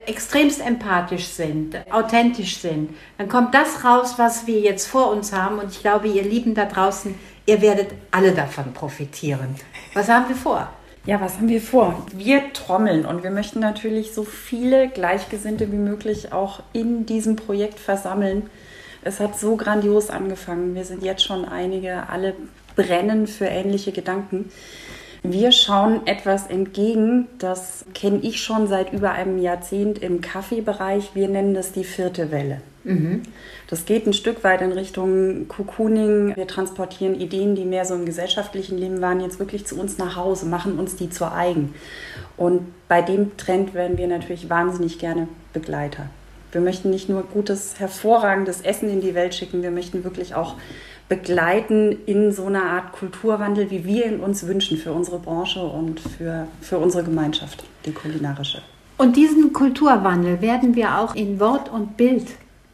extremst 0.05 0.61
empathisch 0.65 1.27
sind, 1.27 1.75
authentisch 1.91 2.57
sind, 2.57 2.91
dann 3.17 3.27
kommt 3.27 3.53
das 3.55 3.83
raus, 3.83 4.15
was 4.17 4.45
wir 4.45 4.59
jetzt 4.59 4.85
vor 4.87 5.11
uns 5.11 5.33
haben. 5.33 5.59
Und 5.59 5.71
ich 5.71 5.81
glaube, 5.81 6.07
ihr 6.07 6.23
Lieben 6.23 6.53
da 6.53 6.65
draußen, 6.65 7.15
ihr 7.45 7.61
werdet 7.61 7.89
alle 8.11 8.33
davon 8.33 8.73
profitieren. 8.73 9.55
Was 9.93 10.09
haben 10.09 10.29
wir 10.29 10.35
vor? 10.35 10.69
Ja, 11.05 11.21
was 11.21 11.37
haben 11.37 11.49
wir 11.49 11.61
vor? 11.61 12.05
Wir 12.13 12.51
trommeln 12.53 13.05
und 13.05 13.23
wir 13.23 13.29
möchten 13.29 13.59
natürlich 13.59 14.13
so 14.13 14.23
viele 14.23 14.89
Gleichgesinnte 14.89 15.71
wie 15.71 15.77
möglich 15.77 16.33
auch 16.33 16.61
in 16.73 17.05
diesem 17.05 17.35
Projekt 17.35 17.79
versammeln. 17.79 18.49
Es 19.05 19.19
hat 19.19 19.39
so 19.39 19.55
grandios 19.55 20.09
angefangen. 20.09 20.73
Wir 20.73 20.83
sind 20.83 21.03
jetzt 21.03 21.23
schon 21.23 21.45
einige, 21.45 22.09
alle 22.09 22.33
brennen 22.75 23.27
für 23.27 23.45
ähnliche 23.45 23.91
Gedanken. 23.91 24.49
Wir 25.21 25.51
schauen 25.51 26.05
etwas 26.05 26.47
entgegen, 26.47 27.27
das 27.37 27.85
kenne 27.93 28.19
ich 28.23 28.41
schon 28.41 28.67
seit 28.67 28.93
über 28.93 29.11
einem 29.11 29.37
Jahrzehnt 29.37 29.99
im 29.99 30.21
Kaffeebereich. 30.21 31.11
Wir 31.13 31.27
nennen 31.27 31.53
das 31.53 31.71
die 31.71 31.83
vierte 31.83 32.31
Welle. 32.31 32.61
Das 33.67 33.85
geht 33.85 34.07
ein 34.07 34.13
Stück 34.13 34.43
weit 34.43 34.61
in 34.61 34.71
Richtung 34.71 35.47
Cocooning. 35.47 36.35
Wir 36.35 36.47
transportieren 36.47 37.19
Ideen, 37.19 37.55
die 37.55 37.65
mehr 37.65 37.85
so 37.85 37.93
im 37.93 38.05
gesellschaftlichen 38.05 38.77
Leben 38.77 39.01
waren, 39.01 39.21
jetzt 39.21 39.39
wirklich 39.39 39.65
zu 39.65 39.79
uns 39.79 39.99
nach 39.99 40.15
Hause, 40.15 40.47
machen 40.47 40.79
uns 40.79 40.95
die 40.95 41.11
zu 41.11 41.31
eigen. 41.31 41.75
Und 42.37 42.61
bei 42.87 43.03
dem 43.03 43.37
Trend 43.37 43.75
werden 43.75 43.99
wir 43.99 44.07
natürlich 44.07 44.49
wahnsinnig 44.49 44.97
gerne 44.97 45.27
Begleiter. 45.53 46.09
Wir 46.55 46.61
möchten 46.61 46.89
nicht 46.89 47.09
nur 47.09 47.23
gutes, 47.23 47.81
hervorragendes 47.81 48.61
Essen 48.61 48.89
in 48.89 49.01
die 49.01 49.13
Welt 49.13 49.35
schicken, 49.35 49.61
wir 49.61 49.71
möchten 49.71 50.05
wirklich 50.05 50.35
auch 50.35 50.55
begleiten 51.09 51.97
in 52.05 52.31
so 52.31 52.45
einer 52.45 52.63
Art 52.63 52.93
Kulturwandel, 52.93 53.69
wie 53.71 53.83
wir 53.83 54.05
ihn 54.05 54.21
uns 54.21 54.47
wünschen 54.47 54.77
für 54.77 54.93
unsere 54.93 55.19
Branche 55.19 55.59
und 55.61 55.99
für, 55.99 56.47
für 56.61 56.77
unsere 56.77 57.03
Gemeinschaft, 57.03 57.65
die 57.85 57.91
kulinarische. 57.91 58.61
Und 58.97 59.17
diesen 59.17 59.51
Kulturwandel 59.51 60.39
werden 60.39 60.75
wir 60.75 60.97
auch 60.97 61.13
in 61.13 61.41
Wort 61.41 61.69
und 61.69 61.97
Bild 61.97 62.27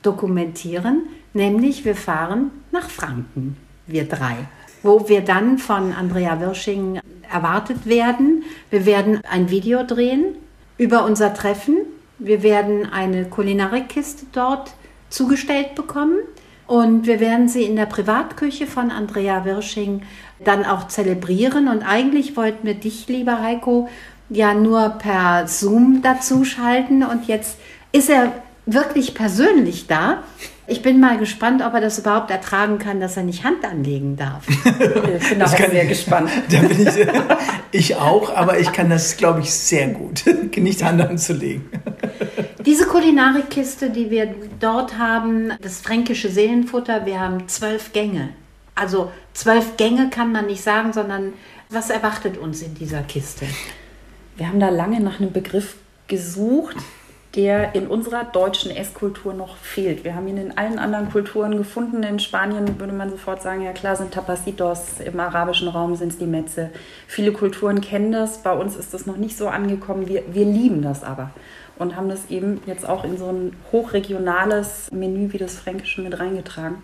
dokumentieren, 0.04 1.08
nämlich 1.34 1.84
wir 1.84 1.96
fahren 1.96 2.52
nach 2.72 2.88
Franken, 2.88 3.58
wir 3.88 4.08
drei, 4.08 4.48
wo 4.84 5.10
wir 5.10 5.22
dann 5.22 5.58
von 5.58 5.92
Andrea 5.92 6.40
Wirsching 6.40 7.00
erwartet 7.34 7.88
werden. 7.88 8.44
Wir 8.70 8.86
werden 8.86 9.22
ein 9.28 9.50
Video 9.50 9.82
drehen 9.82 10.36
über 10.78 11.04
unser 11.04 11.34
Treffen. 11.34 11.78
Wir 12.24 12.44
werden 12.44 12.86
eine 12.86 13.26
Kulinarikkiste 13.26 14.28
dort 14.32 14.74
zugestellt 15.10 15.74
bekommen 15.74 16.20
und 16.68 17.08
wir 17.08 17.20
werden 17.20 17.50
sie 17.50 17.64
in 17.64 17.76
der 17.76 17.88
Privatküche 17.88 18.68
von 18.68 18.92
Andrea 18.92 19.44
Wirsching 19.44 20.04
dann 20.46 20.64
auch 20.64 20.88
zelebrieren. 20.88 21.68
Und 21.68 21.82
eigentlich 21.82 22.38
wollten 22.38 22.68
wir 22.68 22.76
dich, 22.76 23.08
lieber 23.08 23.42
Heiko, 23.42 23.90
ja 24.30 24.54
nur 24.54 24.90
per 25.00 25.48
Zoom 25.48 26.02
dazu 26.04 26.46
schalten 26.46 27.04
und 27.04 27.26
jetzt 27.26 27.58
ist 27.92 28.08
er 28.08 28.32
wirklich 28.68 29.16
persönlich 29.16 29.88
da. 29.88 30.24
Ich 30.68 30.84
bin 30.84 31.00
mal 31.00 31.18
gespannt, 31.18 31.64
ob 31.66 31.74
er 31.74 31.82
das 31.82 31.98
überhaupt 32.00 32.30
ertragen 32.30 32.78
kann, 32.78 33.00
dass 33.00 33.18
er 33.18 33.24
nicht 33.24 33.44
Hand 33.44 33.66
anlegen 33.66 34.16
darf. 34.16 34.46
Ich 35.22 35.30
bin 35.30 35.42
auch 35.42 35.48
sehr 35.48 35.86
gespannt. 35.86 36.30
Da 36.52 36.60
bin 36.60 36.88
ich, 36.88 37.08
ich 37.72 37.96
auch, 37.96 38.34
aber 38.36 38.60
ich 38.60 38.72
kann 38.72 38.90
das, 38.90 39.18
glaube 39.18 39.42
ich, 39.42 39.52
sehr 39.52 39.88
gut, 39.88 40.24
nicht 40.56 40.84
Hand 40.84 41.02
anzulegen. 41.02 41.66
Diese 42.66 42.86
Kulinarikkiste, 42.86 43.90
die 43.90 44.12
wir 44.12 44.36
dort 44.60 44.98
haben, 44.98 45.54
das 45.62 45.82
fränkische 45.82 46.30
Seelenfutter, 46.30 47.08
wir 47.08 47.20
haben 47.20 47.48
zwölf 47.48 47.92
Gänge. 47.92 48.30
Also 48.76 49.12
zwölf 49.34 49.78
Gänge 49.78 50.10
kann 50.12 50.32
man 50.32 50.46
nicht 50.46 50.62
sagen, 50.62 50.94
sondern 50.94 51.34
was 51.70 51.90
erwartet 51.90 52.38
uns 52.38 52.62
in 52.62 52.76
dieser 52.76 53.02
Kiste? 53.02 53.48
Wir 54.36 54.48
haben 54.48 54.60
da 54.60 54.70
lange 54.70 55.00
nach 55.00 55.20
einem 55.20 55.32
Begriff 55.32 55.76
gesucht, 56.08 56.76
der 57.36 57.74
in 57.74 57.88
unserer 57.88 58.26
deutschen 58.26 58.70
Esskultur 58.70 59.34
noch 59.34 59.56
fehlt. 59.56 60.04
Wir 60.04 60.14
haben 60.14 60.28
ihn 60.28 60.38
in 60.38 60.58
allen 60.58 60.78
anderen 60.78 61.10
Kulturen 61.10 61.58
gefunden. 61.58 62.04
In 62.04 62.20
Spanien 62.20 62.80
würde 62.80 62.94
man 62.94 63.10
sofort 63.10 63.42
sagen, 63.42 63.64
ja 63.64 63.72
klar 63.72 63.96
sind 63.96 64.14
Tapacitos, 64.14 65.00
im 65.00 65.20
arabischen 65.20 65.70
Raum 65.70 65.96
sind 65.96 66.12
es 66.12 66.18
die 66.20 66.26
Metze. 66.26 66.70
Viele 67.08 67.32
Kulturen 67.32 67.82
kennen 67.82 68.12
das, 68.12 68.44
bei 68.44 68.54
uns 68.54 68.76
ist 68.76 68.94
das 68.94 69.06
noch 69.06 69.18
nicht 69.18 69.38
so 69.38 69.48
angekommen. 69.48 70.08
Wir, 70.08 70.24
wir 70.32 70.46
lieben 70.46 70.82
das 70.82 71.04
aber 71.04 71.32
und 71.78 71.96
haben 71.96 72.10
das 72.10 72.30
eben 72.30 72.62
jetzt 72.66 72.88
auch 72.88 73.04
in 73.04 73.18
so 73.18 73.28
ein 73.28 73.56
hochregionales 73.72 74.90
Menü 74.92 75.34
wie 75.34 75.38
das 75.38 75.56
Fränkische 75.56 76.02
mit 76.02 76.20
reingetragen. 76.20 76.78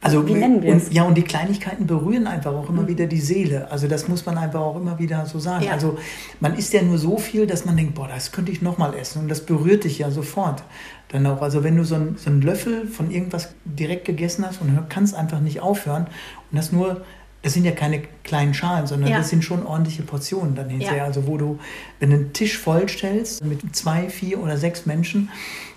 Also 0.00 0.26
wie 0.28 0.34
nennen 0.34 0.62
wir 0.62 0.76
es? 0.76 0.92
Ja, 0.92 1.02
und 1.02 1.16
die 1.16 1.22
Kleinigkeiten 1.22 1.86
berühren 1.86 2.28
einfach 2.28 2.52
auch 2.52 2.68
immer 2.68 2.82
mhm. 2.82 2.88
wieder 2.88 3.06
die 3.06 3.20
Seele. 3.20 3.70
Also 3.70 3.88
das 3.88 4.06
muss 4.06 4.24
man 4.26 4.38
einfach 4.38 4.60
auch 4.60 4.76
immer 4.76 4.98
wieder 4.98 5.26
so 5.26 5.40
sagen. 5.40 5.64
Ja. 5.64 5.72
Also 5.72 5.98
man 6.38 6.54
isst 6.54 6.72
ja 6.72 6.82
nur 6.82 6.98
so 6.98 7.18
viel, 7.18 7.46
dass 7.46 7.64
man 7.64 7.76
denkt, 7.76 7.94
boah, 7.96 8.06
das 8.06 8.30
könnte 8.30 8.52
ich 8.52 8.62
nochmal 8.62 8.94
essen. 8.94 9.22
Und 9.22 9.28
das 9.28 9.44
berührt 9.44 9.84
dich 9.84 9.98
ja 9.98 10.10
sofort 10.10 10.62
dann 11.08 11.26
auch. 11.26 11.42
Also 11.42 11.64
wenn 11.64 11.76
du 11.76 11.84
so, 11.84 11.96
ein, 11.96 12.16
so 12.16 12.30
einen 12.30 12.42
Löffel 12.42 12.86
von 12.86 13.10
irgendwas 13.10 13.54
direkt 13.64 14.04
gegessen 14.04 14.46
hast 14.46 14.60
und 14.60 14.88
kannst 14.88 15.16
einfach 15.16 15.40
nicht 15.40 15.60
aufhören 15.60 16.06
und 16.50 16.56
das 16.56 16.70
nur 16.70 17.02
das 17.48 17.54
sind 17.54 17.64
ja 17.64 17.72
keine 17.72 18.02
kleinen 18.24 18.52
Schalen, 18.52 18.86
sondern 18.86 19.10
ja. 19.10 19.16
das 19.16 19.30
sind 19.30 19.42
schon 19.42 19.64
ordentliche 19.64 20.02
Portionen 20.02 20.54
dann 20.54 20.68
hinterher. 20.68 20.98
Ja. 20.98 21.04
Also 21.04 21.26
wo 21.26 21.38
du, 21.38 21.58
wenn 21.98 22.10
du 22.10 22.16
einen 22.16 22.32
Tisch 22.34 22.58
vollstellst 22.58 23.42
mit 23.42 23.74
zwei, 23.74 24.10
vier 24.10 24.38
oder 24.42 24.58
sechs 24.58 24.84
Menschen, 24.84 25.30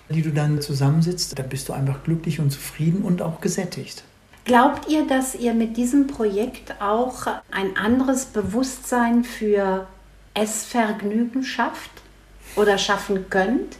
die 0.09 0.21
du 0.21 0.31
dann 0.31 0.59
zusammensitzt, 0.59 1.39
dann 1.39 1.47
bist 1.47 1.69
du 1.69 1.73
einfach 1.73 2.03
glücklich 2.03 2.41
und 2.41 2.51
zufrieden 2.51 3.03
und 3.03 3.21
auch 3.21 3.39
gesättigt. 3.39 4.03
Glaubt 4.43 4.89
ihr, 4.89 5.07
dass 5.07 5.33
ihr 5.33 5.53
mit 5.53 5.77
diesem 5.77 6.07
Projekt 6.07 6.75
auch 6.81 7.27
ein 7.51 7.77
anderes 7.77 8.25
Bewusstsein 8.25 9.23
für 9.23 9.87
Essvergnügen 10.33 11.41
schafft 11.41 11.91
oder 12.57 12.77
schaffen 12.77 13.29
könnt? 13.29 13.77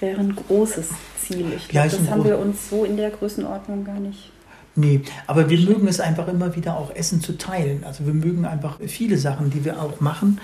Wäre 0.00 0.20
ein 0.20 0.36
großes 0.36 0.90
Ziel. 1.18 1.50
Ich 1.56 1.68
glaube, 1.68 1.88
ja, 1.88 1.96
das 1.96 2.10
haben 2.10 2.24
wir 2.24 2.38
uns 2.38 2.68
so 2.68 2.84
in 2.84 2.98
der 2.98 3.08
Größenordnung 3.08 3.86
gar 3.86 4.00
nicht. 4.00 4.32
Nee, 4.78 5.00
aber 5.26 5.48
wir 5.48 5.58
mögen 5.58 5.88
es 5.88 6.00
einfach 6.00 6.28
immer 6.28 6.54
wieder 6.54 6.76
auch 6.76 6.94
Essen 6.94 7.22
zu 7.22 7.38
teilen. 7.38 7.82
Also 7.84 8.04
wir 8.06 8.12
mögen 8.12 8.44
einfach 8.44 8.78
viele 8.86 9.16
Sachen, 9.16 9.50
die 9.50 9.64
wir 9.64 9.82
auch 9.82 10.00
machen, 10.00 10.38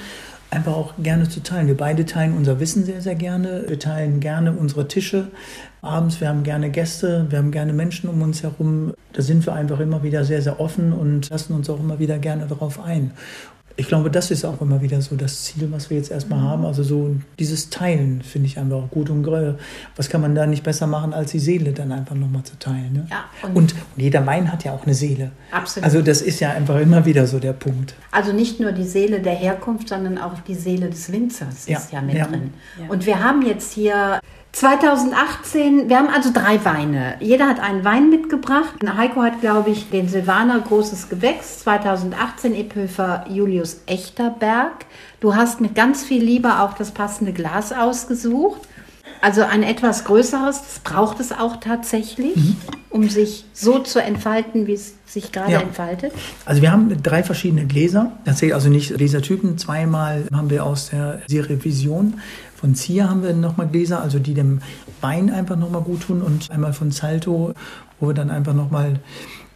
einfach 0.48 0.72
auch 0.72 0.94
gerne 0.98 1.28
zu 1.28 1.42
teilen. 1.42 1.66
Wir 1.66 1.76
beide 1.76 2.06
teilen 2.06 2.34
unser 2.34 2.58
Wissen 2.58 2.84
sehr, 2.86 3.02
sehr 3.02 3.14
gerne. 3.14 3.64
Wir 3.68 3.78
teilen 3.78 4.20
gerne 4.20 4.52
unsere 4.52 4.88
Tische 4.88 5.28
abends. 5.82 6.20
Wir 6.20 6.28
haben 6.28 6.44
gerne 6.44 6.70
Gäste, 6.70 7.26
wir 7.28 7.38
haben 7.38 7.50
gerne 7.50 7.74
Menschen 7.74 8.08
um 8.08 8.22
uns 8.22 8.42
herum. 8.42 8.94
Da 9.12 9.20
sind 9.20 9.44
wir 9.44 9.52
einfach 9.52 9.80
immer 9.80 10.02
wieder 10.02 10.24
sehr, 10.24 10.40
sehr 10.40 10.60
offen 10.60 10.94
und 10.94 11.28
lassen 11.28 11.52
uns 11.52 11.68
auch 11.68 11.80
immer 11.80 11.98
wieder 11.98 12.18
gerne 12.18 12.46
darauf 12.46 12.82
ein. 12.82 13.10
Ich 13.76 13.88
glaube, 13.88 14.10
das 14.10 14.30
ist 14.30 14.44
auch 14.44 14.60
immer 14.60 14.82
wieder 14.82 15.00
so 15.00 15.16
das 15.16 15.44
Ziel, 15.44 15.68
was 15.70 15.90
wir 15.90 15.96
jetzt 15.96 16.10
erstmal 16.10 16.40
mhm. 16.40 16.48
haben. 16.48 16.64
Also 16.64 16.82
so 16.82 17.16
dieses 17.38 17.70
Teilen 17.70 18.22
finde 18.22 18.46
ich 18.46 18.58
einfach 18.58 18.76
auch 18.76 18.90
gut 18.90 19.10
und 19.10 19.26
was 19.96 20.08
kann 20.08 20.20
man 20.20 20.34
da 20.34 20.46
nicht 20.46 20.62
besser 20.62 20.86
machen, 20.86 21.12
als 21.12 21.30
die 21.30 21.38
Seele 21.38 21.72
dann 21.72 21.92
einfach 21.92 22.14
nochmal 22.14 22.42
zu 22.42 22.58
teilen. 22.58 22.92
Ne? 22.92 23.06
Ja, 23.10 23.24
und, 23.48 23.56
und, 23.56 23.74
jeder 23.96 24.26
Wein 24.26 24.50
hat 24.52 24.64
ja 24.64 24.72
auch 24.72 24.84
eine 24.84 24.94
Seele. 24.94 25.30
Absolut. 25.50 25.84
Also 25.84 26.02
das 26.02 26.22
ist 26.22 26.40
ja 26.40 26.50
einfach 26.50 26.78
immer 26.80 27.04
wieder 27.06 27.26
so 27.26 27.38
der 27.38 27.52
Punkt. 27.52 27.94
Also 28.10 28.32
nicht 28.32 28.60
nur 28.60 28.72
die 28.72 28.84
Seele 28.84 29.20
der 29.20 29.34
Herkunft, 29.34 29.88
sondern 29.88 30.18
auch 30.18 30.40
die 30.40 30.54
Seele 30.54 30.90
des 30.90 31.10
Winzers 31.12 31.66
ja, 31.66 31.78
ist 31.78 31.92
ja 31.92 32.02
mit 32.02 32.16
ja. 32.16 32.26
drin. 32.26 32.50
Ja. 32.80 32.90
Und 32.90 33.06
wir 33.06 33.22
haben 33.22 33.42
jetzt 33.42 33.72
hier 33.72 34.20
2018, 34.52 35.88
wir 35.88 35.96
haben 35.98 36.08
also 36.08 36.30
drei 36.32 36.62
Weine. 36.64 37.14
Jeder 37.20 37.48
hat 37.48 37.58
einen 37.58 37.84
Wein 37.84 38.10
mitgebracht. 38.10 38.74
Heiko 38.96 39.22
hat, 39.22 39.40
glaube 39.40 39.70
ich, 39.70 39.88
den 39.88 40.08
Silvaner 40.08 40.60
Großes 40.60 41.08
Gewächs 41.08 41.60
2018 41.60 42.54
Ephöfer 42.54 43.24
Julius 43.30 43.80
Echterberg. 43.86 44.84
Du 45.20 45.34
hast 45.34 45.62
mit 45.62 45.74
ganz 45.74 46.04
viel 46.04 46.22
Liebe 46.22 46.60
auch 46.60 46.74
das 46.74 46.90
passende 46.90 47.32
Glas 47.32 47.72
ausgesucht. 47.72 48.60
Also 49.22 49.42
ein 49.42 49.62
etwas 49.62 50.04
größeres, 50.04 50.60
das 50.60 50.78
braucht 50.80 51.20
es 51.20 51.30
auch 51.30 51.56
tatsächlich, 51.60 52.34
mhm. 52.34 52.56
um 52.90 53.08
sich 53.08 53.44
so 53.52 53.78
zu 53.78 54.02
entfalten, 54.02 54.66
wie 54.66 54.72
es 54.72 54.94
sich 55.06 55.30
gerade 55.30 55.52
ja. 55.52 55.60
entfaltet. 55.60 56.12
Also 56.44 56.60
wir 56.60 56.72
haben 56.72 57.02
drei 57.02 57.22
verschiedene 57.22 57.66
Gläser. 57.66 58.12
Tatsächlich 58.24 58.54
also 58.54 58.68
nicht 58.68 58.94
Gläsertypen. 58.94 59.58
Zweimal 59.58 60.24
haben 60.34 60.50
wir 60.50 60.64
aus 60.66 60.90
der 60.90 61.22
Serie 61.28 61.62
Vision 61.64 62.14
von 62.62 62.76
Zia 62.76 63.10
haben 63.10 63.24
wir 63.24 63.34
nochmal 63.34 63.66
Gläser, 63.66 64.00
also 64.00 64.20
die 64.20 64.34
dem 64.34 64.60
Wein 65.00 65.30
einfach 65.30 65.56
nochmal 65.56 65.82
gut 65.82 66.02
tun 66.02 66.22
und 66.22 66.48
einmal 66.52 66.72
von 66.72 66.92
Salto, 66.92 67.54
wo 67.98 68.06
wir 68.06 68.14
dann 68.14 68.30
einfach 68.30 68.54
nochmal 68.54 69.00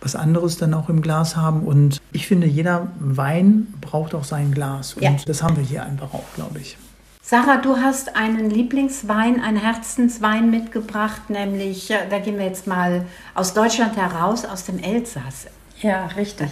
was 0.00 0.16
anderes 0.16 0.56
dann 0.58 0.74
auch 0.74 0.88
im 0.88 1.02
Glas 1.02 1.36
haben. 1.36 1.60
Und 1.60 2.00
ich 2.10 2.26
finde, 2.26 2.48
jeder 2.48 2.88
Wein 2.98 3.68
braucht 3.80 4.12
auch 4.12 4.24
sein 4.24 4.50
Glas. 4.50 4.94
Und 4.94 5.02
ja. 5.02 5.14
das 5.24 5.40
haben 5.40 5.56
wir 5.56 5.62
hier 5.62 5.84
einfach 5.84 6.14
auch, 6.14 6.24
glaube 6.34 6.58
ich. 6.58 6.76
Sarah, 7.22 7.58
du 7.58 7.76
hast 7.76 8.16
einen 8.16 8.50
Lieblingswein, 8.50 9.40
einen 9.40 9.56
Herzenswein 9.56 10.50
mitgebracht, 10.50 11.30
nämlich, 11.30 11.92
da 12.10 12.18
gehen 12.18 12.38
wir 12.38 12.46
jetzt 12.46 12.66
mal 12.66 13.04
aus 13.36 13.54
Deutschland 13.54 13.96
heraus, 13.96 14.44
aus 14.44 14.64
dem 14.64 14.80
Elsass. 14.80 15.46
Ja, 15.80 16.06
richtig. 16.16 16.48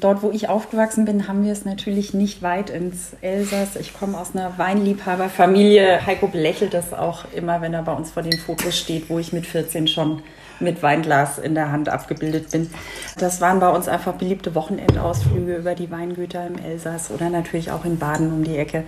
Dort, 0.00 0.22
wo 0.22 0.30
ich 0.30 0.50
aufgewachsen 0.50 1.06
bin, 1.06 1.26
haben 1.26 1.42
wir 1.42 1.52
es 1.52 1.64
natürlich 1.64 2.12
nicht 2.12 2.42
weit 2.42 2.68
ins 2.68 3.12
Elsass. 3.22 3.76
Ich 3.76 3.94
komme 3.98 4.18
aus 4.18 4.34
einer 4.34 4.58
Weinliebhaberfamilie. 4.58 6.04
Heiko 6.04 6.28
belächelt 6.28 6.74
das 6.74 6.92
auch 6.92 7.24
immer, 7.34 7.62
wenn 7.62 7.72
er 7.72 7.82
bei 7.82 7.94
uns 7.94 8.10
vor 8.10 8.22
den 8.22 8.38
Fotos 8.38 8.76
steht, 8.76 9.08
wo 9.08 9.18
ich 9.18 9.32
mit 9.32 9.46
14 9.46 9.88
schon 9.88 10.22
mit 10.60 10.82
Weinglas 10.82 11.38
in 11.38 11.54
der 11.54 11.72
Hand 11.72 11.88
abgebildet 11.88 12.50
bin. 12.50 12.70
Das 13.16 13.40
waren 13.40 13.58
bei 13.58 13.70
uns 13.70 13.88
einfach 13.88 14.12
beliebte 14.12 14.54
Wochenendausflüge 14.54 15.56
über 15.56 15.74
die 15.74 15.90
Weingüter 15.90 16.46
im 16.46 16.58
Elsass 16.58 17.10
oder 17.10 17.30
natürlich 17.30 17.70
auch 17.70 17.86
in 17.86 17.98
Baden 17.98 18.30
um 18.30 18.44
die 18.44 18.58
Ecke. 18.58 18.84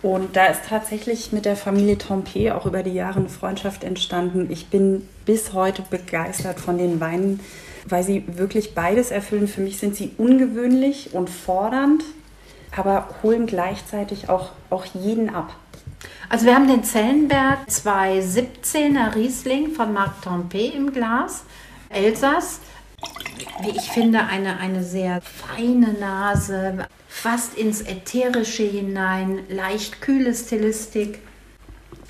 Und 0.00 0.34
da 0.34 0.46
ist 0.46 0.62
tatsächlich 0.66 1.30
mit 1.32 1.44
der 1.44 1.56
Familie 1.56 1.96
Trompé 1.96 2.54
auch 2.54 2.64
über 2.64 2.82
die 2.82 2.94
Jahre 2.94 3.20
eine 3.20 3.28
Freundschaft 3.28 3.84
entstanden. 3.84 4.48
Ich 4.50 4.68
bin 4.68 5.06
bis 5.26 5.52
heute 5.52 5.82
begeistert 5.82 6.58
von 6.58 6.78
den 6.78 7.00
Weinen 7.00 7.40
weil 7.88 8.02
sie 8.02 8.24
wirklich 8.38 8.74
beides 8.74 9.10
erfüllen. 9.10 9.48
Für 9.48 9.60
mich 9.60 9.78
sind 9.78 9.96
sie 9.96 10.12
ungewöhnlich 10.18 11.14
und 11.14 11.30
fordernd, 11.30 12.04
aber 12.76 13.08
holen 13.22 13.46
gleichzeitig 13.46 14.28
auch, 14.28 14.50
auch 14.70 14.84
jeden 14.86 15.30
ab. 15.30 15.54
Also 16.28 16.46
wir 16.46 16.54
haben 16.54 16.68
den 16.68 16.84
Zellenberg 16.84 17.68
217er 17.68 19.14
Riesling 19.14 19.72
von 19.72 19.92
Marc 19.92 20.24
Tempé 20.24 20.72
im 20.72 20.92
Glas, 20.92 21.44
Elsass. 21.90 22.60
Wie 23.62 23.70
ich 23.70 23.90
finde, 23.90 24.24
eine, 24.24 24.58
eine 24.58 24.82
sehr 24.82 25.20
feine 25.20 25.92
Nase, 25.92 26.86
fast 27.08 27.58
ins 27.58 27.82
Ätherische 27.82 28.62
hinein, 28.62 29.40
leicht 29.48 30.00
kühle 30.00 30.34
Stilistik. 30.34 31.18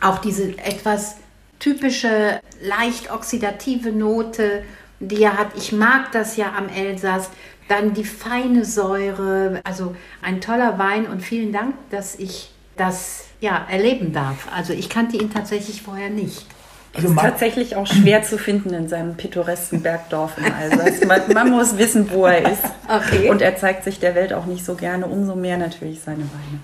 Auch 0.01 0.19
diese 0.19 0.57
etwas 0.59 1.17
typische, 1.59 2.41
leicht 2.61 3.11
oxidative 3.11 3.91
Note 3.91 4.63
die 5.09 5.23
er 5.23 5.39
hat. 5.39 5.49
Ich 5.57 5.73
mag 5.73 6.13
das 6.13 6.37
ja 6.37 6.53
am 6.57 6.69
Elsass. 6.69 7.31
Dann 7.69 7.95
die 7.95 8.05
feine 8.05 8.65
Säure, 8.65 9.61
also 9.65 9.95
ein 10.21 10.41
toller 10.41 10.79
Wein 10.79 11.07
und 11.07 11.23
vielen 11.23 11.53
Dank, 11.53 11.75
dass 11.91 12.17
ich 12.17 12.53
das 12.77 13.25
ja 13.41 13.67
erleben 13.71 14.13
darf. 14.13 14.49
Also 14.55 14.73
ich 14.73 14.89
kannte 14.89 15.17
ihn 15.17 15.33
tatsächlich 15.33 15.83
vorher 15.83 16.11
nicht. 16.11 16.47
Also 16.95 17.09
ist 17.09 17.19
tatsächlich 17.19 17.77
auch 17.77 17.87
schwer 17.87 18.23
zu 18.23 18.37
finden 18.37 18.75
in 18.75 18.89
seinem 18.89 19.15
pittoresken 19.15 19.81
Bergdorf 19.81 20.37
im 20.37 20.45
Elsass. 20.45 21.05
Man, 21.07 21.21
man, 21.33 21.51
muss 21.51 21.79
wissen, 21.79 22.11
wo 22.11 22.27
er 22.27 22.53
ist. 22.53 22.65
Okay. 22.87 23.31
Und 23.31 23.41
er 23.41 23.57
zeigt 23.57 23.85
sich 23.85 23.99
der 23.99 24.15
Welt 24.15 24.35
auch 24.35 24.45
nicht 24.45 24.65
so 24.65 24.75
gerne, 24.75 25.07
umso 25.07 25.35
mehr 25.35 25.57
natürlich 25.57 26.01
seine 26.03 26.19
Weine. 26.19 26.61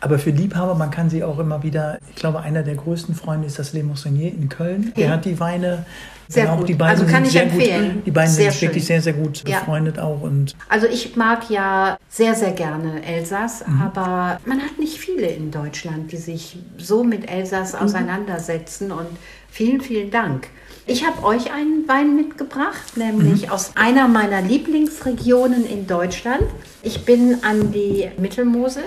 Aber 0.00 0.18
für 0.18 0.30
Liebhaber, 0.30 0.74
man 0.74 0.90
kann 0.90 1.10
sie 1.10 1.24
auch 1.24 1.38
immer 1.38 1.62
wieder, 1.62 1.98
ich 2.10 2.16
glaube, 2.16 2.40
einer 2.40 2.62
der 2.62 2.76
größten 2.76 3.14
Freunde 3.14 3.46
ist 3.46 3.58
das 3.58 3.72
Le 3.72 3.82
Monsonnier 3.82 4.32
in 4.32 4.48
Köln. 4.48 4.92
Der 4.96 5.10
hat 5.10 5.24
die 5.24 5.40
Weine 5.40 5.84
sehr 6.28 6.44
genau, 6.44 6.58
gut. 6.58 6.68
Die 6.68 6.74
beiden 6.74 7.00
also 7.00 7.12
kann 7.12 7.24
ich 7.24 7.36
empfehlen. 7.36 7.94
Gut, 7.94 8.06
die 8.06 8.10
beiden 8.10 8.30
sehr 8.30 8.50
sind 8.50 8.58
schön. 8.58 8.68
wirklich 8.68 8.86
sehr, 8.86 9.02
sehr 9.02 9.12
gut 9.12 9.44
befreundet 9.44 9.96
ja. 9.96 10.04
auch. 10.04 10.22
Und 10.22 10.54
also 10.68 10.86
ich 10.86 11.16
mag 11.16 11.48
ja 11.50 11.98
sehr, 12.08 12.34
sehr 12.34 12.52
gerne 12.52 13.04
Elsass, 13.04 13.64
mhm. 13.66 13.82
aber 13.82 14.40
man 14.44 14.60
hat 14.60 14.78
nicht 14.78 14.98
viele 14.98 15.28
in 15.28 15.50
Deutschland, 15.50 16.12
die 16.12 16.16
sich 16.16 16.58
so 16.78 17.04
mit 17.04 17.30
Elsass 17.30 17.74
mhm. 17.74 17.80
auseinandersetzen. 17.80 18.92
Und 18.92 19.08
vielen, 19.50 19.80
vielen 19.80 20.10
Dank. 20.10 20.48
Ich 20.88 21.04
habe 21.04 21.24
euch 21.24 21.52
einen 21.52 21.88
Wein 21.88 22.14
mitgebracht, 22.14 22.96
nämlich 22.96 23.46
mhm. 23.46 23.52
aus 23.52 23.72
einer 23.74 24.06
meiner 24.06 24.40
Lieblingsregionen 24.40 25.66
in 25.66 25.86
Deutschland. 25.86 26.44
Ich 26.82 27.04
bin 27.04 27.42
an 27.42 27.72
die 27.72 28.08
Mittelmosel 28.18 28.84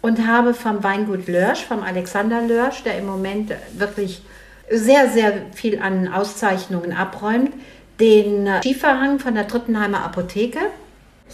und 0.00 0.26
habe 0.26 0.54
vom 0.54 0.82
Weingut 0.82 1.26
Lörsch, 1.26 1.64
vom 1.64 1.82
Alexander 1.82 2.42
Lörsch, 2.42 2.84
der 2.84 2.98
im 2.98 3.06
Moment 3.06 3.52
wirklich 3.76 4.22
sehr, 4.70 5.10
sehr 5.10 5.32
viel 5.54 5.80
an 5.80 6.08
Auszeichnungen 6.08 6.92
abräumt. 6.92 7.52
Den 7.98 8.48
Schieferhang 8.62 9.18
von 9.18 9.34
der 9.34 9.46
Trittenheimer 9.46 10.04
Apotheke. 10.04 10.60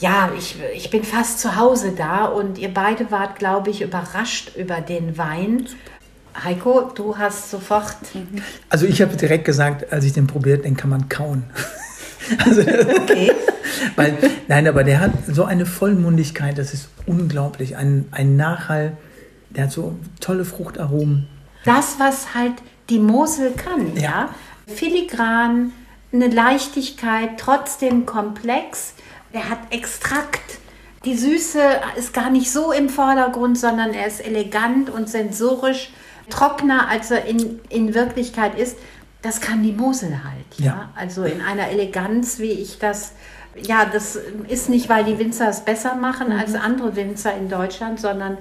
Ja, 0.00 0.30
ich, 0.36 0.56
ich 0.74 0.90
bin 0.90 1.04
fast 1.04 1.38
zu 1.40 1.56
Hause 1.56 1.92
da 1.96 2.26
und 2.26 2.58
ihr 2.58 2.72
beide 2.72 3.10
wart, 3.10 3.38
glaube 3.38 3.70
ich, 3.70 3.82
überrascht 3.82 4.56
über 4.56 4.80
den 4.80 5.16
Wein. 5.16 5.66
Heiko, 6.44 6.90
du 6.94 7.16
hast 7.16 7.50
sofort. 7.50 7.96
Also 8.68 8.84
ich 8.84 9.00
habe 9.00 9.16
direkt 9.16 9.46
gesagt, 9.46 9.90
als 9.92 10.04
ich 10.04 10.12
den 10.12 10.26
probiert, 10.26 10.64
den 10.64 10.76
kann 10.76 10.90
man 10.90 11.08
kauen. 11.08 11.44
Also, 12.44 12.60
okay. 12.62 13.30
weil, 13.94 14.16
nein, 14.48 14.66
aber 14.66 14.82
der 14.82 14.98
hat 14.98 15.12
so 15.28 15.44
eine 15.44 15.64
Vollmundigkeit, 15.64 16.58
das 16.58 16.74
ist 16.74 16.88
unglaublich. 17.06 17.76
Ein, 17.76 18.06
ein 18.10 18.34
Nachhall, 18.34 18.96
der 19.50 19.64
hat 19.64 19.70
so 19.70 19.96
tolle 20.18 20.44
Fruchtaromen. 20.44 21.28
Das, 21.64 22.00
was 22.00 22.34
halt 22.34 22.54
die 22.90 22.98
Mosel 22.98 23.52
kann, 23.52 23.96
ja. 23.96 24.02
ja? 24.02 24.34
Filigran, 24.66 25.72
eine 26.12 26.28
Leichtigkeit, 26.28 27.38
trotzdem 27.38 28.06
komplex. 28.06 28.94
Der 29.32 29.48
hat 29.48 29.58
Extrakt. 29.70 30.58
Die 31.04 31.16
Süße 31.16 31.60
ist 31.96 32.12
gar 32.12 32.30
nicht 32.30 32.50
so 32.50 32.72
im 32.72 32.88
Vordergrund, 32.88 33.56
sondern 33.58 33.94
er 33.94 34.06
ist 34.06 34.20
elegant 34.20 34.90
und 34.90 35.08
sensorisch 35.08 35.90
trockener, 36.30 36.88
als 36.88 37.12
er 37.12 37.26
in, 37.26 37.60
in 37.68 37.94
Wirklichkeit 37.94 38.58
ist. 38.58 38.76
Das 39.22 39.40
kann 39.40 39.62
die 39.62 39.72
Mosel 39.72 40.24
halt. 40.24 40.58
Ja? 40.58 40.64
ja. 40.64 40.90
Also 40.96 41.24
in 41.24 41.40
einer 41.40 41.68
Eleganz, 41.68 42.38
wie 42.38 42.50
ich 42.50 42.78
das. 42.78 43.12
Ja, 43.62 43.86
das 43.86 44.18
ist 44.48 44.68
nicht, 44.68 44.88
weil 44.88 45.04
die 45.04 45.18
Winzer 45.18 45.48
es 45.48 45.60
besser 45.60 45.94
machen 45.94 46.28
mhm. 46.28 46.38
als 46.38 46.54
andere 46.54 46.94
Winzer 46.94 47.34
in 47.36 47.48
Deutschland, 47.48 48.00
sondern 48.00 48.36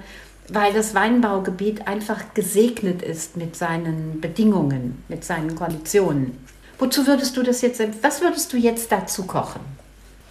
weil 0.48 0.72
das 0.72 0.94
Weinbaugebiet 0.94 1.86
einfach 1.88 2.34
gesegnet 2.34 3.02
ist 3.02 3.36
mit 3.36 3.56
seinen 3.56 4.20
Bedingungen, 4.20 5.02
mit 5.08 5.24
seinen 5.24 5.54
Konditionen. 5.56 6.38
Wozu 6.78 7.06
würdest 7.06 7.36
du 7.36 7.42
das 7.42 7.62
jetzt, 7.62 7.82
was 8.02 8.20
würdest 8.20 8.52
du 8.52 8.56
jetzt 8.56 8.92
dazu 8.92 9.24
kochen? 9.24 9.60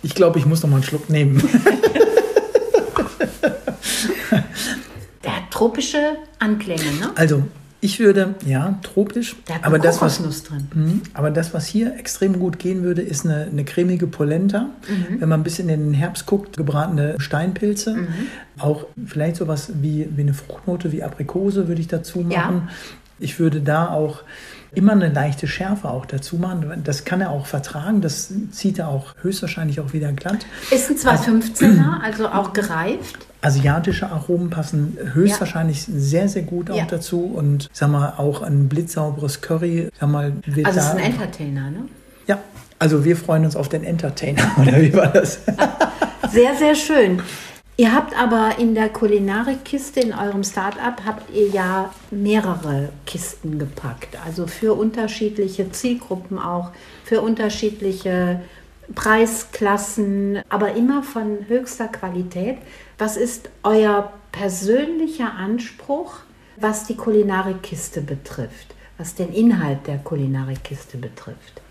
Ich 0.03 0.13
glaube, 0.13 0.39
ich 0.39 0.45
muss 0.45 0.61
noch 0.61 0.69
mal 0.69 0.75
einen 0.77 0.85
Schluck 0.85 1.09
nehmen. 1.09 1.41
Der 5.23 5.35
hat 5.37 5.49
tropische 5.49 6.17
Anklänge, 6.37 6.91
ne? 6.99 7.11
Also, 7.15 7.43
ich 7.81 7.99
würde, 7.99 8.35
ja, 8.45 8.79
tropisch. 8.81 9.35
Da 9.45 9.55
aber 9.61 9.79
das, 9.79 10.01
was, 10.01 10.17
drin. 10.43 10.67
Mh, 10.73 10.93
aber 11.13 11.29
das, 11.29 11.53
was 11.53 11.67
hier 11.67 11.97
extrem 11.97 12.39
gut 12.39 12.57
gehen 12.57 12.83
würde, 12.83 13.01
ist 13.01 13.25
eine, 13.25 13.45
eine 13.45 13.63
cremige 13.63 14.07
Polenta. 14.07 14.69
Mhm. 14.87 15.21
Wenn 15.21 15.29
man 15.29 15.41
ein 15.41 15.43
bisschen 15.43 15.69
in 15.69 15.85
den 15.85 15.93
Herbst 15.93 16.25
guckt, 16.25 16.57
gebratene 16.57 17.15
Steinpilze. 17.19 17.95
Mhm. 17.95 18.07
Auch 18.57 18.87
vielleicht 19.05 19.35
sowas 19.35 19.71
wie, 19.81 20.07
wie 20.15 20.21
eine 20.21 20.33
Fruchtnote, 20.33 20.91
wie 20.91 21.03
Aprikose 21.03 21.67
würde 21.67 21.81
ich 21.81 21.87
dazu 21.87 22.19
machen. 22.19 22.63
Ja. 22.67 22.69
Ich 23.19 23.39
würde 23.39 23.61
da 23.61 23.89
auch 23.89 24.23
immer 24.73 24.93
eine 24.93 25.09
leichte 25.09 25.47
Schärfe 25.47 25.89
auch 25.89 26.05
dazu 26.05 26.37
machen. 26.37 26.81
Das 26.83 27.05
kann 27.05 27.21
er 27.21 27.29
auch 27.31 27.45
vertragen. 27.45 28.01
Das 28.01 28.31
zieht 28.51 28.79
er 28.79 28.87
auch 28.89 29.13
höchstwahrscheinlich 29.21 29.79
auch 29.79 29.93
wieder 29.93 30.11
glatt. 30.11 30.45
Ist 30.71 30.89
ein 30.89 30.97
215er, 30.97 32.01
also 32.01 32.27
auch 32.27 32.53
gereift. 32.53 33.17
Asiatische 33.41 34.09
Aromen 34.09 34.49
passen 34.49 34.97
höchstwahrscheinlich 35.13 35.87
ja. 35.87 35.93
sehr, 35.97 36.29
sehr 36.29 36.41
gut 36.41 36.71
auch 36.71 36.77
ja. 36.77 36.85
dazu. 36.85 37.21
Und 37.21 37.69
sag 37.71 37.89
mal, 37.89 38.13
auch 38.17 38.41
ein 38.41 38.67
blitzsauberes 38.67 39.41
Curry. 39.41 39.89
Sag 39.99 40.09
mal, 40.09 40.33
also 40.63 40.79
es 40.79 40.85
ist 40.85 40.91
ein 40.91 40.99
Entertainer, 40.99 41.69
ne? 41.69 41.85
Ja, 42.27 42.39
also 42.79 43.05
wir 43.05 43.15
freuen 43.15 43.45
uns 43.45 43.55
auf 43.55 43.69
den 43.69 43.83
Entertainer, 43.83 44.43
oder 44.61 44.81
wie 44.81 44.93
war 44.93 45.07
das? 45.07 45.39
sehr, 46.31 46.55
sehr 46.55 46.75
schön. 46.75 47.21
Ihr 47.77 47.93
habt 47.93 48.17
aber 48.17 48.57
in 48.57 48.73
der 48.73 48.87
Kulinarikkiste 48.87 49.99
in 49.99 50.13
eurem 50.13 50.45
Startup 50.45 51.03
habt 51.05 51.35
ihr 51.35 51.49
ja 51.49 51.93
mehrere 52.09 52.89
Kisten 53.05 53.59
gepackt, 53.59 54.17
also 54.25 54.47
für 54.47 54.73
unterschiedliche 54.73 55.69
Zielgruppen 55.71 56.39
auch, 56.39 56.71
für 57.03 57.19
unterschiedliche 57.19 58.41
Preisklassen, 58.93 60.41
aber 60.47 60.73
immer 60.75 61.03
von 61.03 61.49
höchster 61.49 61.89
Qualität. 61.89 62.59
Was 62.97 63.17
ist 63.17 63.49
euer 63.63 64.13
persönlicher 64.31 65.33
Anspruch, 65.33 66.19
was 66.55 66.85
die 66.85 66.95
Kulinarikkiste 66.95 67.99
betrifft, 67.99 68.73
was 68.97 69.15
den 69.15 69.33
Inhalt 69.33 69.87
der 69.87 69.97
Kulinarikkiste 69.97 70.97
betrifft? 70.97 71.61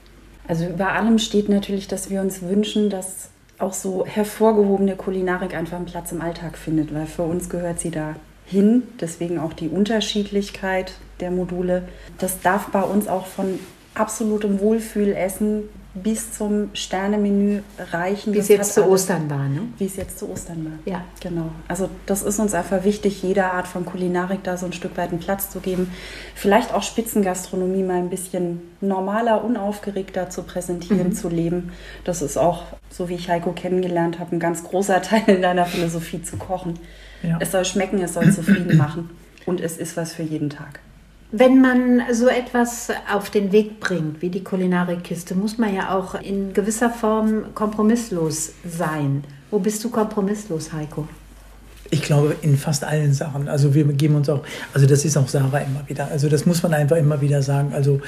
Also 0.46 0.66
über 0.66 0.92
allem 0.92 1.18
steht 1.18 1.48
natürlich, 1.48 1.88
dass 1.88 2.10
wir 2.10 2.20
uns 2.20 2.42
wünschen, 2.42 2.90
dass 2.90 3.30
auch 3.58 3.72
so 3.72 4.04
hervorgehobene 4.06 4.96
Kulinarik 4.96 5.54
einfach 5.54 5.76
einen 5.76 5.86
Platz 5.86 6.12
im 6.12 6.20
Alltag 6.20 6.58
findet, 6.58 6.94
weil 6.94 7.06
für 7.06 7.22
uns 7.22 7.48
gehört 7.48 7.80
sie 7.80 7.90
da 7.90 8.16
hin. 8.46 8.82
Deswegen 9.00 9.38
auch 9.38 9.52
die 9.52 9.68
Unterschiedlichkeit 9.68 10.92
der 11.20 11.30
Module. 11.30 11.88
Das 12.18 12.40
darf 12.40 12.66
bei 12.68 12.82
uns 12.82 13.08
auch 13.08 13.26
von 13.26 13.58
absolutem 13.94 14.60
Wohlfühlessen 14.60 15.68
bis 15.94 16.32
zum 16.32 16.70
Sternemenü 16.74 17.60
reichen. 17.92 18.34
Wie 18.34 18.38
es 18.38 18.48
jetzt 18.48 18.74
zu 18.74 18.84
Ostern 18.84 19.30
war, 19.30 19.48
ne? 19.48 19.62
Wie 19.78 19.86
es 19.86 19.96
jetzt 19.96 20.18
zu 20.18 20.28
Ostern 20.28 20.64
war. 20.64 20.92
Ja. 20.92 21.04
Genau. 21.20 21.50
Also 21.68 21.88
das 22.06 22.22
ist 22.22 22.40
uns 22.40 22.52
einfach 22.52 22.82
wichtig, 22.82 23.22
jeder 23.22 23.52
Art 23.52 23.68
von 23.68 23.86
Kulinarik 23.86 24.42
da 24.42 24.56
so 24.56 24.66
ein 24.66 24.72
Stück 24.72 24.96
weit 24.96 25.10
einen 25.10 25.20
Platz 25.20 25.50
zu 25.50 25.60
geben. 25.60 25.92
Vielleicht 26.34 26.74
auch 26.74 26.82
Spitzengastronomie 26.82 27.84
mal 27.84 27.98
ein 27.98 28.10
bisschen 28.10 28.62
normaler, 28.80 29.44
unaufgeregter 29.44 30.30
zu 30.30 30.42
präsentieren, 30.42 31.08
mhm. 31.08 31.14
zu 31.14 31.28
leben. 31.28 31.72
Das 32.02 32.22
ist 32.22 32.36
auch, 32.36 32.64
so 32.90 33.08
wie 33.08 33.14
ich 33.14 33.28
Heiko 33.28 33.52
kennengelernt 33.52 34.18
habe, 34.18 34.34
ein 34.34 34.40
ganz 34.40 34.64
großer 34.64 35.00
Teil 35.02 35.22
in 35.28 35.42
deiner 35.42 35.66
Philosophie 35.66 36.22
zu 36.22 36.36
kochen. 36.36 36.74
Ja. 37.22 37.38
Es 37.40 37.52
soll 37.52 37.64
schmecken, 37.64 38.02
es 38.02 38.14
soll 38.14 38.32
zufrieden 38.32 38.76
machen 38.76 39.10
und 39.46 39.60
es 39.60 39.76
ist 39.76 39.96
was 39.96 40.12
für 40.12 40.24
jeden 40.24 40.50
Tag. 40.50 40.80
Wenn 41.36 41.60
man 41.60 42.00
so 42.12 42.28
etwas 42.28 42.92
auf 43.12 43.28
den 43.28 43.50
Weg 43.50 43.80
bringt, 43.80 44.22
wie 44.22 44.28
die 44.28 44.44
Kulinarikkiste, 44.44 45.34
muss 45.34 45.58
man 45.58 45.74
ja 45.74 45.92
auch 45.92 46.14
in 46.14 46.52
gewisser 46.52 46.90
Form 46.90 47.52
kompromisslos 47.56 48.52
sein. 48.64 49.24
Wo 49.50 49.58
bist 49.58 49.82
du 49.82 49.90
kompromisslos, 49.90 50.72
Heiko? 50.72 51.08
Ich 51.94 52.02
glaube, 52.02 52.34
in 52.42 52.56
fast 52.56 52.82
allen 52.82 53.14
Sachen. 53.14 53.48
Also 53.48 53.72
wir 53.72 53.84
geben 53.84 54.16
uns 54.16 54.28
auch, 54.28 54.42
also 54.72 54.84
das 54.84 55.04
ist 55.04 55.16
auch 55.16 55.28
Sarah 55.28 55.58
immer 55.58 55.84
wieder. 55.86 56.08
Also 56.10 56.28
das 56.28 56.44
muss 56.44 56.60
man 56.64 56.74
einfach 56.74 56.96
immer 56.96 57.20
wieder 57.20 57.40
sagen. 57.40 57.72
Also 57.72 58.00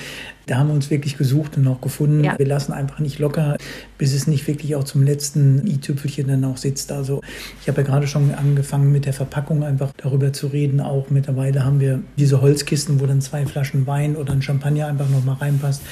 da 0.46 0.58
haben 0.58 0.68
wir 0.68 0.74
uns 0.74 0.90
wirklich 0.90 1.16
gesucht 1.16 1.56
und 1.56 1.68
auch 1.68 1.80
gefunden. 1.80 2.24
Ja. 2.24 2.36
Wir 2.36 2.46
lassen 2.46 2.72
einfach 2.72 2.98
nicht 2.98 3.20
locker, 3.20 3.56
bis 3.96 4.12
es 4.12 4.26
nicht 4.26 4.48
wirklich 4.48 4.74
auch 4.74 4.82
zum 4.82 5.04
letzten 5.04 5.64
i-Tüpfelchen 5.68 6.26
dann 6.26 6.44
auch 6.44 6.56
sitzt. 6.56 6.90
Also 6.90 7.20
ich 7.62 7.68
habe 7.68 7.82
ja 7.82 7.86
gerade 7.86 8.08
schon 8.08 8.34
angefangen 8.34 8.90
mit 8.90 9.06
der 9.06 9.12
Verpackung 9.12 9.62
einfach 9.62 9.92
darüber 9.96 10.32
zu 10.32 10.48
reden. 10.48 10.80
Auch 10.80 11.08
mittlerweile 11.10 11.64
haben 11.64 11.78
wir 11.78 12.00
diese 12.16 12.40
Holzkisten, 12.40 12.98
wo 12.98 13.06
dann 13.06 13.20
zwei 13.20 13.46
Flaschen 13.46 13.86
Wein 13.86 14.16
oder 14.16 14.32
ein 14.32 14.42
Champagner 14.42 14.88
einfach 14.88 15.08
noch 15.08 15.24
mal 15.24 15.34
reinpasst, 15.34 15.82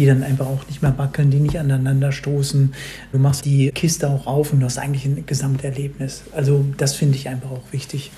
die 0.00 0.06
dann 0.06 0.22
einfach 0.22 0.46
auch 0.46 0.66
nicht 0.66 0.80
mehr 0.80 0.96
wackeln, 0.96 1.30
die 1.30 1.40
nicht 1.40 1.58
aneinander 1.58 2.10
stoßen. 2.10 2.72
Du 3.12 3.18
machst 3.18 3.44
die 3.44 3.70
Kiste 3.70 4.08
auch 4.08 4.26
auf 4.26 4.50
und 4.50 4.60
du 4.60 4.66
hast 4.66 4.78
eigentlich 4.78 5.04
ein 5.04 5.26
Gesamterlebnis. 5.26 6.22
Also 6.34 6.64
das 6.78 6.94
finde 6.96 7.16
ich 7.16 7.28
einfach 7.28 7.50
auch 7.50 7.70
wichtig. 7.70 8.10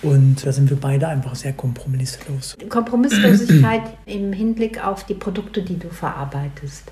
Und 0.00 0.46
da 0.46 0.52
sind 0.52 0.70
wir 0.70 0.78
beide 0.78 1.06
einfach 1.06 1.34
sehr 1.34 1.52
kompromisslos. 1.52 2.56
Kompromisslosigkeit 2.70 3.82
im 4.06 4.32
Hinblick 4.32 4.82
auf 4.82 5.04
die 5.04 5.14
Produkte, 5.14 5.60
die 5.60 5.78
du 5.78 5.90
verarbeitest. 5.90 6.84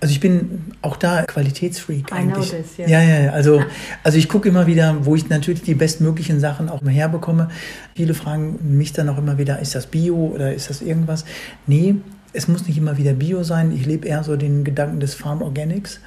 Also 0.00 0.12
ich 0.12 0.20
bin 0.20 0.72
auch 0.82 0.96
da 0.96 1.22
Qualitätsfreak 1.22 2.12
eigentlich. 2.12 2.50
This, 2.50 2.76
ja. 2.76 2.88
ja, 2.88 3.02
ja, 3.02 3.30
also, 3.32 3.62
also 4.02 4.18
ich 4.18 4.28
gucke 4.28 4.48
immer 4.48 4.66
wieder, 4.66 5.04
wo 5.06 5.14
ich 5.14 5.28
natürlich 5.28 5.62
die 5.62 5.74
bestmöglichen 5.74 6.40
Sachen 6.40 6.68
auch 6.68 6.80
herbekomme. 6.84 7.50
Viele 7.94 8.14
fragen 8.14 8.76
mich 8.76 8.92
dann 8.92 9.08
auch 9.08 9.18
immer 9.18 9.38
wieder, 9.38 9.60
ist 9.60 9.76
das 9.76 9.86
Bio 9.86 10.32
oder 10.34 10.54
ist 10.54 10.70
das 10.70 10.82
irgendwas? 10.82 11.24
Nee, 11.66 11.96
es 12.32 12.48
muss 12.48 12.66
nicht 12.66 12.78
immer 12.78 12.98
wieder 12.98 13.12
Bio 13.12 13.42
sein. 13.42 13.72
Ich 13.72 13.86
lebe 13.86 14.06
eher 14.06 14.22
so 14.24 14.36
den 14.36 14.64
Gedanken 14.64 15.00
des 15.00 15.14
Farm 15.14 15.42
Organics. 15.42 16.00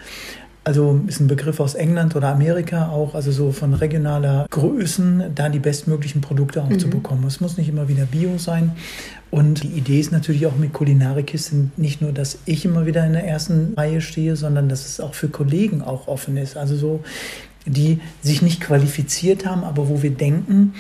Also 0.64 1.02
ist 1.08 1.20
ein 1.20 1.28
Begriff 1.28 1.60
aus 1.60 1.74
England 1.74 2.16
oder 2.16 2.28
Amerika 2.28 2.90
auch, 2.90 3.16
also 3.16 3.32
so 3.32 3.52
von 3.52 3.74
regionaler 3.74 4.46
Größen, 4.52 5.32
da 5.34 5.50
die 5.50 5.58
bestmöglichen 5.58 6.22
Produkte 6.22 6.62
auch 6.62 6.70
mhm. 6.70 6.78
zu 6.78 6.88
bekommen. 6.88 7.26
Es 7.26 7.42
muss 7.42 7.58
nicht 7.58 7.68
immer 7.68 7.88
wieder 7.88 8.06
Bio 8.06 8.38
sein. 8.38 8.74
Und 9.32 9.64
die 9.64 9.70
Idee 9.70 10.00
ist 10.00 10.12
natürlich 10.12 10.46
auch 10.46 10.56
mit 10.58 10.72
Kulinarikkisten 10.72 11.72
nicht 11.78 12.02
nur, 12.02 12.12
dass 12.12 12.38
ich 12.46 12.64
immer 12.64 12.86
wieder 12.86 13.04
in 13.08 13.14
der 13.14 13.26
ersten 13.26 13.74
Reihe 13.76 14.02
stehe, 14.02 14.36
sondern 14.36 14.70
dass 14.70 14.86
es 14.86 15.00
auch 15.00 15.16
für 15.16 15.30
Kollegen 15.30 15.82
auch 15.82 16.08
offen 16.08 16.38
ist. 16.38 16.58
Also 16.58 16.76
so, 16.76 17.04
die 17.66 18.00
sich 18.22 18.44
nicht 18.44 18.62
qualifiziert 18.62 19.48
haben, 19.48 19.64
aber 19.64 19.90
wo 19.90 20.04
wir 20.04 20.12
denken, 20.12 20.74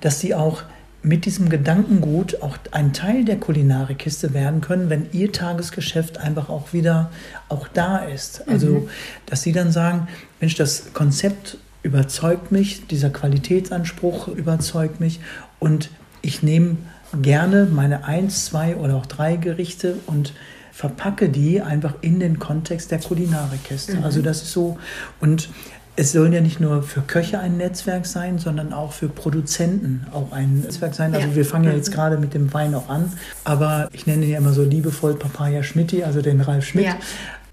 dass 0.00 0.20
sie 0.20 0.34
auch 0.34 0.62
mit 1.04 1.26
diesem 1.26 1.50
Gedankengut 1.50 2.40
auch 2.40 2.56
ein 2.72 2.94
Teil 2.94 3.24
der 3.26 3.36
Kulinarikkiste 3.36 4.32
werden 4.32 4.62
können, 4.62 4.88
wenn 4.88 5.06
ihr 5.12 5.30
Tagesgeschäft 5.32 6.16
einfach 6.16 6.48
auch 6.48 6.72
wieder 6.72 7.10
auch 7.50 7.68
da 7.68 7.98
ist. 7.98 8.48
Also, 8.48 8.68
mhm. 8.68 8.88
dass 9.26 9.42
sie 9.42 9.52
dann 9.52 9.70
sagen, 9.70 10.08
Mensch, 10.40 10.54
das 10.54 10.94
Konzept 10.94 11.58
überzeugt 11.82 12.50
mich, 12.50 12.86
dieser 12.86 13.10
Qualitätsanspruch 13.10 14.28
überzeugt 14.28 15.00
mich 15.00 15.20
und 15.58 15.90
ich 16.22 16.42
nehme 16.42 16.78
gerne 17.20 17.68
meine 17.70 18.06
eins, 18.06 18.46
zwei 18.46 18.76
oder 18.76 18.96
auch 18.96 19.06
drei 19.06 19.36
Gerichte 19.36 19.96
und 20.06 20.32
verpacke 20.72 21.28
die 21.28 21.60
einfach 21.60 21.94
in 22.00 22.18
den 22.18 22.38
Kontext 22.38 22.90
der 22.90 22.98
Kulinarikkiste. 22.98 23.98
Mhm. 23.98 24.04
Also 24.04 24.22
das 24.22 24.42
ist 24.42 24.52
so 24.52 24.78
und 25.20 25.50
es 25.96 26.12
soll 26.12 26.32
ja 26.34 26.40
nicht 26.40 26.60
nur 26.60 26.82
für 26.82 27.02
Köche 27.02 27.38
ein 27.38 27.56
Netzwerk 27.56 28.06
sein, 28.06 28.38
sondern 28.38 28.72
auch 28.72 28.92
für 28.92 29.08
Produzenten 29.08 30.06
auch 30.12 30.32
ein 30.32 30.60
Netzwerk 30.60 30.94
sein. 30.94 31.14
Also 31.14 31.28
ja. 31.28 31.34
wir 31.36 31.44
fangen 31.44 31.64
ja 31.64 31.72
jetzt 31.72 31.92
gerade 31.92 32.18
mit 32.18 32.34
dem 32.34 32.52
Wein 32.52 32.74
auch 32.74 32.88
an, 32.88 33.12
aber 33.44 33.88
ich 33.92 34.06
nenne 34.06 34.24
ihn 34.24 34.32
ja 34.32 34.38
immer 34.38 34.52
so 34.52 34.64
liebevoll 34.64 35.14
Papaya 35.14 35.62
Schmidti, 35.62 36.02
also 36.02 36.20
den 36.20 36.40
Ralf 36.40 36.66
Schmidt. 36.66 36.86
Ja. 36.86 36.96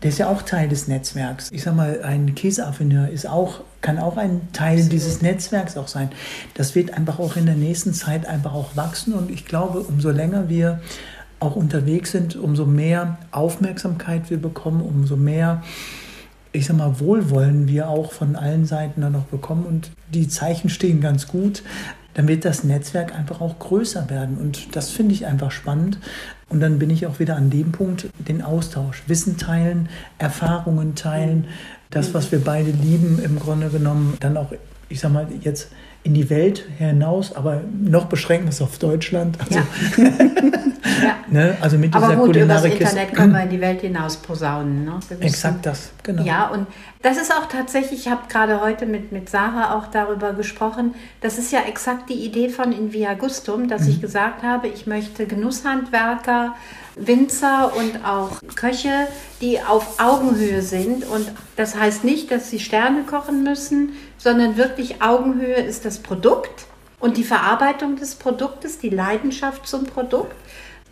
Der 0.01 0.09
ist 0.09 0.17
ja 0.17 0.27
auch 0.29 0.41
Teil 0.41 0.67
des 0.67 0.87
Netzwerks. 0.87 1.49
Ich 1.51 1.61
sag 1.61 1.75
mal, 1.75 2.01
ein 2.03 2.33
Käseaffineur 2.33 3.09
ist 3.09 3.27
auch, 3.29 3.61
kann 3.81 3.99
auch 3.99 4.17
ein 4.17 4.41
Teil 4.51 4.73
Absolut. 4.73 4.93
dieses 4.93 5.21
Netzwerks 5.21 5.77
auch 5.77 5.87
sein. 5.87 6.09
Das 6.55 6.73
wird 6.73 6.95
einfach 6.95 7.19
auch 7.19 7.35
in 7.35 7.45
der 7.45 7.53
nächsten 7.53 7.93
Zeit 7.93 8.25
einfach 8.25 8.53
auch 8.53 8.75
wachsen 8.75 9.13
und 9.13 9.29
ich 9.29 9.45
glaube, 9.45 9.81
umso 9.81 10.09
länger 10.09 10.49
wir 10.49 10.81
auch 11.39 11.55
unterwegs 11.55 12.11
sind, 12.11 12.35
umso 12.35 12.65
mehr 12.65 13.17
Aufmerksamkeit 13.31 14.29
wir 14.31 14.41
bekommen, 14.41 14.81
umso 14.81 15.17
mehr 15.17 15.61
ich 16.51 16.65
sag 16.65 16.77
mal, 16.77 16.99
Wohlwollen 16.99 17.67
wir 17.67 17.89
auch 17.89 18.11
von 18.11 18.35
allen 18.35 18.65
Seiten 18.65 19.01
dann 19.01 19.13
noch 19.13 19.25
bekommen 19.25 19.65
und 19.65 19.91
die 20.13 20.27
Zeichen 20.27 20.69
stehen 20.69 21.01
ganz 21.01 21.27
gut, 21.27 21.63
damit 22.13 22.43
das 22.43 22.63
Netzwerk 22.63 23.15
einfach 23.15 23.39
auch 23.39 23.57
größer 23.59 24.09
werden. 24.09 24.37
Und 24.37 24.75
das 24.75 24.89
finde 24.89 25.13
ich 25.13 25.25
einfach 25.25 25.51
spannend. 25.51 25.97
Und 26.49 26.59
dann 26.59 26.79
bin 26.79 26.89
ich 26.89 27.07
auch 27.07 27.19
wieder 27.19 27.37
an 27.37 27.49
dem 27.49 27.71
Punkt, 27.71 28.09
den 28.19 28.41
Austausch, 28.41 29.03
Wissen 29.07 29.37
teilen, 29.37 29.87
Erfahrungen 30.17 30.95
teilen, 30.95 31.47
das, 31.89 32.13
was 32.13 32.31
wir 32.31 32.43
beide 32.43 32.71
lieben, 32.71 33.19
im 33.23 33.39
Grunde 33.39 33.69
genommen 33.69 34.17
dann 34.19 34.35
auch, 34.35 34.51
ich 34.89 34.99
sag 34.99 35.11
mal, 35.13 35.27
jetzt 35.41 35.71
in 36.03 36.13
die 36.13 36.29
Welt 36.29 36.65
hinaus, 36.77 37.33
aber 37.35 37.61
noch 37.83 38.05
beschränkt 38.05 38.49
ist 38.49 38.61
auf 38.61 38.77
Deutschland. 38.77 39.37
Also, 39.39 39.59
ja. 39.59 40.11
Ja. 40.84 41.15
ne? 41.29 41.57
also 41.61 41.77
mit 41.77 41.93
dieser 41.93 42.05
aber 42.05 42.15
gut, 42.15 42.36
über 42.36 42.45
das 42.45 42.65
Internet 42.65 43.13
können 43.13 43.34
wir 43.34 43.43
in 43.43 43.49
die 43.49 43.61
Welt 43.61 43.82
hinaus 43.82 44.17
posaunen. 44.17 44.86
Ne? 44.86 44.99
Exakt 45.19 45.65
das, 45.65 45.91
genau. 46.03 46.23
Ja, 46.23 46.47
und 46.47 46.67
das 47.01 47.17
ist 47.17 47.32
auch 47.32 47.47
tatsächlich, 47.47 48.01
ich 48.01 48.11
habe 48.11 48.21
gerade 48.29 48.61
heute 48.61 48.86
mit, 48.86 49.11
mit 49.11 49.29
Sarah 49.29 49.75
auch 49.75 49.88
darüber 49.88 50.34
gesprochen, 50.34 50.95
das 51.21 51.38
ist 51.38 51.51
ja 51.51 51.61
exakt 51.61 52.09
die 52.09 52.25
Idee 52.25 52.49
von 52.49 52.71
In 52.71 52.93
Via 52.93 53.13
Gustum, 53.13 53.67
dass 53.67 53.84
mhm. 53.84 53.89
ich 53.89 54.01
gesagt 54.01 54.43
habe, 54.43 54.67
ich 54.67 54.88
möchte 54.88 55.25
Genusshandwerker, 55.25 56.55
Winzer 56.95 57.71
und 57.75 58.05
auch 58.05 58.41
Köche, 58.55 59.07
die 59.39 59.61
auf 59.61 59.99
Augenhöhe 59.99 60.61
sind. 60.61 61.05
Und 61.05 61.32
das 61.55 61.75
heißt 61.75 62.03
nicht, 62.03 62.32
dass 62.32 62.49
sie 62.49 62.59
Sterne 62.59 63.03
kochen 63.03 63.43
müssen, 63.43 63.93
sondern 64.17 64.57
wirklich 64.57 65.01
Augenhöhe 65.01 65.55
ist 65.55 65.86
das 65.86 65.99
Produkt 65.99 66.65
und 66.99 67.17
die 67.17 67.23
Verarbeitung 67.23 67.95
des 67.95 68.15
Produktes, 68.15 68.77
die 68.77 68.89
Leidenschaft 68.89 69.67
zum 69.67 69.86
Produkt. 69.86 70.36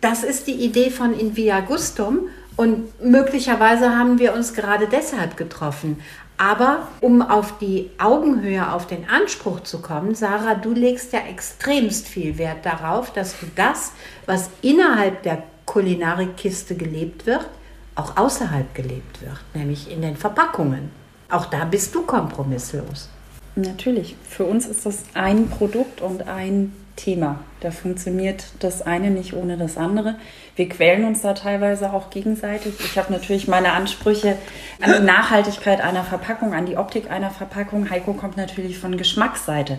Das 0.00 0.24
ist 0.24 0.46
die 0.46 0.54
Idee 0.54 0.90
von 0.90 1.18
In 1.18 1.36
Via 1.36 1.60
Gustum 1.60 2.28
und 2.56 3.02
möglicherweise 3.02 3.96
haben 3.96 4.18
wir 4.18 4.34
uns 4.34 4.54
gerade 4.54 4.86
deshalb 4.86 5.36
getroffen. 5.36 6.00
Aber 6.38 6.88
um 7.02 7.20
auf 7.20 7.58
die 7.58 7.90
Augenhöhe, 7.98 8.72
auf 8.72 8.86
den 8.86 9.06
Anspruch 9.10 9.60
zu 9.60 9.82
kommen, 9.82 10.14
Sarah, 10.14 10.54
du 10.54 10.72
legst 10.72 11.12
ja 11.12 11.20
extremst 11.28 12.08
viel 12.08 12.38
Wert 12.38 12.64
darauf, 12.64 13.12
dass 13.12 13.38
du 13.38 13.46
das, 13.56 13.92
was 14.24 14.48
innerhalb 14.62 15.22
der 15.22 15.42
Kulinarikkiste 15.66 16.76
gelebt 16.76 17.26
wird, 17.26 17.46
auch 17.94 18.16
außerhalb 18.16 18.74
gelebt 18.74 19.20
wird, 19.20 19.38
nämlich 19.52 19.92
in 19.92 20.00
den 20.00 20.16
Verpackungen. 20.16 20.90
Auch 21.28 21.44
da 21.44 21.66
bist 21.66 21.94
du 21.94 22.02
kompromisslos. 22.02 23.10
Natürlich. 23.54 24.16
Für 24.26 24.44
uns 24.44 24.66
ist 24.66 24.86
das 24.86 25.04
ein 25.12 25.50
Produkt 25.50 26.00
und 26.00 26.26
ein 26.26 26.72
Thema. 27.02 27.40
Da 27.60 27.70
funktioniert 27.70 28.44
das 28.60 28.82
eine 28.82 29.10
nicht 29.10 29.32
ohne 29.34 29.56
das 29.56 29.76
andere. 29.76 30.16
Wir 30.56 30.68
quälen 30.68 31.04
uns 31.04 31.22
da 31.22 31.32
teilweise 31.32 31.92
auch 31.92 32.10
gegenseitig. 32.10 32.74
Ich 32.80 32.98
habe 32.98 33.12
natürlich 33.12 33.48
meine 33.48 33.72
Ansprüche 33.72 34.36
an 34.80 34.92
die 34.98 35.04
Nachhaltigkeit 35.04 35.80
einer 35.80 36.04
Verpackung, 36.04 36.52
an 36.52 36.66
die 36.66 36.76
Optik 36.76 37.10
einer 37.10 37.30
Verpackung. 37.30 37.88
Heiko 37.90 38.12
kommt 38.12 38.36
natürlich 38.36 38.78
von 38.78 38.96
Geschmacksseite. 38.96 39.78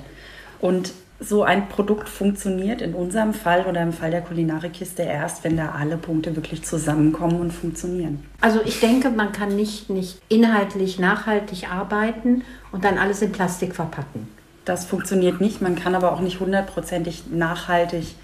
Und 0.59 0.93
so 1.19 1.43
ein 1.43 1.69
Produkt 1.69 2.09
funktioniert 2.09 2.81
in 2.81 2.95
unserem 2.95 3.35
Fall 3.35 3.67
oder 3.67 3.83
im 3.83 3.93
Fall 3.93 4.09
der 4.09 4.21
Kulinarikkiste 4.21 5.03
erst, 5.03 5.43
wenn 5.43 5.55
da 5.55 5.73
alle 5.77 5.97
Punkte 5.97 6.35
wirklich 6.35 6.63
zusammenkommen 6.63 7.39
und 7.39 7.51
funktionieren. 7.51 8.25
Also 8.41 8.59
ich 8.65 8.79
denke, 8.79 9.11
man 9.11 9.31
kann 9.31 9.55
nicht, 9.55 9.91
nicht 9.91 10.19
inhaltlich 10.29 10.97
nachhaltig 10.97 11.71
arbeiten 11.71 12.43
und 12.71 12.83
dann 12.83 12.97
alles 12.97 13.21
in 13.21 13.31
Plastik 13.31 13.75
verpacken. 13.75 14.27
Das 14.71 14.85
funktioniert 14.85 15.41
nicht. 15.41 15.61
Man 15.61 15.75
kann 15.75 15.95
aber 15.95 16.13
auch 16.13 16.21
nicht 16.21 16.39
hundertprozentig 16.39 17.23
nachhaltig 17.29 18.15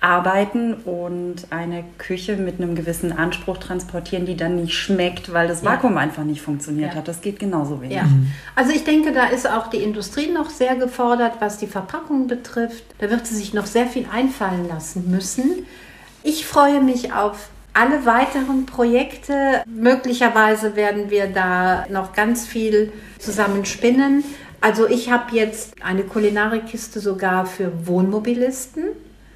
arbeiten 0.00 0.74
und 0.74 1.46
eine 1.50 1.84
Küche 1.96 2.36
mit 2.36 2.60
einem 2.60 2.74
gewissen 2.74 3.12
Anspruch 3.12 3.58
transportieren, 3.58 4.26
die 4.26 4.36
dann 4.36 4.56
nicht 4.56 4.74
schmeckt, 4.74 5.32
weil 5.32 5.46
das 5.46 5.64
Vakuum 5.64 5.94
ja. 5.94 6.00
einfach 6.00 6.24
nicht 6.24 6.42
funktioniert 6.42 6.90
ja. 6.90 6.96
hat. 6.96 7.06
Das 7.06 7.20
geht 7.20 7.38
genauso 7.38 7.80
wenig. 7.80 7.98
Ja. 7.98 8.02
Mhm. 8.02 8.32
Also 8.56 8.72
ich 8.72 8.82
denke, 8.82 9.12
da 9.12 9.26
ist 9.26 9.48
auch 9.48 9.68
die 9.68 9.76
Industrie 9.76 10.32
noch 10.32 10.50
sehr 10.50 10.74
gefordert, 10.74 11.34
was 11.38 11.58
die 11.58 11.68
Verpackung 11.68 12.26
betrifft. 12.26 12.82
Da 12.98 13.08
wird 13.08 13.24
sie 13.24 13.36
sich 13.36 13.54
noch 13.54 13.66
sehr 13.66 13.86
viel 13.86 14.06
einfallen 14.12 14.66
lassen 14.66 15.08
müssen. 15.08 15.66
Ich 16.24 16.46
freue 16.46 16.80
mich 16.80 17.12
auf 17.12 17.48
alle 17.74 18.04
weiteren 18.04 18.66
Projekte. 18.66 19.62
Möglicherweise 19.66 20.74
werden 20.74 21.10
wir 21.10 21.28
da 21.28 21.86
noch 21.90 22.12
ganz 22.12 22.44
viel 22.44 22.92
zusammen 23.20 23.64
spinnen. 23.64 24.24
Also 24.62 24.88
ich 24.88 25.10
habe 25.10 25.34
jetzt 25.34 25.74
eine 25.82 26.04
Kulinarikkiste 26.04 27.00
sogar 27.00 27.46
für 27.46 27.86
Wohnmobilisten 27.86 28.84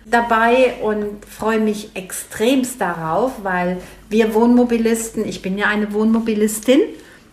dabei 0.05 0.75
und 0.83 1.25
freue 1.25 1.59
mich 1.59 1.91
extremst 1.95 2.81
darauf, 2.81 3.33
weil 3.43 3.79
wir 4.09 4.35
Wohnmobilisten, 4.35 5.27
ich 5.27 5.43
bin 5.43 5.59
ja 5.59 5.67
eine 5.67 5.93
Wohnmobilistin 5.93 6.79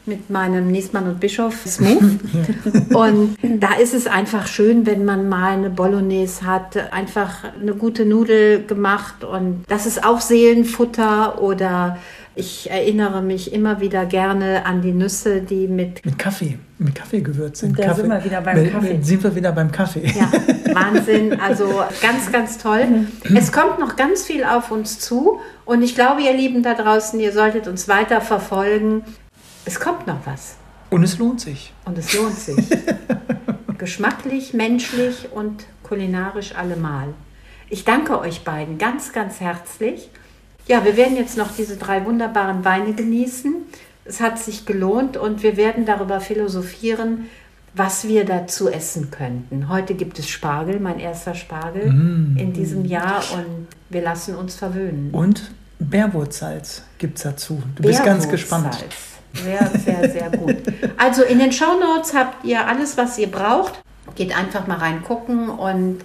mit 0.08 0.30
meinem 0.32 0.72
Niesmann 0.72 1.08
und 1.08 1.20
Bischof 1.20 1.56
Smooth. 1.66 2.20
und 2.94 3.38
da 3.42 3.76
ist 3.76 3.94
es 3.94 4.08
einfach 4.08 4.48
schön, 4.48 4.88
wenn 4.88 5.06
man 5.06 5.30
mal 5.30 5.52
eine 5.52 5.70
Bolognese 5.70 6.46
hat, 6.46 6.92
einfach 6.92 7.44
eine 7.62 7.76
gute 7.76 8.06
Nudel 8.06 8.66
gemacht 8.66 9.24
und 9.24 9.64
das 9.68 9.86
ist 9.86 10.04
auch 10.04 10.20
Seelenfutter 10.20 11.42
oder 11.42 12.00
ich 12.36 12.70
erinnere 12.70 13.22
mich 13.22 13.54
immer 13.54 13.80
wieder 13.80 14.06
gerne 14.06 14.66
an 14.66 14.82
die 14.82 14.92
Nüsse, 14.92 15.42
die 15.42 15.68
mit, 15.68 16.04
mit 16.04 16.18
Kaffee, 16.18 16.58
mit 16.80 16.96
Kaffee 16.96 17.22
gewürzt 17.22 17.62
sind. 17.62 17.78
Da 17.78 17.86
Kaffee. 17.86 18.02
sind 18.02 18.10
wir 18.10 18.24
wieder 18.26 18.42
beim 18.42 18.72
Kaffee. 18.72 19.00
Sind 19.02 19.24
wir 19.24 19.36
wieder 19.36 19.52
beim 19.52 19.72
Kaffee. 19.72 20.08
Ja, 20.08 20.32
Wahnsinn. 20.74 21.40
Also 21.40 21.84
ganz, 22.02 22.32
ganz 22.32 22.58
toll. 22.58 23.08
Es 23.36 23.52
kommt 23.52 23.80
noch 23.80 23.96
ganz 23.96 24.24
viel 24.24 24.44
auf 24.44 24.72
uns 24.72 25.00
zu 25.00 25.40
und 25.66 25.84
ich 25.84 25.94
glaube, 25.94 26.22
ihr 26.22 26.34
Lieben 26.34 26.64
da 26.64 26.74
draußen, 26.74 27.20
ihr 27.20 27.32
solltet 27.32 27.68
uns 27.68 27.88
weiter 27.88 28.20
verfolgen. 28.20 29.04
Es 29.66 29.80
kommt 29.80 30.08
noch 30.08 30.26
was. 30.26 30.56
Und 30.90 31.04
es 31.04 31.18
lohnt 31.18 31.40
sich. 31.40 31.74
Und 31.86 31.98
es 31.98 32.14
lohnt 32.14 32.36
sich. 32.36 32.66
Geschmacklich, 33.78 34.54
menschlich 34.54 35.30
und 35.32 35.66
kulinarisch 35.84 36.56
allemal. 36.56 37.10
Ich 37.70 37.86
danke 37.86 38.20
euch 38.20 38.44
beiden 38.44 38.78
ganz, 38.78 39.14
ganz 39.14 39.40
herzlich. 39.40 40.10
Ja, 40.68 40.86
wir 40.86 40.96
werden 40.96 41.18
jetzt 41.18 41.38
noch 41.38 41.50
diese 41.56 41.78
drei 41.78 42.06
wunderbaren 42.06 42.64
Weine 42.64 42.94
genießen. 42.94 43.56
Es 44.06 44.22
hat 44.22 44.40
sich 44.40 44.66
gelohnt 44.66 45.18
und 45.18 45.44
wir 45.44 45.58
werden 45.58 45.86
darüber 45.86 46.20
philosophieren, 46.22 47.30
was 47.74 48.08
wir 48.08 48.26
dazu 48.26 48.70
essen 48.70 49.12
könnten. 49.12 49.68
Heute 49.68 49.96
gibt 49.96 50.20
es 50.20 50.30
Spargel, 50.30 50.80
mein 50.80 51.00
erster 51.00 51.36
Spargel 51.36 51.92
mm. 51.92 52.38
in 52.38 52.54
diesem 52.54 52.86
Jahr 52.86 53.24
und 53.34 53.68
wir 53.90 54.02
lassen 54.02 54.36
uns 54.36 54.56
verwöhnen. 54.56 55.10
Und 55.12 55.52
Bärwurzsalz 55.80 56.84
gibt 56.98 57.18
es 57.18 57.24
dazu. 57.24 57.62
Du 57.76 57.84
bist 57.84 58.04
ganz 58.04 58.30
gespannt. 58.30 58.86
Sehr, 59.34 59.70
sehr, 59.80 60.12
sehr 60.12 60.30
gut. 60.30 60.58
Also 60.98 61.24
in 61.24 61.40
den 61.40 61.52
Show 61.52 61.80
Notes 61.80 62.14
habt 62.14 62.46
ihr 62.46 62.68
alles, 62.68 62.98
was 62.98 63.18
ihr 63.18 63.32
braucht. 63.32 63.82
Geht 64.16 64.38
einfach 64.38 64.68
mal 64.68 64.78
reingucken 64.78 65.50
und 65.50 66.02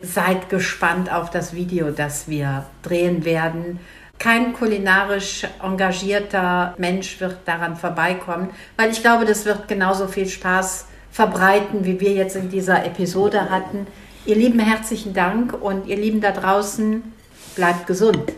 seid 0.00 0.48
gespannt 0.48 1.12
auf 1.12 1.30
das 1.30 1.52
Video, 1.52 1.90
das 1.90 2.28
wir 2.28 2.66
drehen 2.82 3.24
werden 3.24 3.80
kein 4.18 4.52
kulinarisch 4.52 5.46
engagierter 5.62 6.74
Mensch 6.78 7.20
wird 7.20 7.38
daran 7.44 7.76
vorbeikommen, 7.76 8.50
weil 8.76 8.90
ich 8.90 9.00
glaube, 9.00 9.24
das 9.24 9.44
wird 9.44 9.68
genauso 9.68 10.08
viel 10.08 10.28
Spaß 10.28 10.86
verbreiten, 11.10 11.84
wie 11.84 12.00
wir 12.00 12.12
jetzt 12.12 12.36
in 12.36 12.50
dieser 12.50 12.84
Episode 12.84 13.50
hatten. 13.50 13.86
Ihr 14.26 14.36
Lieben, 14.36 14.58
herzlichen 14.58 15.14
Dank 15.14 15.54
und 15.60 15.86
ihr 15.86 15.96
Lieben 15.96 16.20
da 16.20 16.32
draußen, 16.32 17.02
bleibt 17.56 17.86
gesund. 17.86 18.32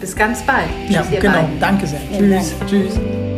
Bis 0.00 0.16
ganz 0.16 0.42
bald. 0.42 0.68
Ja, 0.88 1.02
genau. 1.02 1.32
Beiden. 1.32 1.60
Danke 1.60 1.86
sehr. 1.86 2.00
Tschüss. 2.18 2.54
Tschüss. 2.66 3.31